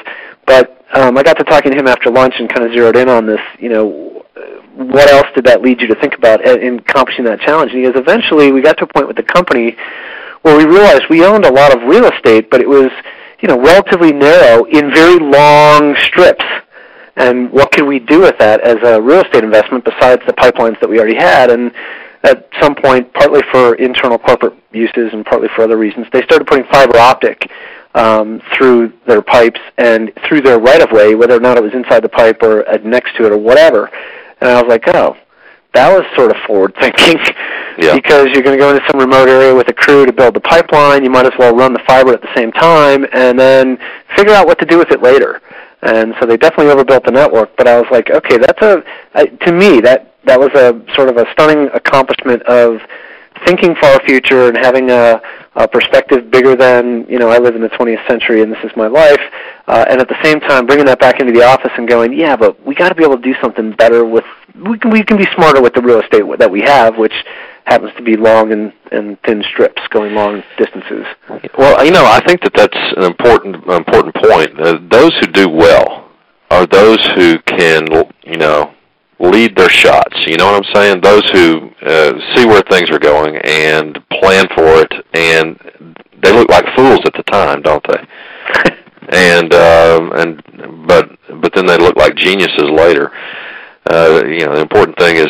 But 0.46 0.84
um, 0.94 1.18
I 1.18 1.22
got 1.22 1.36
to 1.38 1.44
talking 1.44 1.72
to 1.72 1.78
him 1.78 1.88
after 1.88 2.10
lunch 2.10 2.34
and 2.38 2.48
kind 2.48 2.64
of 2.64 2.72
zeroed 2.72 2.96
in 2.96 3.08
on 3.08 3.26
this. 3.26 3.40
You 3.58 3.68
know, 3.68 4.24
what 4.76 5.10
else 5.10 5.26
did 5.34 5.44
that 5.44 5.62
lead 5.62 5.80
you 5.80 5.88
to 5.88 5.94
think 5.96 6.14
about 6.14 6.44
in 6.44 6.78
accomplishing 6.78 7.24
that 7.24 7.40
challenge? 7.40 7.72
And 7.72 7.84
he 7.84 7.90
goes, 7.90 8.00
eventually 8.00 8.52
we 8.52 8.62
got 8.62 8.76
to 8.78 8.84
a 8.84 8.86
point 8.86 9.08
with 9.08 9.16
the 9.16 9.22
company 9.22 9.76
where 10.42 10.56
we 10.56 10.64
realized 10.64 11.04
we 11.10 11.24
owned 11.24 11.44
a 11.44 11.52
lot 11.52 11.74
of 11.74 11.82
real 11.82 12.04
estate, 12.06 12.50
but 12.50 12.60
it 12.60 12.68
was 12.68 12.90
you 13.40 13.48
know 13.48 13.60
relatively 13.60 14.12
narrow 14.12 14.64
in 14.64 14.92
very 14.94 15.18
long 15.18 15.96
strips. 15.96 16.44
And 17.16 17.50
what 17.50 17.72
could 17.72 17.86
we 17.86 17.98
do 17.98 18.20
with 18.20 18.38
that 18.38 18.60
as 18.60 18.76
a 18.82 19.00
real 19.00 19.22
estate 19.22 19.42
investment 19.42 19.84
besides 19.84 20.22
the 20.26 20.34
pipelines 20.34 20.78
that 20.80 20.88
we 20.88 20.98
already 20.98 21.16
had? 21.16 21.50
And 21.50 21.72
at 22.22 22.46
some 22.60 22.74
point, 22.74 23.12
partly 23.14 23.40
for 23.50 23.74
internal 23.76 24.18
corporate 24.18 24.52
uses 24.72 25.12
and 25.14 25.24
partly 25.24 25.48
for 25.56 25.62
other 25.62 25.78
reasons, 25.78 26.06
they 26.12 26.22
started 26.22 26.46
putting 26.46 26.66
fiber 26.70 26.98
optic 26.98 27.50
um, 27.96 28.42
through 28.54 28.92
their 29.06 29.22
pipes 29.22 29.58
and 29.78 30.12
through 30.28 30.42
their 30.42 30.60
right 30.60 30.82
of 30.82 30.92
way, 30.92 31.14
whether 31.14 31.34
or 31.34 31.40
not 31.40 31.56
it 31.56 31.62
was 31.62 31.72
inside 31.72 32.00
the 32.00 32.08
pipe 32.08 32.42
or 32.42 32.68
uh, 32.68 32.76
next 32.84 33.16
to 33.16 33.24
it 33.24 33.32
or 33.32 33.38
whatever. 33.38 33.90
And 34.40 34.50
I 34.50 34.62
was 34.62 34.68
like, 34.68 34.84
oh, 34.88 35.16
that 35.72 35.90
was 35.90 36.04
sort 36.14 36.30
of 36.30 36.36
forward 36.46 36.74
thinking 36.78 37.18
yeah. 37.78 37.94
because 37.94 38.28
you're 38.32 38.42
going 38.42 38.56
to 38.56 38.62
go 38.62 38.70
into 38.70 38.84
some 38.90 39.00
remote 39.00 39.28
area 39.28 39.54
with 39.54 39.68
a 39.68 39.72
crew 39.72 40.04
to 40.04 40.12
build 40.12 40.34
the 40.34 40.40
pipeline. 40.40 41.04
You 41.04 41.10
might 41.10 41.26
as 41.26 41.32
well 41.38 41.56
run 41.56 41.72
the 41.72 41.82
fiber 41.86 42.12
at 42.12 42.20
the 42.20 42.34
same 42.36 42.52
time 42.52 43.06
and 43.12 43.38
then 43.38 43.78
figure 44.14 44.34
out 44.34 44.46
what 44.46 44.58
to 44.58 44.66
do 44.66 44.78
with 44.78 44.90
it 44.90 45.02
later. 45.02 45.40
And 45.82 46.14
so 46.20 46.26
they 46.26 46.36
definitely 46.36 46.72
overbuilt 46.72 47.04
the 47.04 47.12
network. 47.12 47.56
But 47.56 47.66
I 47.66 47.80
was 47.80 47.86
like, 47.90 48.10
okay, 48.10 48.36
that's 48.38 48.60
a 48.62 48.82
to 49.46 49.52
me 49.52 49.80
that 49.80 50.14
that 50.24 50.38
was 50.38 50.50
a 50.54 50.82
sort 50.94 51.08
of 51.08 51.16
a 51.16 51.24
stunning 51.32 51.68
accomplishment 51.72 52.42
of 52.42 52.80
thinking 53.44 53.74
far 53.80 54.00
future 54.06 54.48
and 54.48 54.56
having 54.56 54.90
a, 54.90 55.20
a 55.54 55.68
perspective 55.68 56.30
bigger 56.30 56.56
than 56.56 57.06
you 57.08 57.18
know 57.18 57.28
I 57.28 57.38
live 57.38 57.54
in 57.54 57.62
the 57.62 57.68
20th 57.68 58.06
century 58.08 58.42
and 58.42 58.52
this 58.52 58.62
is 58.64 58.70
my 58.76 58.86
life, 58.86 59.20
uh, 59.66 59.84
and 59.88 60.00
at 60.00 60.08
the 60.08 60.22
same 60.22 60.40
time 60.40 60.66
bringing 60.66 60.86
that 60.86 61.00
back 61.00 61.20
into 61.20 61.32
the 61.32 61.44
office 61.44 61.72
and 61.76 61.88
going, 61.88 62.12
yeah, 62.12 62.36
but 62.36 62.64
we 62.64 62.74
got 62.74 62.88
to 62.90 62.94
be 62.94 63.04
able 63.04 63.16
to 63.16 63.22
do 63.22 63.34
something 63.40 63.72
better 63.72 64.04
with 64.04 64.24
we 64.54 64.78
can 64.78 64.90
we 64.90 65.02
can 65.02 65.16
be 65.16 65.26
smarter 65.34 65.60
with 65.60 65.74
the 65.74 65.82
real 65.82 66.00
estate 66.00 66.22
that 66.38 66.50
we 66.50 66.62
have, 66.62 66.96
which 66.96 67.14
happens 67.66 67.92
to 67.96 68.02
be 68.02 68.16
long 68.16 68.52
and, 68.52 68.72
and 68.92 69.20
thin 69.22 69.42
strips 69.50 69.82
going 69.90 70.14
long 70.14 70.42
distances. 70.56 71.04
Well, 71.58 71.84
you 71.84 71.90
know, 71.90 72.04
I 72.04 72.20
think 72.20 72.40
that 72.42 72.54
that's 72.54 72.78
an 72.96 73.04
important 73.04 73.56
important 73.66 74.14
point. 74.14 74.58
Uh, 74.58 74.78
those 74.90 75.12
who 75.20 75.26
do 75.26 75.48
well 75.48 76.08
are 76.50 76.66
those 76.66 77.04
who 77.16 77.38
can, 77.40 77.86
you 78.24 78.36
know, 78.36 78.72
lead 79.18 79.56
their 79.56 79.68
shots. 79.68 80.14
You 80.26 80.36
know 80.36 80.46
what 80.46 80.64
I'm 80.64 80.74
saying? 80.74 81.00
Those 81.00 81.28
who 81.30 81.70
uh, 81.82 82.34
see 82.34 82.46
where 82.46 82.62
things 82.62 82.90
are 82.90 82.98
going 82.98 83.36
and 83.44 83.98
plan 84.10 84.46
for 84.54 84.82
it, 84.82 84.92
and 85.14 85.58
they 86.22 86.32
look 86.32 86.48
like 86.48 86.64
fools 86.76 87.00
at 87.04 87.14
the 87.14 87.22
time, 87.24 87.62
don't 87.62 87.84
they? 87.88 88.76
and 89.10 89.54
um, 89.54 90.12
and 90.12 90.86
but 90.86 91.10
but 91.40 91.52
then 91.54 91.66
they 91.66 91.78
look 91.78 91.96
like 91.96 92.14
geniuses 92.16 92.70
later. 92.70 93.10
Uh, 93.88 94.22
you 94.26 94.44
know, 94.44 94.54
the 94.54 94.62
important 94.62 94.98
thing 94.98 95.16
is 95.16 95.28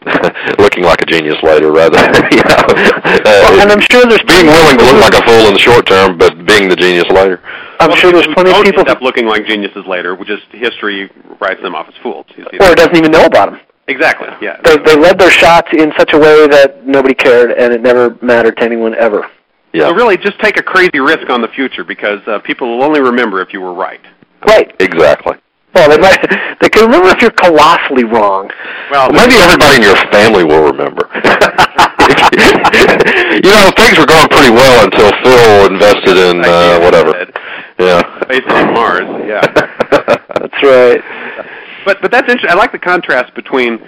looking 0.58 0.84
like 0.84 1.02
a 1.02 1.06
genius 1.06 1.36
later, 1.42 1.70
rather. 1.72 1.98
you 2.32 2.40
know, 2.40 2.64
uh, 2.72 3.20
well, 3.24 3.60
and 3.60 3.70
I'm 3.70 3.80
sure 3.80 4.06
there's 4.06 4.24
being 4.24 4.46
willing 4.46 4.78
to 4.78 4.84
look 4.84 5.00
like 5.00 5.14
a 5.14 5.24
fool 5.26 5.46
in 5.48 5.52
the 5.52 5.60
short 5.60 5.86
term, 5.86 6.16
but 6.16 6.46
being 6.46 6.68
the 6.68 6.76
genius 6.76 7.04
later. 7.10 7.42
I'm 7.80 7.88
well, 7.88 7.96
sure 7.96 8.12
there's 8.12 8.28
plenty 8.34 8.50
of 8.50 8.64
people 8.64 8.80
end 8.80 8.88
up 8.88 9.02
looking 9.02 9.26
like 9.26 9.46
geniuses 9.46 9.84
later. 9.86 10.14
Which 10.14 10.28
just 10.28 10.44
history 10.52 11.10
writes 11.40 11.60
them 11.62 11.74
off 11.74 11.88
as 11.88 11.94
fools. 12.02 12.26
You 12.36 12.46
see 12.50 12.58
or 12.60 12.74
doesn't 12.74 12.96
even 12.96 13.10
know 13.10 13.26
about 13.26 13.52
them. 13.52 13.60
Exactly. 13.88 14.28
Yeah. 14.40 14.60
They 14.64 14.78
they 14.78 14.96
led 14.96 15.18
their 15.18 15.30
shots 15.30 15.68
in 15.72 15.92
such 15.98 16.12
a 16.12 16.18
way 16.18 16.46
that 16.46 16.86
nobody 16.86 17.14
cared, 17.14 17.50
and 17.52 17.72
it 17.72 17.82
never 17.82 18.16
mattered 18.22 18.56
to 18.58 18.62
anyone 18.62 18.94
ever. 18.94 19.28
Yeah. 19.72 19.88
So 19.88 19.94
really, 19.94 20.16
just 20.16 20.38
take 20.40 20.58
a 20.58 20.62
crazy 20.62 21.00
risk 21.00 21.28
on 21.28 21.42
the 21.42 21.48
future 21.48 21.84
because 21.84 22.20
uh, 22.26 22.38
people 22.40 22.76
will 22.76 22.84
only 22.84 23.00
remember 23.00 23.42
if 23.42 23.52
you 23.52 23.60
were 23.60 23.74
right. 23.74 24.00
Right. 24.46 24.74
Exactly. 24.80 25.34
Well, 25.74 25.88
they 25.88 25.98
might 25.98 26.18
they 26.60 26.68
can 26.68 26.86
remember 26.86 27.08
if 27.10 27.22
you're 27.22 27.30
colossally 27.30 28.04
wrong. 28.04 28.50
Well, 28.90 29.10
Maybe 29.12 29.34
everybody 29.36 29.76
in 29.76 29.82
your 29.82 29.96
family 30.10 30.42
will 30.44 30.66
remember. 30.66 31.08
you 33.38 33.50
know, 33.50 33.70
things 33.78 33.98
were 33.98 34.06
going 34.06 34.28
pretty 34.28 34.50
well 34.50 34.84
until 34.84 35.10
Phil 35.22 35.66
invested 35.72 36.16
in 36.18 36.44
uh, 36.44 36.80
whatever. 36.80 37.14
Yeah. 37.78 38.02
Space 38.22 38.42
on 38.50 38.74
Mars. 38.74 39.06
Yeah. 39.26 39.46
That's 39.90 40.62
right. 40.62 41.00
But 41.84 42.02
but 42.02 42.10
that's 42.10 42.28
interesting. 42.28 42.50
I 42.50 42.54
like 42.54 42.72
the 42.72 42.78
contrast 42.78 43.34
between, 43.34 43.78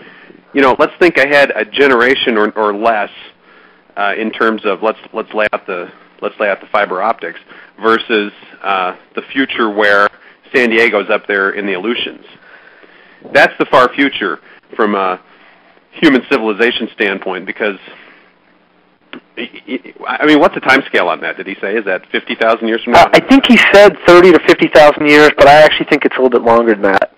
you 0.55 0.63
know, 0.63 0.75
let's 0.79 0.95
think 0.99 1.19
ahead 1.19 1.53
a 1.55 1.65
generation 1.65 2.39
or 2.39 2.51
or 2.57 2.75
less, 2.75 3.11
uh, 3.97 4.15
in 4.17 4.31
terms 4.31 4.65
of 4.65 4.83
let's 4.83 4.99
let's 5.13 5.33
lay 5.35 5.47
out 5.53 5.67
the 5.67 5.91
let's 6.23 6.39
lay 6.41 6.49
out 6.49 6.61
the 6.61 6.67
fiber 6.69 7.03
optics 7.03 7.39
versus 7.83 8.33
uh, 8.63 8.97
the 9.15 9.23
future 9.33 9.69
where 9.69 10.09
San 10.55 10.71
Diego's 10.71 11.11
up 11.11 11.27
there 11.27 11.51
in 11.51 11.67
the 11.67 11.75
Aleutians. 11.75 12.25
That's 13.33 13.53
the 13.59 13.67
far 13.67 13.93
future 13.95 14.41
from 14.77 14.95
a 14.95 15.21
human 15.93 16.23
civilization 16.31 16.89
standpoint 16.95 17.47
because 17.47 17.79
I 19.37 20.27
mean, 20.27 20.41
what's 20.41 20.55
the 20.55 20.61
time 20.61 20.83
scale 20.87 21.09
on 21.09 21.21
that? 21.21 21.37
Did 21.37 21.47
he 21.47 21.55
say 21.61 21.77
is 21.77 21.85
that 21.85 22.07
fifty 22.11 22.35
thousand 22.35 22.69
years 22.69 22.83
from 22.83 22.95
now? 22.95 23.05
Uh, 23.05 23.11
I 23.15 23.21
think 23.21 23.47
he 23.47 23.57
said 23.73 23.97
thirty 24.07 24.33
to 24.33 24.39
fifty 24.47 24.69
thousand 24.69 25.09
years, 25.09 25.31
but 25.37 25.49
I 25.49 25.63
actually 25.63 25.87
think 25.87 26.05
it's 26.05 26.17
a 26.17 26.23
little 26.23 26.31
bit 26.39 26.43
longer 26.43 26.75
than 26.75 26.83
that. 26.83 27.15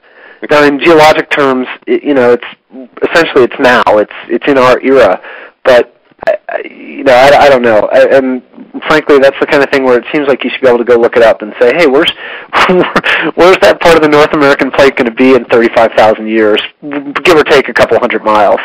Now, 0.50 0.64
in 0.64 0.78
geologic 0.78 1.30
terms, 1.30 1.66
it, 1.86 2.04
you 2.04 2.14
know, 2.14 2.32
it's 2.32 3.10
essentially 3.10 3.44
it's 3.44 3.58
now. 3.58 3.82
It's 3.98 4.12
it's 4.28 4.46
in 4.46 4.58
our 4.58 4.80
era, 4.80 5.20
but 5.64 5.93
I, 6.26 6.38
I, 6.48 6.68
you 6.68 7.04
know, 7.04 7.12
I, 7.12 7.46
I 7.46 7.48
don't 7.48 7.62
know. 7.62 7.88
I, 7.92 8.16
and 8.16 8.42
frankly, 8.86 9.18
that's 9.18 9.38
the 9.40 9.46
kind 9.46 9.62
of 9.62 9.70
thing 9.70 9.84
where 9.84 9.98
it 9.98 10.04
seems 10.12 10.28
like 10.28 10.44
you 10.44 10.50
should 10.50 10.62
be 10.62 10.68
able 10.68 10.78
to 10.78 10.84
go 10.84 10.96
look 10.96 11.16
it 11.16 11.22
up 11.22 11.42
and 11.42 11.52
say, 11.60 11.72
hey, 11.76 11.86
where's 11.86 12.10
where's 13.34 13.58
that 13.60 13.78
part 13.80 13.96
of 13.96 14.02
the 14.02 14.08
North 14.08 14.32
American 14.32 14.70
plate 14.70 14.96
going 14.96 15.08
to 15.08 15.14
be 15.14 15.34
in 15.34 15.44
thirty-five 15.46 15.92
thousand 15.96 16.28
years, 16.28 16.60
give 16.82 17.36
or 17.36 17.44
take 17.44 17.68
a 17.68 17.74
couple 17.74 17.98
hundred 17.98 18.24
miles? 18.24 18.60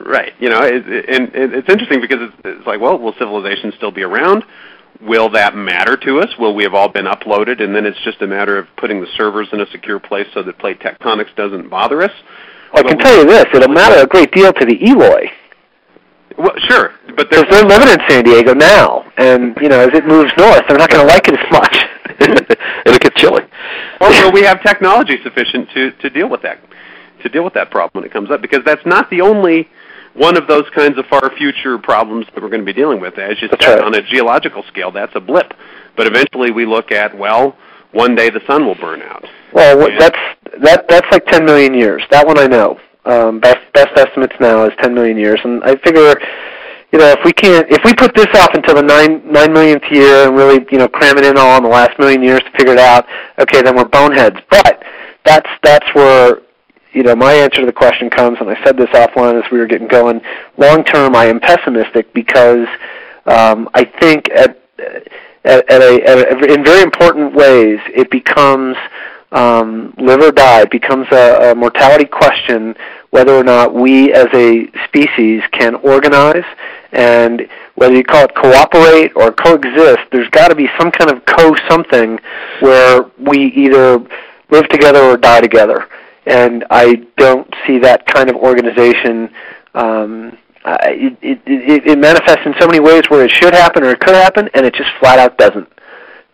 Right. 0.00 0.32
You 0.38 0.50
know, 0.50 0.60
it, 0.60 0.86
it, 0.86 1.08
and 1.08 1.30
it's 1.34 1.68
interesting 1.68 2.00
because 2.00 2.18
it's, 2.20 2.36
it's 2.44 2.66
like, 2.66 2.80
well, 2.80 2.98
will 2.98 3.14
civilization 3.14 3.72
still 3.76 3.90
be 3.90 4.02
around? 4.02 4.44
Will 5.00 5.30
that 5.30 5.54
matter 5.54 5.96
to 5.96 6.20
us? 6.20 6.28
Will 6.38 6.54
we 6.54 6.64
have 6.64 6.74
all 6.74 6.88
been 6.88 7.06
uploaded, 7.06 7.62
and 7.62 7.74
then 7.74 7.84
it's 7.84 8.00
just 8.04 8.22
a 8.22 8.26
matter 8.26 8.58
of 8.58 8.66
putting 8.76 9.00
the 9.00 9.08
servers 9.16 9.48
in 9.52 9.60
a 9.60 9.66
secure 9.70 9.98
place 9.98 10.26
so 10.32 10.42
that 10.42 10.58
plate 10.58 10.80
tectonics 10.80 11.34
doesn't 11.36 11.68
bother 11.68 12.02
us? 12.02 12.12
I 12.72 12.82
can 12.82 12.98
tell 12.98 13.16
you 13.18 13.26
this: 13.26 13.46
it'll 13.54 13.68
matter 13.68 14.02
a 14.02 14.06
great 14.06 14.32
deal 14.32 14.52
to 14.52 14.64
the 14.64 14.78
Eloi. 14.88 15.30
Well, 16.38 16.52
sure, 16.68 16.92
but 17.16 17.30
because 17.30 17.46
they're 17.50 17.64
living 17.64 17.88
in 17.88 17.98
San 18.08 18.24
Diego 18.24 18.52
now, 18.54 19.10
and 19.16 19.56
you 19.60 19.68
know, 19.68 19.80
as 19.80 19.90
it 19.94 20.06
moves 20.06 20.30
north, 20.36 20.62
they're 20.68 20.76
not 20.78 20.90
going 20.90 21.06
to 21.06 21.12
like 21.12 21.28
it 21.28 21.38
as 21.38 21.50
much. 21.50 21.76
It'll 22.86 22.98
get 22.98 23.14
chilly. 23.16 23.42
Well, 24.00 24.32
we 24.32 24.42
have 24.42 24.62
technology 24.62 25.16
sufficient 25.22 25.70
to 25.70 25.92
to 25.92 26.10
deal 26.10 26.28
with 26.28 26.42
that 26.42 26.58
to 27.22 27.28
deal 27.30 27.42
with 27.44 27.54
that 27.54 27.70
problem 27.70 28.02
when 28.02 28.04
it 28.04 28.12
comes 28.12 28.30
up, 28.30 28.42
because 28.42 28.60
that's 28.64 28.84
not 28.84 29.08
the 29.10 29.20
only 29.22 29.68
one 30.14 30.36
of 30.36 30.46
those 30.46 30.64
kinds 30.74 30.98
of 30.98 31.04
far 31.06 31.30
future 31.36 31.78
problems 31.78 32.26
that 32.34 32.42
we're 32.42 32.48
going 32.50 32.60
to 32.60 32.66
be 32.66 32.72
dealing 32.72 33.00
with. 33.00 33.18
As 33.18 33.40
you 33.42 33.48
That's 33.48 33.64
said, 33.64 33.76
right. 33.76 33.84
on 33.84 33.94
a 33.94 34.02
geological 34.02 34.62
scale, 34.68 34.90
that's 34.90 35.14
a 35.14 35.20
blip. 35.20 35.52
But 35.96 36.06
eventually 36.06 36.50
we 36.50 36.64
look 36.66 36.90
at, 36.92 37.16
well, 37.16 37.56
one 37.92 38.14
day 38.14 38.30
the 38.30 38.40
sun 38.46 38.64
will 38.66 38.74
burn 38.76 39.02
out. 39.02 39.24
Well, 39.52 39.86
And- 39.86 40.00
that's 40.00 40.18
that 40.62 40.86
that's 40.88 41.06
like 41.10 41.26
10 41.26 41.44
million 41.44 41.74
years. 41.74 42.02
That 42.10 42.26
one 42.26 42.38
I 42.38 42.46
know. 42.46 42.78
Um, 43.06 43.38
best 43.40 43.60
best 43.72 43.96
estimates 43.96 44.34
now 44.40 44.64
is 44.64 44.72
10 44.82 44.92
million 44.92 45.16
years, 45.16 45.40
and 45.44 45.62
I 45.62 45.76
figure, 45.76 46.16
you 46.92 46.98
know, 46.98 47.08
if 47.10 47.20
we 47.24 47.32
can't, 47.32 47.66
if 47.70 47.84
we 47.84 47.94
put 47.94 48.14
this 48.14 48.26
off 48.34 48.50
until 48.54 48.74
the 48.74 48.82
nine 48.82 49.22
nine 49.30 49.52
millionth 49.52 49.84
year 49.90 50.26
and 50.26 50.36
really, 50.36 50.66
you 50.72 50.78
know, 50.78 50.88
cram 50.88 51.16
it 51.16 51.24
in 51.24 51.38
all 51.38 51.56
in 51.56 51.62
the 51.62 51.68
last 51.68 51.98
million 51.98 52.22
years 52.22 52.40
to 52.40 52.50
figure 52.58 52.72
it 52.72 52.78
out, 52.78 53.06
okay, 53.38 53.62
then 53.62 53.76
we're 53.76 53.84
boneheads. 53.84 54.36
But 54.50 54.82
that's 55.24 55.48
that's 55.62 55.86
where 55.94 56.40
you 56.96 57.02
know, 57.02 57.14
my 57.14 57.34
answer 57.34 57.60
to 57.60 57.66
the 57.66 57.72
question 57.72 58.08
comes, 58.08 58.38
and 58.40 58.48
I 58.48 58.64
said 58.64 58.78
this 58.78 58.88
offline 58.88 59.38
as 59.38 59.50
we 59.52 59.58
were 59.58 59.66
getting 59.66 59.86
going. 59.86 60.22
Long 60.56 60.82
term, 60.82 61.14
I 61.14 61.26
am 61.26 61.40
pessimistic 61.40 62.12
because 62.14 62.66
um, 63.26 63.68
I 63.74 63.84
think 63.84 64.30
at, 64.30 64.58
at, 65.44 65.70
at, 65.70 65.82
a, 65.82 66.02
at 66.06 66.42
a, 66.42 66.54
in 66.54 66.64
very 66.64 66.82
important 66.82 67.34
ways 67.34 67.80
it 67.94 68.10
becomes 68.10 68.76
um, 69.30 69.92
live 69.98 70.22
or 70.22 70.32
die. 70.32 70.62
It 70.62 70.70
becomes 70.70 71.06
a, 71.12 71.50
a 71.50 71.54
mortality 71.54 72.06
question 72.06 72.74
whether 73.10 73.32
or 73.32 73.44
not 73.44 73.74
we 73.74 74.12
as 74.12 74.26
a 74.34 74.70
species 74.86 75.42
can 75.52 75.74
organize 75.76 76.44
and 76.92 77.48
whether 77.74 77.94
you 77.94 78.04
call 78.04 78.24
it 78.24 78.34
cooperate 78.34 79.12
or 79.16 79.32
coexist, 79.32 80.00
there's 80.12 80.28
got 80.30 80.48
to 80.48 80.54
be 80.54 80.68
some 80.78 80.90
kind 80.90 81.10
of 81.10 81.24
co-something 81.26 82.18
where 82.60 83.02
we 83.18 83.46
either 83.46 83.98
live 84.50 84.68
together 84.68 85.00
or 85.00 85.16
die 85.16 85.40
together 85.40 85.88
and 86.26 86.64
I 86.70 87.06
don't 87.16 87.52
see 87.66 87.78
that 87.78 88.06
kind 88.06 88.28
of 88.28 88.36
organization. 88.36 89.30
Um, 89.74 90.36
it, 90.64 91.16
it, 91.22 91.86
it 91.86 91.98
manifests 91.98 92.44
in 92.44 92.54
so 92.58 92.66
many 92.66 92.80
ways 92.80 93.04
where 93.08 93.24
it 93.24 93.30
should 93.30 93.54
happen 93.54 93.84
or 93.84 93.90
it 93.90 94.00
could 94.00 94.14
happen, 94.16 94.50
and 94.54 94.66
it 94.66 94.74
just 94.74 94.90
flat 94.98 95.18
out 95.20 95.38
doesn't. 95.38 95.68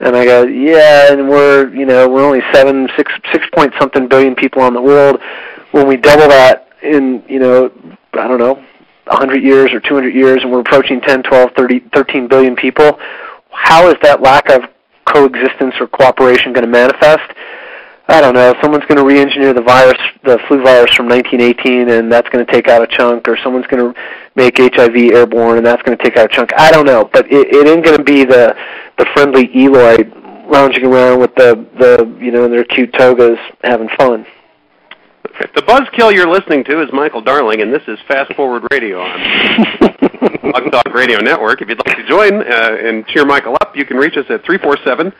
And 0.01 0.16
I 0.16 0.25
go, 0.25 0.45
yeah, 0.45 1.12
and 1.12 1.29
we're 1.29 1.73
you 1.75 1.87
know 1.87 2.09
we're 2.09 2.25
only 2.25 2.41
seven 2.53 2.89
six 2.97 3.12
six 3.31 3.45
point 3.53 3.73
something 3.79 4.09
billion 4.09 4.35
people 4.35 4.62
on 4.62 4.75
the 4.75 4.81
world. 4.81 5.20
When 5.73 5.87
we 5.87 5.97
double 5.97 6.29
that 6.29 6.68
in 6.83 7.23
you 7.29 7.39
know 7.39 7.70
I 8.14 8.29
don't 8.29 8.39
know 8.39 8.64
100 9.07 9.43
years 9.43 9.73
or 9.73 9.81
200 9.81 10.14
years, 10.14 10.43
and 10.43 10.53
we're 10.53 10.61
approaching 10.61 11.01
10, 11.01 11.25
12, 11.25 11.51
30, 11.57 11.81
13 11.93 12.29
billion 12.29 12.55
people, 12.55 12.99
how 13.51 13.89
is 13.89 13.97
that 14.03 14.23
lack 14.23 14.49
of 14.49 14.62
coexistence 15.05 15.75
or 15.81 15.89
cooperation 15.89 16.53
going 16.53 16.64
to 16.64 16.70
manifest? 16.70 17.33
I 18.09 18.20
don't 18.20 18.35
know. 18.35 18.55
Someone's 18.61 18.85
going 18.87 18.99
to 18.99 19.05
re-engineer 19.05 19.55
the 19.55 19.62
virus, 19.62 19.99
the 20.25 20.39
flu 20.49 20.62
virus 20.62 20.95
from 20.95 21.09
1918, 21.09 21.89
and 21.89 22.12
that's 22.12 22.29
going 22.31 22.45
to 22.45 22.53
take 22.53 22.68
out 22.68 22.83
a 22.83 22.87
chunk, 22.87 23.29
or 23.29 23.39
someone's 23.43 23.66
going 23.68 23.93
to 23.93 24.01
make 24.35 24.59
HIV 24.59 24.97
airborne, 25.14 25.57
and 25.59 25.66
that's 25.66 25.83
going 25.83 25.97
to 25.97 26.03
take 26.03 26.16
out 26.16 26.27
a 26.27 26.35
chunk. 26.35 26.51
I 26.57 26.70
don't 26.70 26.85
know, 26.85 27.09
but 27.12 27.27
it, 27.27 27.49
it 27.55 27.66
ain't 27.68 27.85
going 27.85 27.97
to 27.97 28.05
be 28.05 28.25
the 28.25 28.57
the 28.99 29.07
friendly 29.14 29.51
Eloi 29.55 29.99
lounging 30.51 30.85
around 30.85 31.20
with 31.20 31.35
the 31.37 31.66
the 31.79 32.18
you 32.20 32.33
know 32.33 32.45
in 32.45 32.51
their 32.51 32.64
cute 32.64 32.93
togas 32.93 33.39
having 33.62 33.89
fun. 33.97 34.27
The 35.55 35.62
buzzkill 35.62 36.14
you're 36.14 36.30
listening 36.30 36.62
to 36.64 36.82
is 36.82 36.88
Michael 36.93 37.20
Darling, 37.20 37.62
and 37.62 37.72
this 37.74 37.82
is 37.88 37.99
Fast 38.07 38.32
Forward 38.34 38.62
Radio 38.70 39.01
on 39.01 39.18
Blog 40.43 40.70
Talk 40.70 40.95
Radio 40.95 41.18
Network. 41.18 41.61
If 41.61 41.68
you'd 41.68 41.84
like 41.84 41.97
to 41.97 42.07
join 42.07 42.34
uh, 42.43 42.76
and 42.80 43.05
cheer 43.09 43.24
Michael 43.26 43.57
up, 43.61 43.76
you 43.76 43.84
can 43.84 43.97
reach 43.97 44.16
us 44.16 44.24
at 44.30 44.45
347 44.45 45.12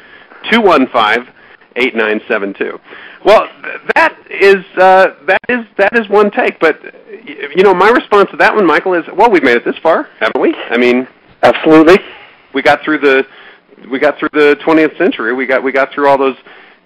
215 0.51 1.35
8972. 1.75 2.79
Well, 3.25 3.49
th- 3.63 3.81
that 3.97 4.17
is 4.31 4.65
uh, 4.77 5.15
that 5.27 5.41
is 5.49 5.67
that 5.77 5.99
is 5.99 6.09
one 6.09 6.31
take, 6.31 6.61
but 6.61 6.81
y- 6.83 7.49
you 7.57 7.65
know 7.65 7.75
my 7.75 7.91
response 7.91 8.31
to 8.31 8.37
that 8.37 8.55
one, 8.55 8.65
Michael, 8.65 8.95
is 8.95 9.05
well, 9.17 9.31
we've 9.31 9.43
made 9.43 9.57
it 9.57 9.65
this 9.65 9.77
far, 9.83 10.05
haven't 10.21 10.41
we? 10.41 10.55
I 10.55 10.77
mean, 10.77 11.09
Absolutely. 11.43 11.99
we 12.55 12.63
got 12.63 12.83
through 12.85 12.99
the 12.99 13.27
we 13.91 13.99
got 13.99 14.19
through 14.19 14.29
the 14.33 14.57
20th 14.65 14.97
century. 14.99 15.33
We 15.35 15.47
got 15.47 15.65
we 15.65 15.73
got 15.73 15.93
through 15.93 16.09
all 16.09 16.17
those 16.19 16.37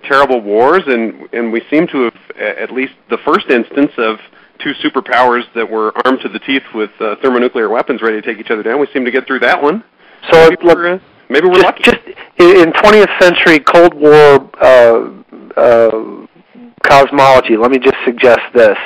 terrible 0.04 0.40
wars, 0.40 0.82
and 0.86 1.28
and 1.32 1.52
we 1.52 1.62
seem 1.70 1.86
to 1.88 2.04
have 2.04 2.36
at 2.38 2.70
least 2.70 2.94
the 3.10 3.18
first 3.18 3.48
instance 3.50 3.92
of 3.98 4.18
two 4.58 4.72
superpowers 4.82 5.42
that 5.54 5.68
were 5.68 5.92
armed 6.06 6.20
to 6.22 6.28
the 6.28 6.38
teeth 6.38 6.62
with 6.74 6.90
uh, 7.00 7.16
thermonuclear 7.22 7.68
weapons, 7.68 8.02
ready 8.02 8.20
to 8.20 8.26
take 8.26 8.38
each 8.38 8.50
other 8.50 8.62
down. 8.62 8.80
We 8.80 8.86
seem 8.92 9.04
to 9.04 9.10
get 9.10 9.26
through 9.26 9.40
that 9.40 9.62
one. 9.62 9.84
So 10.30 10.48
maybe 10.48 10.56
we're, 10.64 10.94
uh, 10.94 10.98
maybe 11.28 11.46
we're 11.46 11.54
just, 11.54 11.64
lucky. 11.64 11.82
Just 11.82 12.06
in 12.38 12.72
20th 12.72 13.20
century 13.20 13.60
Cold 13.60 13.94
War 13.94 14.50
uh, 14.60 15.10
uh, 15.56 16.26
cosmology, 16.82 17.56
let 17.56 17.70
me 17.70 17.78
just 17.78 17.96
suggest 18.04 18.40
this. 18.54 18.78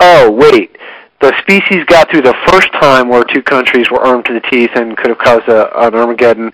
Oh, 0.00 0.30
wait. 0.30 0.76
The 1.20 1.32
species 1.40 1.84
got 1.86 2.10
through 2.10 2.22
the 2.22 2.36
first 2.48 2.70
time 2.74 3.08
where 3.08 3.24
two 3.24 3.42
countries 3.42 3.90
were 3.90 4.00
armed 4.00 4.26
to 4.26 4.34
the 4.34 4.40
teeth 4.40 4.70
and 4.74 4.94
could 4.96 5.08
have 5.08 5.18
caused 5.18 5.48
a, 5.48 5.86
an 5.86 5.94
Armageddon. 5.94 6.52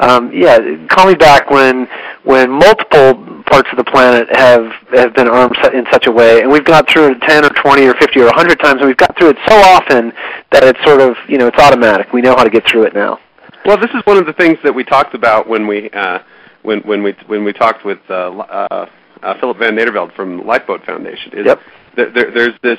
Um, 0.00 0.32
yeah, 0.32 0.58
call 0.88 1.06
me 1.06 1.14
back 1.14 1.50
when 1.50 1.86
when 2.24 2.50
multiple 2.50 3.14
parts 3.46 3.68
of 3.70 3.76
the 3.76 3.84
planet 3.84 4.28
have 4.36 4.72
have 4.92 5.14
been 5.14 5.28
armed 5.28 5.56
in 5.72 5.86
such 5.92 6.06
a 6.06 6.12
way, 6.12 6.40
and 6.40 6.50
we've 6.50 6.64
got 6.64 6.90
through 6.90 7.12
it 7.12 7.20
10 7.22 7.44
or 7.44 7.50
20 7.50 7.86
or 7.86 7.94
50 7.94 8.20
or 8.20 8.24
a 8.24 8.26
100 8.26 8.58
times, 8.58 8.80
and 8.80 8.88
we've 8.88 8.96
got 8.96 9.16
through 9.16 9.30
it 9.30 9.36
so 9.46 9.54
often 9.54 10.12
that 10.50 10.64
it's 10.64 10.82
sort 10.84 11.00
of 11.00 11.16
you 11.28 11.38
know 11.38 11.46
it's 11.46 11.58
automatic. 11.58 12.12
We 12.12 12.22
know 12.22 12.34
how 12.34 12.44
to 12.44 12.50
get 12.50 12.66
through 12.66 12.84
it 12.84 12.94
now. 12.94 13.20
Well, 13.64 13.78
this 13.78 13.90
is 13.90 14.02
one 14.04 14.18
of 14.18 14.26
the 14.26 14.32
things 14.32 14.58
that 14.64 14.74
we 14.74 14.84
talked 14.84 15.14
about 15.14 15.48
when 15.48 15.66
we 15.66 15.90
uh, 15.90 16.18
when 16.62 16.80
when 16.80 17.02
we 17.02 17.14
when 17.26 17.44
we 17.44 17.52
talked 17.52 17.84
with 17.84 18.00
uh, 18.10 18.14
uh, 18.14 18.86
uh, 19.22 19.40
Philip 19.40 19.58
Van 19.58 19.76
Nedervelde 19.76 20.14
from 20.14 20.44
Lifeboat 20.44 20.84
Foundation. 20.84 21.32
Is 21.32 21.46
yep. 21.46 21.60
th- 21.94 22.12
there, 22.14 22.30
there's 22.32 22.54
this 22.62 22.78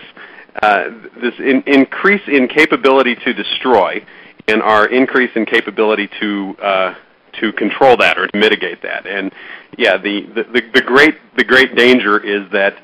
uh, 0.61 0.89
this 1.21 1.33
in, 1.39 1.63
increase 1.65 2.21
in 2.27 2.47
capability 2.47 3.15
to 3.15 3.33
destroy, 3.33 4.05
and 4.47 4.61
our 4.61 4.87
increase 4.87 5.31
in 5.35 5.45
capability 5.45 6.09
to 6.19 6.55
uh, 6.61 6.95
to 7.39 7.51
control 7.53 7.97
that 7.97 8.17
or 8.17 8.27
to 8.27 8.37
mitigate 8.37 8.81
that. 8.83 9.05
And 9.05 9.31
yeah, 9.77 9.97
the 9.97 10.21
the, 10.21 10.43
the, 10.43 10.61
the 10.73 10.81
great 10.81 11.15
the 11.35 11.43
great 11.43 11.75
danger 11.75 12.19
is 12.19 12.49
that 12.51 12.77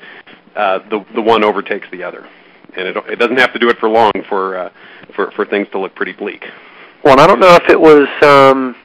uh, 0.56 0.78
the 0.88 1.04
the 1.14 1.22
one 1.22 1.44
overtakes 1.44 1.88
the 1.90 2.02
other, 2.02 2.28
and 2.76 2.88
it 2.88 2.96
it 3.08 3.18
doesn't 3.18 3.38
have 3.38 3.52
to 3.52 3.58
do 3.58 3.68
it 3.68 3.78
for 3.78 3.88
long 3.88 4.12
for 4.28 4.56
uh, 4.56 4.70
for 5.14 5.30
for 5.32 5.44
things 5.44 5.68
to 5.72 5.78
look 5.78 5.94
pretty 5.94 6.12
bleak. 6.12 6.44
Well, 7.04 7.14
and 7.14 7.20
I 7.20 7.26
don't 7.26 7.40
know 7.40 7.54
if 7.56 7.68
it 7.68 7.80
was. 7.80 8.08
Um... 8.22 8.76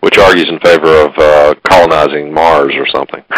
Which 0.00 0.18
argues 0.18 0.48
in 0.48 0.58
favor 0.58 1.06
of 1.06 1.16
uh, 1.16 1.54
colonizing 1.62 2.34
Mars 2.34 2.74
or 2.74 2.88
something. 2.88 3.22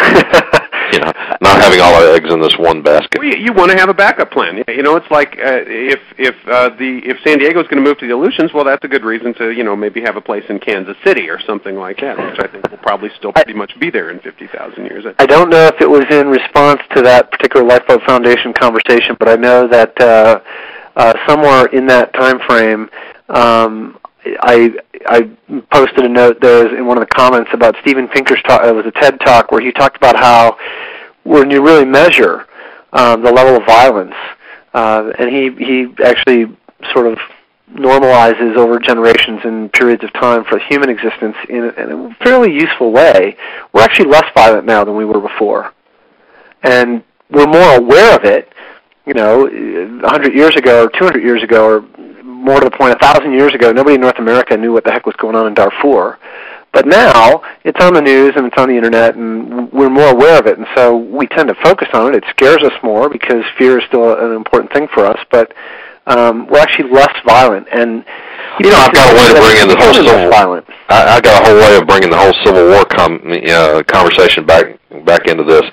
you 0.93 0.99
know, 0.99 1.11
not 1.41 1.61
having 1.61 1.79
all 1.81 1.93
our 1.95 2.15
eggs 2.15 2.31
in 2.31 2.41
this 2.41 2.55
one 2.57 2.81
basket. 2.81 3.19
Well, 3.19 3.27
you, 3.27 3.37
you 3.37 3.53
want 3.53 3.71
to 3.71 3.77
have 3.77 3.89
a 3.89 3.93
backup 3.93 4.31
plan. 4.31 4.63
You 4.67 4.83
know, 4.83 4.95
it's 4.95 5.09
like 5.09 5.37
uh, 5.37 5.63
if 5.65 5.99
if 6.17 6.35
uh, 6.47 6.69
the 6.69 7.01
if 7.03 7.17
San 7.23 7.39
Diego 7.39 7.61
is 7.61 7.67
going 7.67 7.83
to 7.83 7.87
move 7.87 7.97
to 7.99 8.07
the 8.07 8.13
Aleutians, 8.13 8.53
well, 8.53 8.63
that's 8.63 8.83
a 8.83 8.87
good 8.87 9.03
reason 9.03 9.33
to 9.35 9.51
you 9.51 9.63
know 9.63 9.75
maybe 9.75 10.01
have 10.01 10.15
a 10.15 10.21
place 10.21 10.43
in 10.49 10.59
Kansas 10.59 10.97
City 11.03 11.29
or 11.29 11.39
something 11.41 11.75
like 11.75 11.99
that, 12.01 12.17
which 12.17 12.39
I 12.39 12.47
think 12.47 12.69
will 12.69 12.77
probably 12.77 13.09
still 13.17 13.33
pretty 13.33 13.53
much 13.53 13.79
be 13.79 13.89
there 13.89 14.11
in 14.11 14.19
fifty 14.19 14.47
thousand 14.47 14.85
years. 14.85 15.05
I 15.19 15.25
don't 15.25 15.49
know 15.49 15.67
if 15.67 15.81
it 15.81 15.89
was 15.89 16.05
in 16.09 16.27
response 16.27 16.81
to 16.95 17.01
that 17.01 17.31
particular 17.31 17.65
Lifeboat 17.65 18.03
Foundation 18.03 18.53
conversation, 18.53 19.15
but 19.19 19.29
I 19.29 19.35
know 19.35 19.67
that 19.67 19.99
uh, 20.01 20.39
uh, 20.95 21.13
somewhere 21.27 21.65
in 21.67 21.87
that 21.87 22.13
time 22.13 22.39
frame. 22.47 22.89
Um, 23.29 23.99
I 24.41 24.73
I 25.07 25.29
posted 25.71 26.05
a 26.05 26.09
note 26.09 26.41
there 26.41 26.75
in 26.75 26.85
one 26.85 26.97
of 26.97 27.01
the 27.01 27.13
comments 27.13 27.51
about 27.53 27.75
Steven 27.81 28.07
Pinker's 28.07 28.41
talk. 28.43 28.63
It 28.65 28.73
was 28.73 28.85
a 28.85 28.91
TED 28.91 29.19
talk 29.19 29.51
where 29.51 29.61
he 29.61 29.71
talked 29.71 29.97
about 29.97 30.15
how 30.15 30.57
when 31.23 31.51
you 31.51 31.63
really 31.63 31.85
measure 31.85 32.47
um, 32.93 33.21
the 33.21 33.31
level 33.31 33.55
of 33.57 33.65
violence, 33.65 34.15
uh, 34.73 35.11
and 35.19 35.29
he 35.29 35.51
he 35.63 35.93
actually 36.03 36.55
sort 36.93 37.07
of 37.07 37.19
normalizes 37.73 38.55
over 38.55 38.79
generations 38.79 39.41
and 39.43 39.71
periods 39.73 40.03
of 40.03 40.13
time 40.13 40.45
for 40.45 40.59
human 40.59 40.89
existence 40.89 41.35
in 41.49 41.65
a, 41.65 41.69
in 41.73 41.91
a 41.91 42.15
fairly 42.23 42.53
useful 42.53 42.91
way. 42.91 43.35
We're 43.73 43.81
actually 43.81 44.09
less 44.09 44.25
violent 44.33 44.65
now 44.65 44.83
than 44.85 44.95
we 44.95 45.05
were 45.05 45.19
before, 45.19 45.73
and 46.63 47.03
we're 47.29 47.47
more 47.47 47.75
aware 47.75 48.15
of 48.15 48.23
it. 48.23 48.51
You 49.05 49.13
know, 49.13 49.41
100 49.43 50.33
years 50.33 50.55
ago 50.55 50.85
or 50.85 50.89
200 50.89 51.21
years 51.21 51.43
ago 51.43 51.67
or 51.67 51.85
more 52.45 52.59
to 52.59 52.69
the 52.69 52.77
point, 52.77 52.93
a 52.93 52.99
thousand 52.99 53.33
years 53.33 53.53
ago, 53.53 53.71
nobody 53.71 53.95
in 53.95 54.01
North 54.01 54.19
America 54.19 54.55
knew 54.55 54.71
what 54.71 54.85
the 54.85 54.91
heck 54.91 55.05
was 55.05 55.15
going 55.17 55.35
on 55.35 55.47
in 55.47 55.53
Darfur. 55.53 56.19
But 56.71 56.85
now 56.85 57.41
it's 57.63 57.79
on 57.83 57.93
the 57.93 58.01
news 58.01 58.33
and 58.35 58.45
it's 58.45 58.57
on 58.57 58.69
the 58.69 58.75
internet, 58.75 59.15
and 59.15 59.71
we're 59.71 59.89
more 59.89 60.11
aware 60.11 60.37
of 60.37 60.45
it, 60.45 60.57
and 60.57 60.67
so 60.75 60.95
we 60.97 61.25
tend 61.27 61.47
to 61.47 61.55
focus 61.63 61.87
on 61.93 62.13
it. 62.13 62.17
It 62.17 62.25
scares 62.29 62.61
us 62.63 62.73
more 62.83 63.09
because 63.09 63.43
fear 63.57 63.79
is 63.79 63.85
still 63.87 64.13
an 64.13 64.35
important 64.35 64.71
thing 64.73 64.87
for 64.93 65.05
us, 65.05 65.17
but 65.31 65.53
um, 66.05 66.47
we're 66.47 66.59
actually 66.59 66.91
less 66.91 67.15
violent. 67.25 67.67
And 67.71 68.05
you, 68.59 68.69
know, 68.69 68.77
I've 68.77 68.93
got 68.93 69.09
a 69.09 69.15
way 69.15 69.27
to 69.33 69.39
bring 69.39 69.57
in 69.63 69.67
the 69.69 69.77
whole 69.79 69.93
civil. 69.93 70.29
Violent. 70.29 70.65
I, 70.89 71.15
I've 71.15 71.23
got 71.23 71.41
a 71.41 71.45
whole 71.45 71.55
way 71.55 71.77
of 71.77 71.87
bringing 71.87 72.09
the 72.09 72.17
whole 72.17 72.35
Civil 72.43 72.67
War 72.67 72.85
com- 72.85 73.23
uh, 73.23 73.81
conversation 73.87 74.45
back 74.45 74.77
back 75.05 75.27
into 75.27 75.43
this. 75.43 75.63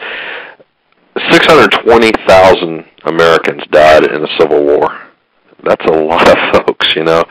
Six 1.31 1.45
hundred 1.47 1.73
twenty 1.83 2.13
thousand 2.27 2.87
Americans 3.05 3.63
died 3.71 4.05
in 4.05 4.23
the 4.23 4.31
Civil 4.39 4.65
War 4.65 5.12
that's 5.65 5.85
a 5.87 5.93
lot 6.05 6.29
of 6.29 6.67
folks, 6.67 6.95
you 6.95 7.05
know. 7.05 7.25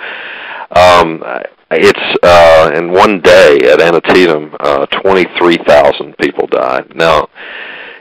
Um, 0.71 1.23
it's 1.71 2.17
uh, 2.23 2.71
in 2.75 2.91
one 2.91 3.21
day 3.21 3.59
at 3.71 3.82
Antietam, 3.82 4.55
uh, 4.59 4.86
23,000 4.88 6.17
people 6.17 6.47
died. 6.47 6.95
Now, 6.95 7.29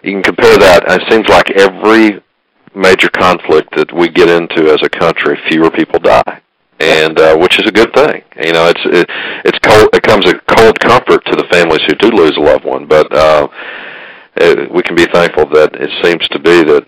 you 0.03 0.12
can 0.12 0.22
compare 0.22 0.59
that. 0.59 0.85
It 0.89 1.03
seems 1.11 1.28
like 1.28 1.51
every 1.51 2.22
major 2.74 3.09
conflict 3.11 3.76
that 3.76 3.93
we 3.93 4.09
get 4.09 4.28
into 4.28 4.72
as 4.72 4.81
a 4.83 4.89
country, 4.89 5.39
fewer 5.49 5.70
people 5.70 5.99
die, 6.01 6.41
and 6.81 7.18
uh, 7.18 7.37
which 7.37 7.59
is 7.61 7.66
a 7.68 7.72
good 7.72 7.93
thing. 7.95 8.22
You 8.43 8.53
know, 8.53 8.66
it's 8.68 8.83
it, 8.87 9.07
it's 9.45 9.59
cold. 9.61 9.89
It 9.93 10.03
comes 10.03 10.26
a 10.28 10.39
cold 10.57 10.78
comfort 10.81 11.24
to 11.26 11.37
the 11.37 11.47
families 11.51 11.83
who 11.87 11.95
do 11.95 12.11
lose 12.11 12.37
a 12.37 12.41
loved 12.41 12.64
one, 12.64 12.87
but 12.87 13.12
uh, 13.14 13.49
it, 14.37 14.72
we 14.72 14.83
can 14.83 14.97
be 14.97 15.07
thankful 15.07 15.47
that 15.51 15.74
it 15.74 15.91
seems 16.03 16.26
to 16.28 16.39
be 16.39 16.64
that. 16.64 16.87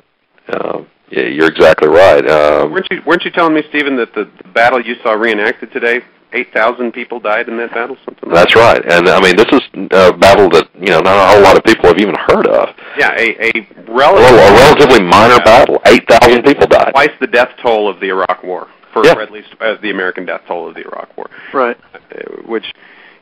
Uh, 0.49 0.85
you're 1.13 1.49
exactly 1.49 1.89
right. 1.89 2.27
Um, 2.29 2.73
weren't 2.73 2.89
you 2.91 3.03
weren't 3.07 3.25
you 3.25 3.31
telling 3.31 3.55
me, 3.55 3.63
Stephen, 3.69 3.97
that 3.97 4.15
the, 4.15 4.31
the 4.43 4.49
battle 4.49 4.81
you 4.81 4.97
saw 5.03 5.13
reenacted 5.13 5.73
today, 5.73 6.01
eight 6.33 6.53
thousand 6.53 6.93
people 6.93 7.21
died 7.21 7.49
in 7.49 7.57
that 7.59 7.71
battle? 7.71 7.97
Something. 8.05 8.31
Like 8.31 8.35
that's 8.35 8.55
that? 8.55 8.61
right, 8.61 8.93
and 8.93 9.09
I 9.09 9.21
mean 9.21 9.37
this 9.37 9.47
is 9.53 9.61
a 9.93 10.13
battle 10.17 10.49
that 10.51 10.69
you 10.75 10.89
know 10.89 11.01
not 11.01 11.17
a 11.17 11.35
whole 11.35 11.43
lot 11.43 11.57
of 11.57 11.65
people 11.65 11.87
have 11.87 11.99
even 11.99 12.15
heard 12.15 12.47
of. 12.47 12.75
Yeah, 12.99 13.13
a 13.19 13.37
a, 13.41 13.53
relative, 13.89 14.31
a, 14.31 14.41
a 14.41 14.53
relatively 14.55 15.03
minor 15.03 15.35
yeah. 15.35 15.45
battle. 15.45 15.81
Eight 15.87 16.09
thousand 16.09 16.43
people 16.45 16.67
died. 16.67 16.93
Twice 16.93 17.13
the 17.21 17.27
death 17.27 17.51
toll 17.63 17.89
of 17.89 18.01
the 18.01 18.09
Iraq 18.09 18.43
War, 18.43 18.69
for 18.93 19.05
yeah. 19.05 19.13
at 19.21 19.31
least 19.31 19.55
uh, 19.61 19.77
the 19.83 19.91
American 19.91 20.25
death 20.25 20.43
toll 20.47 20.69
of 20.69 20.75
the 20.75 20.83
Iraq 20.83 21.17
War. 21.17 21.29
Right. 21.53 21.77
Uh, 21.95 22.43
which 22.47 22.73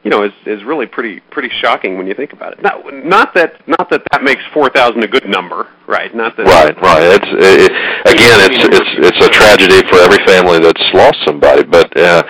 you 0.03 0.11
know, 0.11 0.25
is 0.25 0.33
is 0.47 0.65
really 0.65 0.87
pretty 0.87 1.21
pretty 1.31 1.51
shocking 1.61 1.99
when 1.99 2.07
you 2.07 2.15
think 2.15 2.33
about 2.33 2.55
it. 2.55 2.63
Not 2.63 2.81
not 3.05 3.35
that 3.35 3.69
not 3.69 3.91
that 3.91 4.03
that 4.11 4.23
makes 4.23 4.43
four 4.55 4.71
thousand 4.71 5.05
a 5.05 5.09
good 5.09 5.29
number, 5.29 5.69
right? 5.87 6.15
Not 6.15 6.37
that. 6.39 6.47
Right, 6.47 6.75
right. 6.81 7.03
It's 7.03 7.29
it, 7.29 7.71
again, 8.09 8.39
it's 8.49 8.65
it's 8.65 9.13
it's 9.13 9.27
a 9.27 9.29
tragedy 9.29 9.87
for 9.89 10.01
every 10.01 10.25
family 10.25 10.59
that's 10.59 10.83
lost 10.95 11.19
somebody, 11.27 11.65
but 11.65 11.95
uh, 11.99 12.23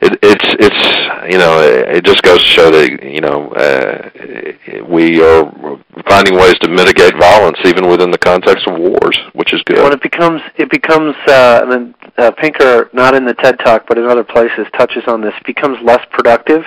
it, 0.00 0.18
it's 0.22 0.48
it's 0.58 1.30
you 1.30 1.36
know 1.36 1.60
it 1.60 2.02
just 2.02 2.22
goes 2.22 2.38
to 2.38 2.48
show 2.48 2.70
that 2.70 3.02
you 3.02 3.20
know 3.20 3.52
uh, 3.52 4.08
we 4.88 5.20
are 5.20 5.52
finding 6.08 6.34
ways 6.34 6.56
to 6.60 6.68
mitigate 6.68 7.12
violence 7.20 7.58
even 7.66 7.88
within 7.88 8.10
the 8.10 8.18
context 8.18 8.66
of 8.66 8.78
wars, 8.78 9.18
which 9.34 9.52
is 9.52 9.60
good. 9.64 9.82
When 9.84 9.92
it 9.92 10.02
becomes 10.02 10.40
it 10.56 10.70
becomes 10.70 11.14
uh, 11.28 11.60
and 11.62 11.72
then 11.72 11.94
uh, 12.16 12.30
Pinker, 12.30 12.88
not 12.94 13.14
in 13.14 13.26
the 13.26 13.34
TED 13.34 13.58
Talk, 13.58 13.84
but 13.86 13.98
in 13.98 14.06
other 14.06 14.24
places, 14.24 14.66
touches 14.78 15.04
on 15.06 15.20
this. 15.20 15.34
Becomes 15.44 15.76
less 15.84 16.04
productive 16.10 16.64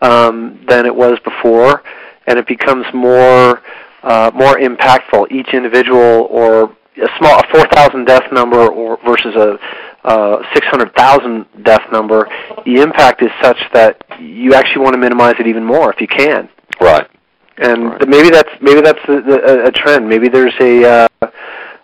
um, 0.00 0.64
than 0.68 0.86
it 0.86 0.94
was 0.94 1.18
before, 1.24 1.82
and 2.26 2.38
it 2.38 2.46
becomes 2.46 2.86
more 2.94 3.62
uh, 4.02 4.30
more 4.34 4.56
impactful. 4.58 5.30
Each 5.30 5.48
individual 5.54 6.28
or 6.30 6.76
a 7.02 7.08
small 7.18 7.40
a 7.40 7.42
4,000 7.50 8.04
death 8.04 8.30
number 8.32 8.70
or 8.70 8.98
versus 9.04 9.34
a 9.34 9.58
uh, 10.04 10.42
600,000 10.52 11.46
death 11.62 11.90
number, 11.90 12.28
the 12.66 12.76
impact 12.76 13.22
is 13.22 13.30
such 13.42 13.56
that 13.72 14.04
you 14.20 14.52
actually 14.52 14.82
want 14.82 14.92
to 14.94 14.98
minimize 14.98 15.34
it 15.38 15.46
even 15.46 15.64
more 15.64 15.90
if 15.90 16.00
you 16.00 16.06
can. 16.06 16.48
Right. 16.80 17.08
And 17.56 17.90
right. 17.90 18.08
maybe 18.08 18.30
that's 18.30 18.50
maybe 18.60 18.80
that's 18.80 18.98
a, 19.08 19.12
a, 19.12 19.64
a 19.66 19.70
trend. 19.70 20.08
Maybe 20.08 20.28
there's 20.28 20.54
a 20.60 21.08
uh, 21.22 21.30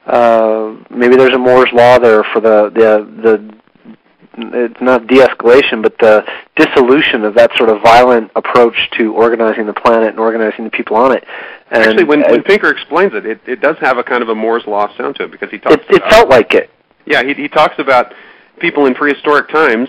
uh, 0.06 0.76
maybe 0.90 1.16
there's 1.16 1.34
a 1.34 1.38
Moore's 1.38 1.70
law 1.72 1.98
there 1.98 2.24
for 2.24 2.40
the 2.40 2.70
the 2.74 3.22
the 3.22 3.59
it's 4.36 4.80
not 4.80 5.06
de-escalation, 5.06 5.82
but 5.82 5.98
the 5.98 6.24
dissolution 6.56 7.24
of 7.24 7.34
that 7.34 7.50
sort 7.56 7.68
of 7.68 7.82
violent 7.82 8.30
approach 8.36 8.76
to 8.96 9.12
organizing 9.14 9.66
the 9.66 9.72
planet 9.72 10.10
and 10.10 10.20
organizing 10.20 10.64
the 10.64 10.70
people 10.70 10.96
on 10.96 11.12
it. 11.12 11.24
And 11.70 11.82
Actually, 11.82 12.04
when, 12.04 12.20
when 12.22 12.42
Pinker 12.42 12.70
explains 12.70 13.12
it, 13.14 13.26
it, 13.26 13.40
it 13.46 13.60
does 13.60 13.76
have 13.80 13.98
a 13.98 14.02
kind 14.02 14.22
of 14.22 14.28
a 14.28 14.34
Moore's 14.34 14.66
law 14.66 14.94
sound 14.96 15.16
to 15.16 15.24
it 15.24 15.32
because 15.32 15.50
he 15.50 15.58
talks. 15.58 15.84
It, 15.88 15.96
it 15.96 16.02
felt 16.10 16.28
like 16.28 16.54
it. 16.54 16.70
Yeah, 17.06 17.22
he 17.22 17.34
he 17.34 17.48
talks 17.48 17.74
about 17.78 18.12
people 18.60 18.86
in 18.86 18.94
prehistoric 18.94 19.48
times 19.48 19.88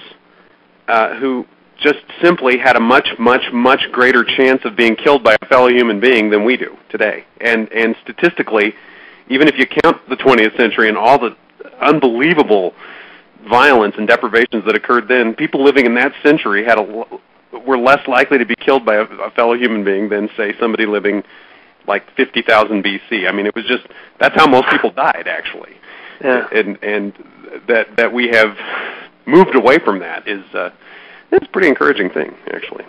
uh, 0.88 1.16
who 1.16 1.46
just 1.80 2.00
simply 2.22 2.58
had 2.58 2.76
a 2.76 2.80
much, 2.80 3.08
much, 3.20 3.42
much 3.52 3.82
greater 3.92 4.24
chance 4.24 4.62
of 4.66 4.76
being 4.76 4.96
killed 4.96 5.24
by 5.24 5.36
a 5.42 5.46
fellow 5.48 5.68
human 5.68 6.00
being 6.00 6.30
than 6.30 6.46
we 6.46 6.58
do 6.58 6.78
today. 6.90 7.26
And 7.40 7.72
and 7.72 7.96
statistically, 8.04 8.74
even 9.30 9.48
if 9.48 9.58
you 9.58 9.66
count 9.66 9.98
the 10.10 10.18
20th 10.18 10.56
century 10.58 10.90
and 10.90 10.98
all 10.98 11.20
the 11.20 11.36
unbelievable 11.80 12.74
violence 13.50 13.96
and 13.98 14.08
deprivations 14.08 14.66
that 14.66 14.76
occurred 14.76 15.08
then, 15.08 15.34
people 15.36 15.64
living 15.64 15.86
in 15.86 15.96
that 15.96 16.14
century 16.24 16.64
had 16.64 16.78
a 16.78 17.06
were 17.66 17.78
less 17.78 18.06
likely 18.08 18.38
to 18.38 18.46
be 18.46 18.56
killed 18.56 18.86
by 18.86 18.96
a, 18.96 19.04
a 19.04 19.32
fellow 19.32 19.56
human 19.56 19.84
being 19.84 20.10
than 20.10 20.30
say 20.38 20.54
somebody 20.60 20.86
living 20.86 21.24
like 21.88 22.04
50,000 22.16 22.84
BC. 22.84 23.28
I 23.28 23.32
mean, 23.32 23.46
it 23.46 23.56
was 23.56 23.66
just 23.66 23.86
that's 24.20 24.36
how 24.36 24.48
most 24.48 24.70
people 24.70 24.92
died 24.92 25.28
actually. 25.28 25.74
Yeah. 26.24 26.48
And 26.54 26.78
and 26.84 27.14
that 27.68 27.96
that 27.98 28.14
we 28.14 28.30
have 28.30 28.56
moved 29.26 29.56
away 29.56 29.80
from 29.80 30.00
that 30.00 30.28
is 30.28 30.44
uh, 30.54 30.70
it's 31.32 31.46
a 31.46 31.50
pretty 31.50 31.68
encouraging 31.68 32.10
thing 32.10 32.36
actually. 32.54 32.86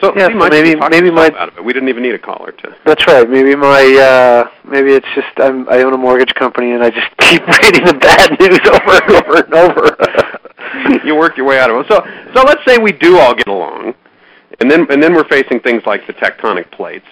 So 0.00 0.12
Yeah, 0.16 0.28
so 0.28 0.48
maybe- 0.48 0.76
maybe 0.90 1.10
my- 1.10 1.26
out 1.38 1.48
of 1.50 1.58
it. 1.58 1.64
We 1.64 1.72
didn't 1.72 1.88
even 1.90 2.02
need 2.02 2.14
a 2.14 2.18
caller 2.18 2.52
to. 2.52 2.74
That's 2.84 3.06
right. 3.06 3.28
Maybe 3.28 3.54
my 3.54 3.82
uh 3.96 4.48
maybe 4.64 4.92
it's 4.92 5.06
just 5.14 5.28
I'm 5.36 5.68
I 5.68 5.82
own 5.82 5.92
a 5.92 5.98
mortgage 5.98 6.34
company 6.34 6.72
and 6.72 6.82
I 6.82 6.90
just 6.90 7.08
keep 7.18 7.46
reading 7.46 7.84
the 7.84 7.94
bad 7.94 8.38
news 8.40 8.60
over 8.66 9.54
and 9.54 9.54
over 9.54 9.96
and 9.96 10.98
over. 10.98 11.00
you 11.06 11.14
work 11.16 11.36
your 11.36 11.46
way 11.46 11.58
out 11.58 11.70
of 11.70 11.76
it. 11.84 11.86
So 11.90 12.04
so 12.34 12.42
let's 12.46 12.64
say 12.66 12.78
we 12.78 12.92
do 12.92 13.18
all 13.18 13.34
get 13.34 13.48
along, 13.48 13.94
and 14.60 14.70
then 14.70 14.86
and 14.90 15.02
then 15.02 15.14
we're 15.14 15.28
facing 15.28 15.60
things 15.60 15.82
like 15.86 16.06
the 16.06 16.12
tectonic 16.14 16.70
plates, 16.70 17.06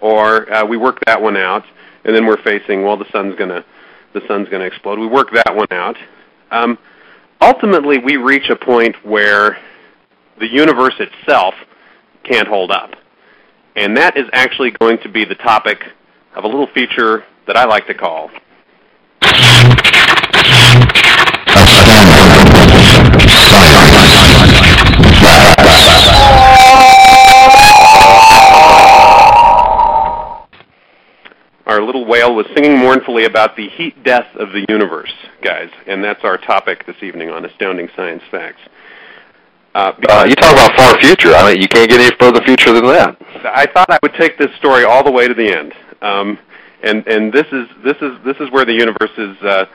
or 0.00 0.52
uh, 0.52 0.64
we 0.64 0.76
work 0.76 0.98
that 1.06 1.20
one 1.20 1.36
out, 1.36 1.64
and 2.04 2.14
then 2.14 2.26
we're 2.26 2.42
facing 2.42 2.82
well 2.84 2.96
the 2.96 3.06
sun's 3.10 3.34
gonna 3.36 3.64
the 4.12 4.20
sun's 4.28 4.48
gonna 4.48 4.64
explode. 4.64 4.98
We 4.98 5.06
work 5.08 5.32
that 5.32 5.54
one 5.54 5.66
out. 5.72 5.96
Um, 6.50 6.78
ultimately, 7.40 7.98
we 7.98 8.16
reach 8.16 8.48
a 8.50 8.56
point 8.56 8.94
where 9.04 9.58
the 10.38 10.46
universe 10.46 10.94
itself 11.00 11.54
can't 12.26 12.48
hold 12.48 12.70
up, 12.70 12.90
and 13.76 13.96
that 13.96 14.16
is 14.16 14.26
actually 14.32 14.72
going 14.72 14.98
to 14.98 15.08
be 15.08 15.24
the 15.24 15.34
topic 15.36 15.78
of 16.34 16.44
a 16.44 16.46
little 16.46 16.68
feature 16.74 17.24
that 17.46 17.56
I 17.56 17.64
like 17.64 17.86
to 17.86 17.94
call 17.94 18.30
Our 31.66 31.82
little 31.82 32.06
whale 32.06 32.34
was 32.34 32.46
singing 32.54 32.78
mournfully 32.78 33.24
about 33.24 33.56
the 33.56 33.68
heat 33.68 34.02
death 34.04 34.26
of 34.36 34.52
the 34.52 34.64
universe, 34.68 35.12
guys, 35.42 35.68
and 35.86 36.02
that's 36.02 36.24
our 36.24 36.38
topic 36.38 36.86
this 36.86 37.02
evening 37.02 37.30
on 37.30 37.44
Astounding 37.44 37.88
Science 37.96 38.22
Facts. 38.30 38.60
Uh, 39.76 39.92
Uh, 40.08 40.24
you 40.26 40.34
talk 40.34 40.52
about 40.54 40.74
far 40.74 40.98
future. 41.00 41.34
I 41.34 41.52
mean, 41.52 41.60
you 41.60 41.68
can't 41.68 41.90
get 41.90 42.00
any 42.00 42.16
further 42.16 42.40
future 42.40 42.72
than 42.72 42.86
that. 42.86 43.14
I 43.44 43.66
thought 43.66 43.90
I 43.90 43.98
would 44.02 44.14
take 44.14 44.38
this 44.38 44.48
story 44.56 44.84
all 44.84 45.04
the 45.04 45.10
way 45.10 45.28
to 45.28 45.34
the 45.34 45.52
end, 45.54 45.74
um, 46.00 46.38
and 46.82 47.06
and 47.06 47.30
this 47.30 47.46
is 47.52 47.68
this 47.84 47.96
is 48.00 48.12
this 48.24 48.38
is 48.40 48.50
where 48.50 48.64
the 48.64 48.72
universe 48.72 49.10
is 49.18 49.36
uh, 49.42 49.66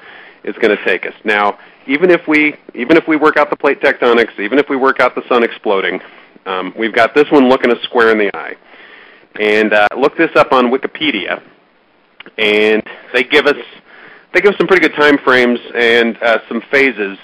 is 0.43 0.56
going 0.56 0.76
to 0.76 0.84
take 0.86 1.06
us. 1.06 1.14
Now, 1.24 1.60
even 1.86 2.10
if 2.10 2.28
we 2.28 2.56
even 2.74 2.97
if 2.97 3.08
we 3.08 3.16
work 3.16 3.38
out 3.38 3.52
the 3.52 3.56
plate 3.56 3.80
tectonics, 3.80 4.39
even 4.39 4.58
if 4.58 4.70
we 4.70 4.76
work 4.76 4.99
out 4.99 5.14
the 5.14 5.22
sun 5.30 5.43
exploding, 5.43 6.02
um, 6.47 6.74
we've 6.76 6.95
got 6.95 7.14
this 7.14 7.30
one 7.30 7.47
looking 7.47 7.70
us 7.70 7.78
square 7.84 8.10
in 8.12 8.18
the 8.18 8.36
eye. 8.36 8.56
And 9.39 9.72
uh, 9.72 9.88
look 9.95 10.18
this 10.18 10.32
up 10.36 10.52
on 10.52 10.72
Wikipedia, 10.72 11.43
and 12.39 12.82
they 13.14 13.24
give 13.24 13.45
us 13.45 13.62
they 14.34 14.41
give 14.41 14.54
us 14.54 14.58
some 14.58 14.66
pretty 14.66 14.82
good 14.82 14.95
time 14.95 15.20
frames 15.20 15.60
and 15.76 16.18
uh, 16.24 16.39
some 16.49 16.64
phases 16.72 17.20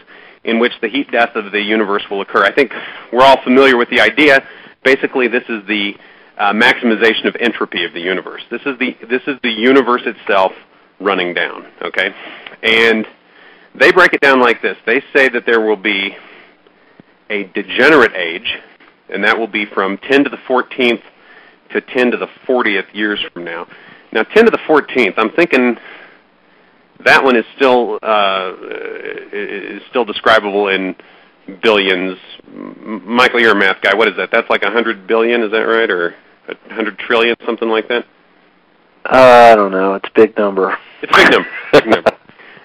in 0.47 0.59
which 0.59 0.71
the 0.81 0.87
heat 0.87 1.11
death 1.11 1.35
of 1.35 1.51
the 1.51 1.61
universe 1.61 2.03
will 2.09 2.21
occur. 2.21 2.43
I 2.43 2.51
think 2.51 2.73
we're 3.13 3.23
all 3.23 3.41
familiar 3.43 3.77
with 3.77 3.89
the 3.89 3.99
idea. 4.01 4.47
Basically, 4.83 5.27
this 5.27 5.43
is 5.49 5.67
the 5.67 5.93
uh, 6.37 6.53
maximization 6.53 7.25
of 7.25 7.35
entropy 7.39 7.83
of 7.83 7.93
the 7.93 7.99
universe. 7.99 8.41
This 8.49 8.61
is 8.65 8.79
the 8.79 8.97
this 9.07 9.21
is 9.27 9.37
the 9.43 9.51
universe 9.51 10.03
itself 10.05 10.53
running 10.99 11.33
down. 11.33 11.67
Okay, 11.81 12.15
and 12.63 13.05
they 13.75 13.91
break 13.91 14.13
it 14.13 14.21
down 14.21 14.39
like 14.39 14.61
this. 14.61 14.77
They 14.85 15.01
say 15.13 15.29
that 15.29 15.45
there 15.45 15.61
will 15.61 15.75
be 15.75 16.15
a 17.29 17.43
degenerate 17.43 18.15
age, 18.15 18.57
and 19.09 19.23
that 19.23 19.37
will 19.37 19.47
be 19.47 19.65
from 19.65 19.97
10 19.97 20.23
to 20.23 20.29
the 20.29 20.37
14th 20.37 21.01
to 21.71 21.81
10 21.81 22.11
to 22.11 22.17
the 22.17 22.27
40th 22.47 22.93
years 22.93 23.19
from 23.33 23.43
now. 23.43 23.67
Now, 24.13 24.23
10 24.23 24.45
to 24.45 24.51
the 24.51 24.57
14th, 24.59 25.15
I'm 25.17 25.31
thinking 25.31 25.77
that 27.05 27.23
one 27.23 27.35
is 27.35 27.45
still 27.55 27.99
uh, 28.01 28.53
is 29.31 29.81
still 29.89 30.05
describable 30.05 30.69
in 30.69 30.95
billions. 31.61 32.17
M- 32.47 33.03
Michael, 33.05 33.39
you're 33.39 33.51
a 33.51 33.55
math 33.55 33.81
guy. 33.81 33.95
What 33.95 34.07
is 34.07 34.15
that? 34.17 34.29
That's 34.31 34.49
like 34.49 34.63
a 34.63 34.67
100 34.67 35.07
billion, 35.07 35.43
is 35.43 35.51
that 35.51 35.59
right, 35.59 35.89
or 35.89 36.15
a 36.47 36.55
100 36.67 36.97
trillion, 36.99 37.35
something 37.45 37.69
like 37.69 37.87
that? 37.89 38.05
Uh, 39.05 39.51
I 39.51 39.55
don't 39.55 39.71
know. 39.71 39.95
It's 39.95 40.07
a 40.07 40.19
big 40.19 40.37
number. 40.37 40.77
It's 41.01 41.11
a 41.11 41.15
big 41.15 41.31
number. 41.31 41.49
Big 41.73 41.85
number. 41.85 42.11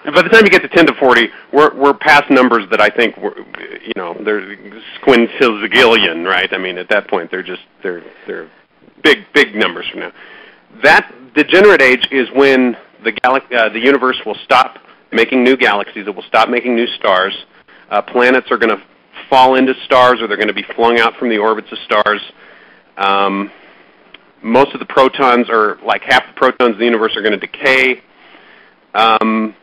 And 0.05 0.13
by 0.13 0.21
the 0.21 0.29
time 0.29 0.43
you 0.43 0.49
get 0.49 0.61
to 0.63 0.67
10 0.67 0.87
to 0.87 0.93
40, 0.99 1.29
we're 1.53 1.73
we're 1.75 1.93
past 1.93 2.29
numbers 2.29 2.65
that 2.71 2.81
I 2.81 2.89
think 2.89 3.15
were, 3.15 3.37
you 3.37 3.93
know, 3.95 4.13
they're 4.25 4.57
quintillion, 5.05 6.25
right? 6.25 6.51
I 6.51 6.57
mean, 6.57 6.77
at 6.77 6.89
that 6.89 7.07
point, 7.09 7.31
they're 7.31 7.43
just 7.43 7.61
they're 7.81 8.03
they're 8.27 8.49
big 9.03 9.19
big 9.33 9.55
numbers 9.55 9.87
from 9.89 10.01
now. 10.01 10.11
That 10.83 11.09
degenerate 11.35 11.81
age 11.81 12.07
is 12.11 12.27
when 12.35 12.75
the 13.03 13.11
galax- 13.11 13.53
uh, 13.53 13.69
the 13.69 13.79
universe 13.79 14.19
will 14.25 14.37
stop 14.43 14.77
making 15.11 15.43
new 15.43 15.55
galaxies. 15.55 16.07
It 16.07 16.15
will 16.15 16.23
stop 16.23 16.49
making 16.49 16.75
new 16.75 16.87
stars. 16.87 17.35
Uh, 17.89 18.01
planets 18.01 18.47
are 18.51 18.57
going 18.57 18.75
to 18.75 18.83
fall 19.29 19.55
into 19.55 19.73
stars, 19.85 20.21
or 20.21 20.27
they're 20.27 20.37
going 20.37 20.47
to 20.47 20.53
be 20.53 20.65
flung 20.75 20.99
out 20.99 21.15
from 21.17 21.29
the 21.29 21.37
orbits 21.37 21.71
of 21.71 21.77
stars. 21.79 22.21
Um, 22.97 23.51
most 24.41 24.73
of 24.73 24.79
the 24.79 24.85
protons, 24.85 25.47
or 25.49 25.77
like 25.85 26.01
half 26.03 26.23
the 26.27 26.33
protons 26.35 26.73
in 26.73 26.79
the 26.79 26.85
universe, 26.85 27.15
are 27.15 27.21
going 27.21 27.39
to 27.39 27.47
decay. 27.47 28.01
Um, 28.93 29.55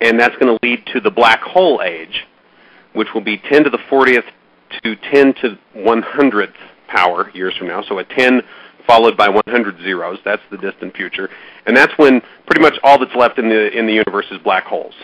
and 0.00 0.18
that's 0.18 0.36
going 0.36 0.56
to 0.56 0.58
lead 0.66 0.84
to 0.92 1.00
the 1.00 1.10
black 1.10 1.40
hole 1.40 1.82
age, 1.84 2.24
which 2.92 3.08
will 3.14 3.22
be 3.22 3.38
10 3.38 3.64
to 3.64 3.70
the 3.70 3.78
40th 3.90 4.24
to 4.82 4.96
10 4.96 5.34
to 5.42 5.58
100th 5.76 6.54
power 6.88 7.30
years 7.34 7.54
from 7.56 7.68
now. 7.68 7.82
So 7.82 7.98
a 7.98 8.04
10 8.04 8.42
followed 8.86 9.16
by 9.16 9.28
100 9.28 9.78
zeros. 9.82 10.18
That's 10.24 10.42
the 10.50 10.58
distant 10.58 10.96
future, 10.96 11.28
and 11.66 11.76
that's 11.76 11.92
when 11.96 12.20
pretty 12.46 12.62
much 12.62 12.74
all 12.82 12.98
that's 12.98 13.14
left 13.14 13.38
in 13.38 13.48
the 13.48 13.76
in 13.76 13.86
the 13.86 13.94
universe 13.94 14.26
is 14.30 14.38
black 14.38 14.64
holes. 14.64 14.94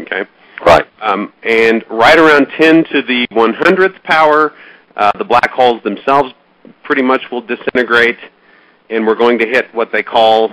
Okay. 0.00 0.24
Right. 0.64 0.86
Um, 1.00 1.32
and 1.42 1.84
right 1.90 2.18
around 2.18 2.46
10 2.56 2.84
to 2.92 3.02
the 3.02 3.26
100th 3.32 4.02
power, 4.04 4.52
uh, 4.96 5.10
the 5.18 5.24
black 5.24 5.50
holes 5.50 5.82
themselves 5.82 6.32
pretty 6.84 7.02
much 7.02 7.22
will 7.32 7.40
disintegrate, 7.40 8.18
and 8.88 9.06
we're 9.06 9.16
going 9.16 9.38
to 9.38 9.46
hit 9.46 9.74
what 9.74 9.90
they 9.90 10.02
call 10.02 10.52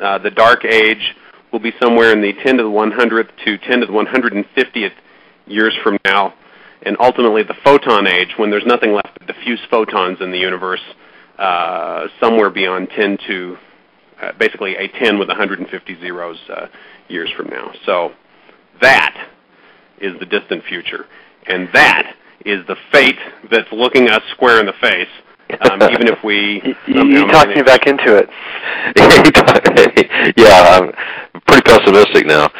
uh, 0.00 0.18
the 0.18 0.30
dark 0.30 0.64
age. 0.64 1.14
Will 1.52 1.60
be 1.60 1.72
somewhere 1.82 2.12
in 2.12 2.22
the 2.22 2.32
10 2.32 2.56
to 2.56 2.62
the 2.62 2.70
100th 2.70 3.28
to 3.44 3.58
10 3.58 3.80
to 3.80 3.86
the 3.86 3.92
150th 3.92 4.92
years 5.46 5.74
from 5.82 5.98
now, 6.04 6.32
and 6.82 6.96
ultimately 6.98 7.42
the 7.42 7.56
photon 7.62 8.06
age, 8.06 8.30
when 8.38 8.50
there's 8.50 8.64
nothing 8.64 8.94
left 8.94 9.18
but 9.18 9.26
diffuse 9.26 9.60
photons 9.70 10.18
in 10.22 10.30
the 10.30 10.38
universe, 10.38 10.80
uh, 11.38 12.06
somewhere 12.20 12.50
beyond 12.50 12.88
10 12.96 13.18
to 13.26 13.56
uh, 14.20 14.32
basically 14.38 14.76
a 14.76 14.88
10 14.88 15.18
with 15.18 15.28
150 15.28 16.00
zeros 16.00 16.38
uh, 16.48 16.66
years 17.08 17.30
from 17.36 17.48
now. 17.48 17.72
So 17.86 18.12
that 18.80 19.28
is 20.00 20.18
the 20.20 20.26
distant 20.26 20.64
future, 20.64 21.06
and 21.46 21.68
that 21.72 22.14
is 22.44 22.66
the 22.66 22.76
fate 22.92 23.18
that's 23.50 23.70
looking 23.72 24.08
us 24.08 24.22
square 24.32 24.60
in 24.60 24.66
the 24.66 24.74
face. 24.80 25.08
Um, 25.60 25.82
even 25.82 26.08
if 26.08 26.22
we 26.24 26.62
You, 26.86 27.04
you, 27.04 27.20
you 27.20 27.26
talked 27.28 27.54
me 27.54 27.62
back 27.62 27.86
into 27.86 28.16
it. 28.16 28.28
yeah, 30.36 30.80
I'm 30.80 31.40
pretty 31.46 31.62
pessimistic 31.62 32.26
now. 32.26 32.50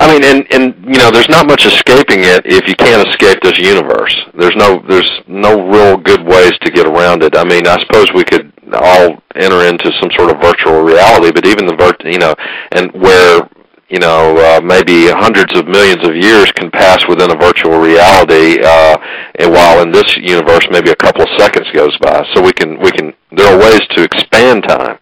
I 0.00 0.08
mean, 0.10 0.24
and 0.24 0.46
and 0.52 0.74
you 0.84 0.98
know, 0.98 1.10
there's 1.10 1.28
not 1.28 1.46
much 1.46 1.66
escaping 1.66 2.20
it 2.20 2.46
if 2.46 2.66
you 2.66 2.74
can't 2.74 3.06
escape 3.08 3.40
this 3.42 3.58
universe. 3.58 4.16
There's 4.34 4.56
no 4.56 4.82
there's 4.88 5.10
no 5.26 5.68
real 5.68 5.96
good 5.96 6.24
ways 6.24 6.52
to 6.62 6.70
get 6.70 6.86
around 6.86 7.22
it. 7.22 7.36
I 7.36 7.44
mean, 7.44 7.66
I 7.66 7.78
suppose 7.80 8.12
we 8.14 8.24
could 8.24 8.52
all 8.74 9.22
enter 9.34 9.66
into 9.66 9.92
some 10.00 10.10
sort 10.16 10.30
of 10.30 10.40
virtual 10.40 10.82
reality, 10.82 11.30
but 11.32 11.46
even 11.46 11.66
the 11.66 11.74
virt, 11.74 12.10
you 12.10 12.18
know, 12.18 12.34
and 12.72 12.90
where 12.92 13.48
you 13.92 14.00
know 14.00 14.34
uh, 14.38 14.60
maybe 14.64 15.06
hundreds 15.12 15.52
of 15.56 15.68
millions 15.68 16.02
of 16.08 16.16
years 16.16 16.50
can 16.52 16.70
pass 16.70 17.06
within 17.06 17.30
a 17.30 17.36
virtual 17.36 17.78
reality, 17.78 18.58
uh, 18.64 18.96
and 19.38 19.52
while 19.52 19.82
in 19.82 19.92
this 19.92 20.16
universe 20.16 20.66
maybe 20.70 20.90
a 20.90 20.96
couple 20.96 21.22
of 21.22 21.28
seconds 21.38 21.68
goes 21.72 21.96
by. 21.98 22.24
So 22.34 22.42
we 22.42 22.52
can 22.52 22.80
we 22.80 22.90
can 22.90 23.12
there 23.30 23.46
are 23.52 23.58
ways 23.60 23.82
to 23.94 24.02
expand 24.02 24.64
time 24.66 24.98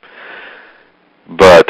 but 1.31 1.69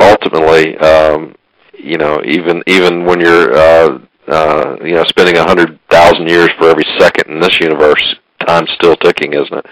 ultimately, 0.00 0.76
um, 0.78 1.34
you 1.78 1.96
know, 1.96 2.20
even 2.24 2.62
even 2.66 3.04
when 3.04 3.20
you're 3.20 3.54
uh, 3.54 3.98
uh, 4.26 4.76
you 4.84 4.94
know 4.94 5.04
spending 5.04 5.36
a 5.36 5.44
hundred 5.44 5.78
thousand 5.90 6.28
years 6.28 6.50
for 6.58 6.68
every 6.68 6.84
second 6.98 7.32
in 7.32 7.40
this 7.40 7.60
universe, 7.60 8.02
time's 8.46 8.70
still 8.72 8.96
ticking, 8.96 9.32
isn't 9.34 9.52
it? 9.52 9.66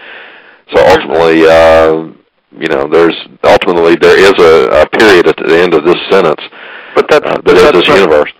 So 0.73 0.85
ultimately, 0.87 1.45
uh, 1.45 2.13
you 2.57 2.67
know, 2.69 2.87
there's 2.87 3.15
ultimately 3.43 3.95
there 3.95 4.17
is 4.17 4.33
a, 4.39 4.81
a 4.81 4.89
period 4.89 5.27
at 5.27 5.37
the 5.37 5.59
end 5.61 5.73
of 5.73 5.83
this 5.83 5.99
sentence 6.09 6.41
But 6.95 7.09
that's 7.09 7.25
uh, 7.25 7.41
is 7.45 7.61
that's 7.61 7.77
this 7.77 7.87
not, 7.87 7.99
universe. 7.99 8.31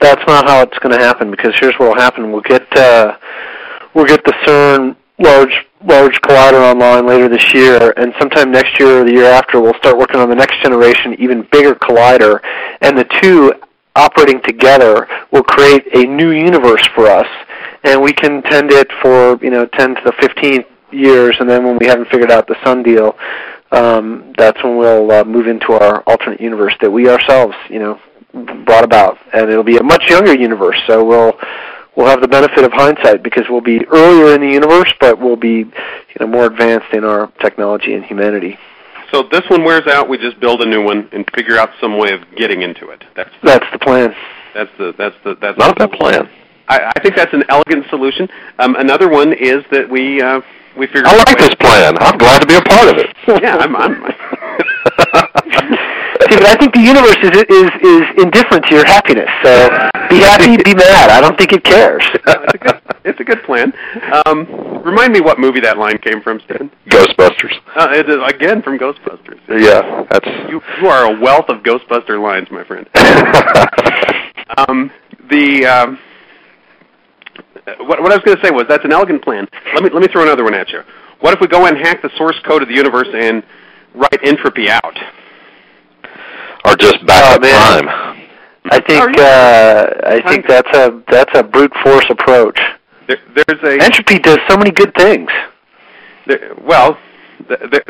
That's 0.00 0.22
not 0.26 0.46
how 0.46 0.62
it's 0.62 0.78
going 0.78 0.96
to 0.96 1.04
happen 1.04 1.30
because 1.30 1.54
here's 1.60 1.74
what 1.78 1.90
will 1.90 2.00
happen. 2.00 2.32
We'll 2.32 2.40
get 2.42 2.66
uh, 2.76 3.16
we'll 3.94 4.06
get 4.06 4.24
the 4.24 4.32
CERN 4.46 4.96
large 5.18 5.66
large 5.84 6.20
collider 6.22 6.60
online 6.60 7.06
later 7.06 7.28
this 7.28 7.52
year, 7.54 7.92
and 7.96 8.12
sometime 8.18 8.50
next 8.50 8.80
year 8.80 9.02
or 9.02 9.04
the 9.04 9.12
year 9.12 9.26
after, 9.26 9.60
we'll 9.60 9.74
start 9.74 9.96
working 9.96 10.20
on 10.20 10.28
the 10.28 10.34
next 10.34 10.60
generation, 10.62 11.14
even 11.20 11.46
bigger 11.52 11.74
collider, 11.74 12.40
and 12.80 12.96
the 12.98 13.04
two 13.20 13.52
operating 13.94 14.40
together 14.42 15.08
will 15.32 15.42
create 15.42 15.84
a 15.94 16.04
new 16.04 16.30
universe 16.30 16.86
for 16.94 17.06
us, 17.06 17.26
and 17.84 18.00
we 18.00 18.12
can 18.12 18.42
tend 18.42 18.70
it 18.70 18.90
for 19.02 19.38
you 19.42 19.50
know 19.50 19.66
10 19.66 19.96
to 19.96 20.00
the 20.04 20.12
15th 20.12 20.66
years, 20.90 21.36
and 21.40 21.48
then 21.48 21.64
when 21.64 21.78
we 21.78 21.86
haven't 21.86 22.08
figured 22.08 22.30
out 22.30 22.46
the 22.46 22.56
sun 22.64 22.82
deal, 22.82 23.16
um, 23.70 24.32
that's 24.36 24.62
when 24.62 24.76
we'll 24.76 25.10
uh, 25.10 25.24
move 25.24 25.46
into 25.46 25.72
our 25.72 26.00
alternate 26.02 26.40
universe 26.40 26.74
that 26.80 26.90
we 26.90 27.08
ourselves, 27.08 27.54
you 27.68 27.78
know, 27.78 28.00
brought 28.64 28.84
about, 28.84 29.18
and 29.32 29.50
it'll 29.50 29.64
be 29.64 29.76
a 29.76 29.82
much 29.82 30.08
younger 30.08 30.34
universe. 30.34 30.80
So 30.86 31.04
we'll 31.04 31.38
we'll 31.96 32.06
have 32.06 32.20
the 32.20 32.28
benefit 32.28 32.64
of 32.64 32.72
hindsight 32.72 33.22
because 33.22 33.44
we'll 33.50 33.60
be 33.60 33.84
earlier 33.86 34.34
in 34.34 34.40
the 34.40 34.50
universe, 34.52 34.92
but 35.00 35.18
we'll 35.18 35.36
be 35.36 35.58
you 35.58 36.16
know 36.20 36.26
more 36.26 36.46
advanced 36.46 36.92
in 36.92 37.04
our 37.04 37.30
technology 37.40 37.94
and 37.94 38.04
humanity. 38.04 38.58
So 39.10 39.22
this 39.22 39.42
one 39.48 39.64
wears 39.64 39.86
out, 39.86 40.08
we 40.08 40.18
just 40.18 40.38
build 40.38 40.60
a 40.60 40.66
new 40.66 40.84
one 40.84 41.08
and 41.12 41.28
figure 41.34 41.58
out 41.58 41.70
some 41.80 41.96
way 41.96 42.12
of 42.12 42.20
getting 42.36 42.62
into 42.62 42.88
it. 42.90 43.04
That's 43.14 43.30
that's 43.42 43.66
the 43.72 43.78
plan. 43.78 44.14
That's 44.54 44.70
the 44.78 44.94
that's 44.96 45.16
the 45.24 45.34
that's 45.36 45.58
not 45.58 45.78
bad 45.78 45.92
plan. 45.92 46.28
I, 46.68 46.92
I 46.94 47.00
think 47.00 47.16
that's 47.16 47.32
an 47.32 47.44
elegant 47.48 47.86
solution. 47.88 48.28
Um, 48.58 48.76
another 48.76 49.08
one 49.08 49.32
is 49.32 49.64
that 49.70 49.88
we 49.88 50.20
uh, 50.20 50.42
we 50.78 50.86
figure. 50.86 51.06
I 51.06 51.16
like 51.16 51.38
this 51.38 51.54
plan. 51.56 51.98
I'm 51.98 52.16
glad 52.16 52.38
to 52.40 52.46
be 52.46 52.54
a 52.54 52.62
part 52.62 52.88
of 52.88 52.96
it. 52.96 53.10
yeah, 53.42 53.56
I'm. 53.56 53.74
I'm 53.76 53.94
See, 56.28 56.36
but 56.36 56.46
I 56.46 56.56
think 56.56 56.74
the 56.74 56.80
universe 56.80 57.16
is 57.22 57.30
is 57.48 57.70
is 57.82 58.02
indifferent 58.22 58.66
to 58.66 58.74
your 58.74 58.84
happiness. 58.84 59.28
So 59.42 59.68
be 60.08 60.18
happy, 60.18 60.56
be 60.62 60.74
mad. 60.74 61.10
I 61.10 61.20
don't 61.20 61.36
think 61.38 61.52
it 61.52 61.64
cares. 61.64 62.02
it's, 62.14 62.54
a 62.54 62.58
good, 62.58 62.80
it's 63.04 63.20
a 63.20 63.24
good 63.24 63.42
plan. 63.44 63.72
Um, 64.26 64.82
remind 64.82 65.12
me 65.12 65.20
what 65.20 65.38
movie 65.38 65.60
that 65.60 65.78
line 65.78 65.98
came 65.98 66.20
from, 66.20 66.40
Stephen. 66.40 66.70
Ghostbusters. 66.86 67.54
Uh, 67.76 67.88
it 67.92 68.08
is 68.08 68.18
again 68.26 68.62
from 68.62 68.78
Ghostbusters. 68.78 69.38
Yeah, 69.48 70.06
that's. 70.10 70.26
You 70.50 70.60
you 70.80 70.88
are 70.88 71.12
a 71.12 71.20
wealth 71.20 71.48
of 71.48 71.62
Ghostbuster 71.62 72.20
lines, 72.20 72.50
my 72.50 72.64
friend. 72.64 72.88
um, 74.58 74.90
the 75.30 75.66
um, 75.66 75.98
what, 77.80 78.00
what 78.02 78.12
I 78.12 78.16
was 78.16 78.22
going 78.24 78.36
to 78.36 78.44
say 78.44 78.50
was 78.50 78.64
that's 78.68 78.84
an 78.84 78.92
elegant 78.92 79.22
plan. 79.22 79.48
Let 79.74 79.82
me 79.84 79.90
let 79.90 80.00
me 80.02 80.08
throw 80.08 80.22
another 80.22 80.44
one 80.44 80.54
at 80.54 80.68
you. 80.70 80.82
What 81.20 81.34
if 81.34 81.40
we 81.40 81.46
go 81.48 81.66
and 81.66 81.76
hack 81.76 82.02
the 82.02 82.10
source 82.16 82.38
code 82.46 82.62
of 82.62 82.68
the 82.68 82.74
universe 82.74 83.08
and 83.12 83.42
write 83.94 84.20
entropy 84.24 84.70
out? 84.70 84.96
Or 86.64 86.76
just 86.76 87.04
back 87.06 87.24
Oh, 87.24 87.34
up 87.36 87.42
man. 87.42 87.84
time. 87.84 88.28
I 88.70 88.80
think 88.80 89.18
uh, 89.18 89.86
I 90.06 90.20
think 90.30 90.46
that's 90.46 90.76
a 90.76 91.02
that's 91.10 91.38
a 91.38 91.42
brute 91.42 91.72
force 91.82 92.06
approach. 92.10 92.58
There, 93.06 93.18
there's 93.34 93.62
a 93.62 93.82
Entropy 93.82 94.18
does 94.18 94.38
so 94.48 94.56
many 94.56 94.70
good 94.70 94.92
things. 94.94 95.30
there, 96.26 96.54
well, 96.62 96.98
there, 97.48 97.82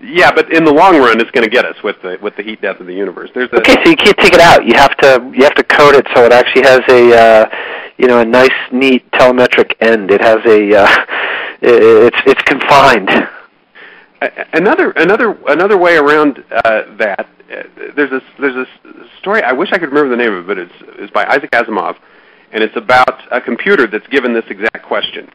yeah, 0.00 0.30
but 0.30 0.52
in 0.52 0.64
the 0.64 0.72
long 0.72 0.96
run, 0.98 1.20
it's 1.20 1.30
going 1.32 1.42
to 1.42 1.50
get 1.50 1.64
us 1.64 1.74
with 1.82 1.96
the 2.02 2.16
with 2.22 2.36
the 2.36 2.42
heat 2.44 2.60
death 2.62 2.78
of 2.78 2.86
the 2.86 2.94
universe. 2.94 3.30
There's 3.34 3.50
a 3.52 3.56
Okay, 3.56 3.74
so 3.82 3.90
you 3.90 3.96
can't 3.96 4.16
take 4.18 4.32
it 4.34 4.40
out. 4.40 4.64
You 4.64 4.74
have 4.76 4.96
to 4.98 5.32
you 5.34 5.42
have 5.42 5.54
to 5.56 5.64
code 5.64 5.96
it 5.96 6.06
so 6.14 6.24
it 6.24 6.32
actually 6.32 6.62
has 6.62 6.80
a 6.88 7.12
uh, 7.18 7.50
you 8.02 8.08
know 8.08 8.18
a 8.18 8.24
nice, 8.24 8.50
neat 8.72 9.08
telemetric 9.12 9.76
end. 9.80 10.10
It 10.10 10.20
has 10.20 10.38
a 10.44 10.76
uh, 10.76 11.06
it's 11.62 12.16
it's 12.26 12.42
confined. 12.42 13.08
Another 14.52 14.90
another 14.90 15.38
another 15.48 15.78
way 15.78 15.96
around 15.96 16.44
uh, 16.50 16.82
that 16.96 17.20
uh, 17.20 17.62
there's 17.94 18.10
a 18.10 18.20
there's 18.40 18.56
a 18.56 18.66
story 19.20 19.42
I 19.42 19.52
wish 19.52 19.70
I 19.72 19.78
could 19.78 19.90
remember 19.90 20.10
the 20.10 20.16
name 20.16 20.32
of 20.32 20.44
it 20.44 20.46
but 20.46 20.58
it's 20.58 20.98
it's 20.98 21.12
by 21.12 21.24
Isaac 21.26 21.50
Asimov 21.52 21.96
and 22.52 22.62
it's 22.62 22.76
about 22.76 23.20
a 23.32 23.40
computer 23.40 23.86
that's 23.86 24.06
given 24.08 24.32
this 24.32 24.44
exact 24.48 24.82
question 24.84 25.28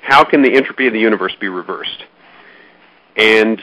how 0.00 0.24
can 0.24 0.40
the 0.40 0.54
entropy 0.54 0.86
of 0.86 0.94
the 0.94 0.98
universe 0.98 1.34
be 1.38 1.48
reversed 1.48 2.04
and 3.16 3.60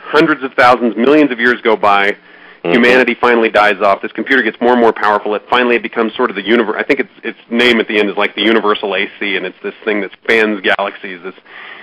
hundreds 0.00 0.42
of 0.42 0.52
thousands 0.54 0.96
millions 0.96 1.30
of 1.30 1.38
years 1.38 1.60
go 1.62 1.76
by 1.76 2.16
Mhm. 2.64 2.72
humanity 2.72 3.14
finally 3.20 3.50
dies 3.50 3.80
off 3.82 4.00
this 4.00 4.12
computer 4.12 4.42
gets 4.42 4.58
more 4.60 4.72
and 4.72 4.80
more 4.80 4.92
powerful 4.92 5.34
it 5.34 5.42
finally 5.50 5.76
it 5.76 5.82
becomes 5.82 6.14
sort 6.14 6.30
of 6.30 6.36
the 6.36 6.42
universe 6.46 6.76
I 6.78 6.82
think 6.82 7.00
its 7.00 7.10
its 7.22 7.38
name 7.50 7.78
at 7.80 7.88
the 7.88 7.98
end 7.98 8.08
is 8.08 8.16
like 8.16 8.34
the 8.34 8.42
universal 8.42 8.94
AC 8.96 9.36
and 9.36 9.44
it's 9.44 9.58
this 9.62 9.74
thing 9.84 10.00
that 10.00 10.10
spans 10.22 10.60
galaxies 10.62 11.20
this 11.22 11.34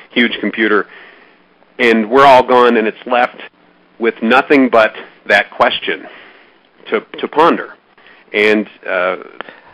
huge 0.09 0.39
computer 0.39 0.87
and 1.77 2.09
we're 2.09 2.25
all 2.25 2.43
gone 2.43 2.77
and 2.77 2.87
it's 2.87 3.05
left 3.05 3.37
with 3.99 4.15
nothing 4.23 4.69
but 4.69 4.95
that 5.27 5.51
question 5.51 6.07
to 6.89 7.01
to 7.19 7.27
ponder 7.27 7.75
and 8.33 8.67
uh, 8.87 9.17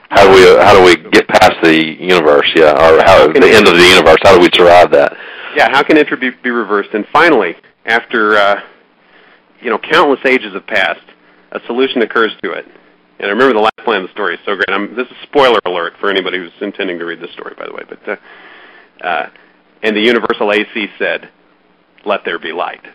How 0.09 0.23
do 0.25 0.31
we 0.33 0.41
how 0.61 0.73
do 0.77 0.83
we 0.83 1.09
get 1.11 1.27
past 1.27 1.55
the 1.63 1.75
universe? 1.99 2.49
Yeah, 2.55 2.71
or 2.71 2.99
how 3.05 3.31
can 3.31 3.41
the 3.41 3.49
end 3.51 3.67
of 3.67 3.75
the 3.75 3.87
universe? 3.87 4.17
How 4.23 4.33
do 4.35 4.41
we 4.41 4.49
survive 4.53 4.91
that? 4.91 5.15
yeah 5.55 5.69
how 5.71 5.81
can 5.83 5.97
entropy 5.97 6.31
be 6.43 6.49
reversed 6.49 6.89
and 6.93 7.05
finally 7.13 7.55
after 7.85 8.35
uh, 8.35 8.61
you 9.61 9.69
know 9.69 9.77
countless 9.77 10.19
ages 10.25 10.53
have 10.53 10.67
passed 10.67 11.05
a 11.51 11.59
solution 11.65 12.01
occurs 12.01 12.31
to 12.43 12.51
it. 12.51 12.65
And 13.19 13.27
I 13.27 13.31
remember 13.31 13.53
the 13.53 13.61
last 13.61 13.87
line 13.87 14.01
of 14.01 14.07
the 14.07 14.13
story 14.13 14.35
is 14.35 14.39
so 14.45 14.53
great. 14.55 14.69
I'm, 14.69 14.95
this 14.95 15.07
is 15.07 15.15
spoiler 15.23 15.59
alert 15.65 15.93
for 15.99 16.09
anybody 16.09 16.37
who's 16.37 16.51
intending 16.61 16.99
to 16.99 17.05
read 17.05 17.19
this 17.19 17.31
story 17.31 17.55
by 17.57 17.65
the 17.65 17.73
way 17.73 17.83
but 17.87 18.07
uh, 18.07 18.15
uh, 19.05 19.29
and 19.81 19.95
the 19.95 20.01
universal 20.01 20.51
AC 20.51 20.87
said 20.99 21.29
let 22.05 22.23
there 22.25 22.39
be 22.39 22.51
light. 22.51 22.85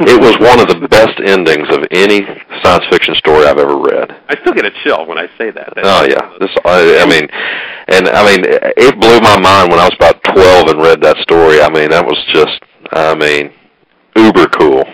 It 0.00 0.20
was 0.20 0.34
one 0.42 0.58
of 0.58 0.66
the 0.68 0.88
best 0.88 1.20
endings 1.22 1.68
of 1.70 1.86
any 1.92 2.26
science 2.62 2.84
fiction 2.90 3.14
story 3.14 3.46
I've 3.46 3.58
ever 3.58 3.78
read. 3.78 4.10
I 4.28 4.34
still 4.40 4.52
get 4.52 4.64
a 4.66 4.72
chill 4.82 5.06
when 5.06 5.18
I 5.18 5.28
say 5.38 5.50
that. 5.52 5.72
That's- 5.74 5.86
Oh 5.86 6.04
yeah, 6.04 6.32
this 6.40 6.50
I, 6.64 6.98
I 7.02 7.06
mean, 7.06 7.28
and 7.88 8.08
I 8.08 8.26
mean, 8.26 8.42
it 8.76 8.98
blew 9.00 9.20
my 9.20 9.38
mind 9.38 9.70
when 9.70 9.78
I 9.78 9.84
was 9.86 9.94
about 9.94 10.22
twelve 10.24 10.68
and 10.68 10.82
read 10.82 11.00
that 11.02 11.16
story. 11.18 11.60
I 11.60 11.70
mean, 11.70 11.90
that 11.90 12.04
was 12.04 12.18
just, 12.32 12.58
I 12.92 13.14
mean, 13.14 13.52
uber 14.16 14.46
cool. 14.48 14.84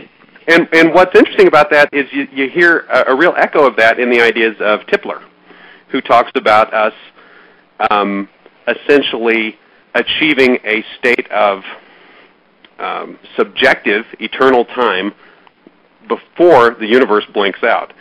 And 0.49 0.69
and 0.73 0.93
what's 0.93 1.15
interesting 1.15 1.47
about 1.47 1.71
that 1.71 1.89
is 1.93 2.07
you, 2.13 2.27
you 2.33 2.51
hear 2.51 2.81
a, 2.91 3.13
a 3.13 3.17
real 3.17 3.35
echo 3.37 3.67
of 3.67 3.77
that 3.77 4.01
in 4.01 4.11
the 4.11 4.21
ideas 4.21 4.57
of 4.61 4.81
Tipler, 4.81 5.23
who 5.89 6.01
talks 6.01 6.33
about 6.35 6.73
us 6.75 6.95
um, 7.91 8.29
essentially 8.67 9.57
achieving 9.95 10.59
a 10.65 10.85
state 10.99 11.31
of 11.31 11.63
um, 12.79 13.19
subjective 13.37 14.05
eternal 14.19 14.65
time 14.65 15.13
before 16.09 16.75
the 16.75 16.87
universe 16.87 17.25
blinks 17.33 17.63
out. 17.63 17.93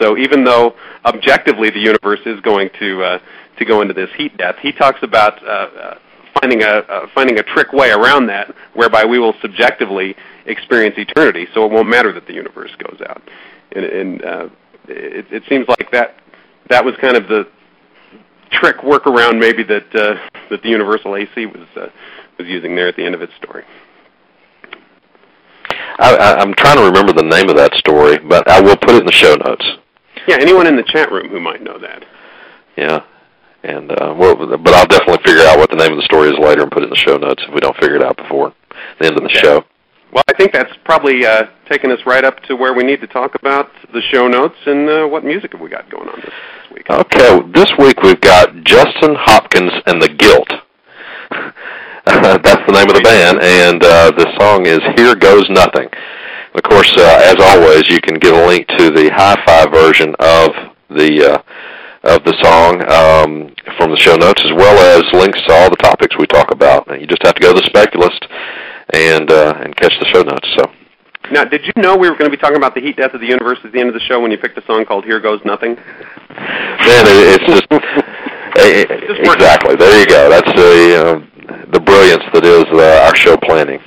So 0.00 0.16
even 0.16 0.44
though 0.44 0.74
objectively 1.04 1.70
the 1.70 1.80
universe 1.80 2.20
is 2.24 2.40
going 2.40 2.70
to 2.78 3.02
uh, 3.02 3.18
to 3.58 3.64
go 3.64 3.82
into 3.82 3.94
this 3.94 4.10
heat 4.16 4.36
death, 4.36 4.56
he 4.62 4.72
talks 4.72 5.02
about 5.02 5.42
uh, 5.44 5.50
uh, 5.50 5.98
finding 6.40 6.62
a 6.62 6.66
uh, 6.66 7.06
finding 7.14 7.38
a 7.38 7.42
trick 7.42 7.72
way 7.72 7.90
around 7.90 8.26
that, 8.26 8.54
whereby 8.74 9.04
we 9.04 9.18
will 9.18 9.34
subjectively 9.40 10.16
experience 10.46 10.96
eternity. 10.98 11.46
So 11.54 11.64
it 11.64 11.72
won't 11.72 11.88
matter 11.88 12.12
that 12.12 12.26
the 12.26 12.34
universe 12.34 12.70
goes 12.78 13.00
out. 13.08 13.22
And, 13.72 13.84
and 13.84 14.24
uh, 14.24 14.48
it, 14.88 15.26
it 15.30 15.42
seems 15.48 15.68
like 15.68 15.90
that 15.92 16.16
that 16.70 16.84
was 16.84 16.94
kind 17.00 17.16
of 17.16 17.28
the 17.28 17.48
trick 18.50 18.78
workaround 18.78 19.38
maybe 19.38 19.62
that 19.64 19.94
uh, 19.94 20.14
that 20.50 20.62
the 20.62 20.68
universal 20.68 21.16
AC 21.16 21.46
was 21.46 21.66
uh, 21.76 21.88
was 22.38 22.48
using 22.48 22.74
there 22.74 22.88
at 22.88 22.96
the 22.96 23.04
end 23.04 23.14
of 23.14 23.22
its 23.22 23.34
story. 23.36 23.64
I, 26.00 26.14
I, 26.14 26.38
I'm 26.38 26.54
trying 26.54 26.76
to 26.76 26.84
remember 26.84 27.12
the 27.12 27.24
name 27.24 27.48
of 27.48 27.56
that 27.56 27.74
story, 27.74 28.18
but 28.18 28.48
I 28.48 28.60
will 28.60 28.76
put 28.76 28.90
it 28.90 29.00
in 29.00 29.06
the 29.06 29.12
show 29.12 29.34
notes. 29.34 29.66
Yeah, 30.26 30.36
anyone 30.40 30.66
in 30.66 30.76
the 30.76 30.84
chat 30.84 31.10
room 31.10 31.28
who 31.28 31.40
might 31.40 31.62
know 31.62 31.78
that. 31.78 32.04
Yeah, 32.76 33.02
and 33.64 33.90
uh, 33.92 34.14
well, 34.16 34.36
but 34.36 34.74
I'll 34.74 34.86
definitely 34.86 35.22
figure 35.24 35.44
out 35.44 35.58
what 35.58 35.70
the 35.70 35.76
name 35.76 35.92
of 35.92 35.98
the 35.98 36.04
story 36.04 36.28
is 36.28 36.38
later 36.38 36.62
and 36.62 36.70
put 36.70 36.82
it 36.82 36.86
in 36.86 36.90
the 36.90 36.96
show 36.96 37.16
notes 37.16 37.42
if 37.46 37.52
we 37.54 37.60
don't 37.60 37.76
figure 37.76 37.96
it 37.96 38.02
out 38.04 38.16
before 38.16 38.52
the 39.00 39.06
end 39.06 39.16
of 39.16 39.22
the 39.22 39.28
Okay. 39.30 39.40
show. 39.40 39.64
Well, 40.12 40.22
I 40.28 40.32
think 40.38 40.52
that's 40.52 40.72
probably 40.84 41.26
uh, 41.26 41.48
taking 41.68 41.90
us 41.92 41.98
right 42.06 42.24
up 42.24 42.40
to 42.44 42.56
where 42.56 42.72
we 42.72 42.82
need 42.82 43.02
to 43.02 43.06
talk 43.06 43.34
about 43.34 43.70
the 43.92 44.00
show 44.00 44.26
notes 44.26 44.56
and 44.64 44.88
uh, 44.88 45.06
what 45.06 45.22
music 45.22 45.52
have 45.52 45.60
we 45.60 45.68
got 45.68 45.90
going 45.90 46.08
on 46.08 46.14
this, 46.20 46.30
this 46.30 46.72
week. 46.74 46.88
Okay, 46.88 47.40
this 47.52 47.70
week 47.78 48.00
we've 48.02 48.20
got 48.20 48.64
Justin 48.64 49.14
Hopkins 49.18 49.72
and 49.86 50.00
the 50.00 50.08
Guilt. 50.08 50.48
That's 52.06 52.64
the 52.66 52.72
name 52.72 52.88
of 52.88 52.94
the 52.94 53.02
band, 53.04 53.38
and 53.42 53.84
uh, 53.84 54.10
the 54.12 54.32
song 54.40 54.64
is 54.64 54.80
"Here 54.96 55.14
Goes 55.14 55.44
Nothing." 55.50 55.88
Of 56.54 56.62
course, 56.62 56.90
uh, 56.96 57.20
as 57.24 57.36
always, 57.38 57.86
you 57.90 58.00
can 58.00 58.14
get 58.18 58.32
a 58.32 58.46
link 58.46 58.66
to 58.78 58.90
the 58.90 59.10
hi-fi 59.10 59.66
version 59.70 60.14
of 60.18 60.48
the 60.88 61.34
uh, 61.34 61.42
of 62.04 62.22
the 62.24 62.34
song 62.42 62.80
um, 62.90 63.54
from 63.76 63.90
the 63.90 63.96
show 63.96 64.14
notes, 64.16 64.42
as 64.44 64.52
well 64.52 64.76
as 64.78 65.02
links 65.12 65.40
to 65.46 65.52
all 65.52 65.70
the 65.70 65.76
topics 65.76 66.16
we 66.18 66.26
talk 66.26 66.50
about. 66.52 66.86
You 67.00 67.06
just 67.06 67.22
have 67.24 67.34
to 67.34 67.40
go 67.40 67.52
to 67.52 67.60
the 67.60 67.66
Speculist 67.66 68.26
and 68.94 69.30
uh, 69.30 69.54
and 69.60 69.76
catch 69.76 69.92
the 70.00 70.06
show 70.06 70.22
notes. 70.22 70.48
So. 70.56 70.70
Now, 71.30 71.44
did 71.44 71.66
you 71.66 71.72
know 71.76 71.96
we 71.96 72.08
were 72.08 72.16
going 72.16 72.30
to 72.30 72.34
be 72.36 72.40
talking 72.40 72.56
about 72.56 72.74
the 72.74 72.80
heat 72.80 72.96
death 72.96 73.12
of 73.12 73.20
the 73.20 73.26
universe 73.26 73.58
at 73.64 73.72
the 73.72 73.80
end 73.80 73.88
of 73.88 73.94
the 73.94 74.00
show 74.00 74.20
when 74.20 74.30
you 74.30 74.38
picked 74.38 74.56
a 74.56 74.64
song 74.64 74.84
called 74.86 75.04
"Here 75.04 75.20
Goes 75.20 75.40
Nothing"? 75.44 75.74
Man, 75.74 77.04
it, 77.04 77.40
it's 77.42 77.44
just 77.44 77.66
eh, 77.72 78.84
Just 79.06 79.20
work- 79.26 79.36
exactly. 79.36 79.76
There 79.76 79.98
you 80.00 80.06
go. 80.06 80.30
That's 80.30 80.52
the 80.54 80.72
uh, 80.96 81.66
the 81.70 81.80
brilliance 81.80 82.24
that 82.32 82.44
is 82.44 82.64
uh, 82.72 83.04
our 83.06 83.14
show 83.16 83.36
planning. 83.36 83.80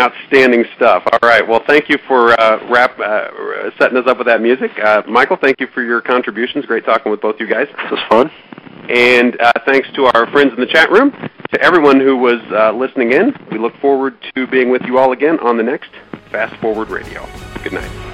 Outstanding 0.00 0.64
stuff. 0.76 1.04
All 1.12 1.28
right. 1.28 1.46
Well, 1.46 1.62
thank 1.66 1.88
you 1.88 1.98
for 2.08 2.32
uh, 2.40 2.68
rap 2.68 2.98
uh, 2.98 3.70
setting 3.78 3.96
us 3.96 4.06
up 4.08 4.18
with 4.18 4.26
that 4.26 4.40
music, 4.40 4.72
uh, 4.82 5.02
Michael. 5.06 5.36
Thank 5.40 5.60
you 5.60 5.68
for 5.68 5.82
your 5.82 6.00
contributions. 6.00 6.66
Great 6.66 6.84
talking 6.84 7.12
with 7.12 7.20
both 7.20 7.36
you 7.38 7.46
guys. 7.46 7.68
This 7.68 7.90
was 7.92 8.00
fun. 8.08 8.30
And 8.88 9.40
uh, 9.40 9.52
thanks 9.66 9.88
to 9.94 10.06
our 10.06 10.30
friends 10.30 10.52
in 10.52 10.60
the 10.60 10.66
chat 10.66 10.90
room, 10.90 11.10
to 11.10 11.60
everyone 11.62 12.00
who 12.00 12.16
was 12.16 12.40
uh, 12.50 12.72
listening 12.72 13.12
in. 13.12 13.34
We 13.50 13.58
look 13.58 13.76
forward 13.76 14.14
to 14.34 14.46
being 14.48 14.70
with 14.70 14.82
you 14.82 14.98
all 14.98 15.12
again 15.12 15.38
on 15.38 15.56
the 15.56 15.62
next 15.62 15.90
Fast 16.30 16.60
Forward 16.60 16.88
Radio. 16.88 17.26
Good 17.62 17.72
night. 17.72 18.13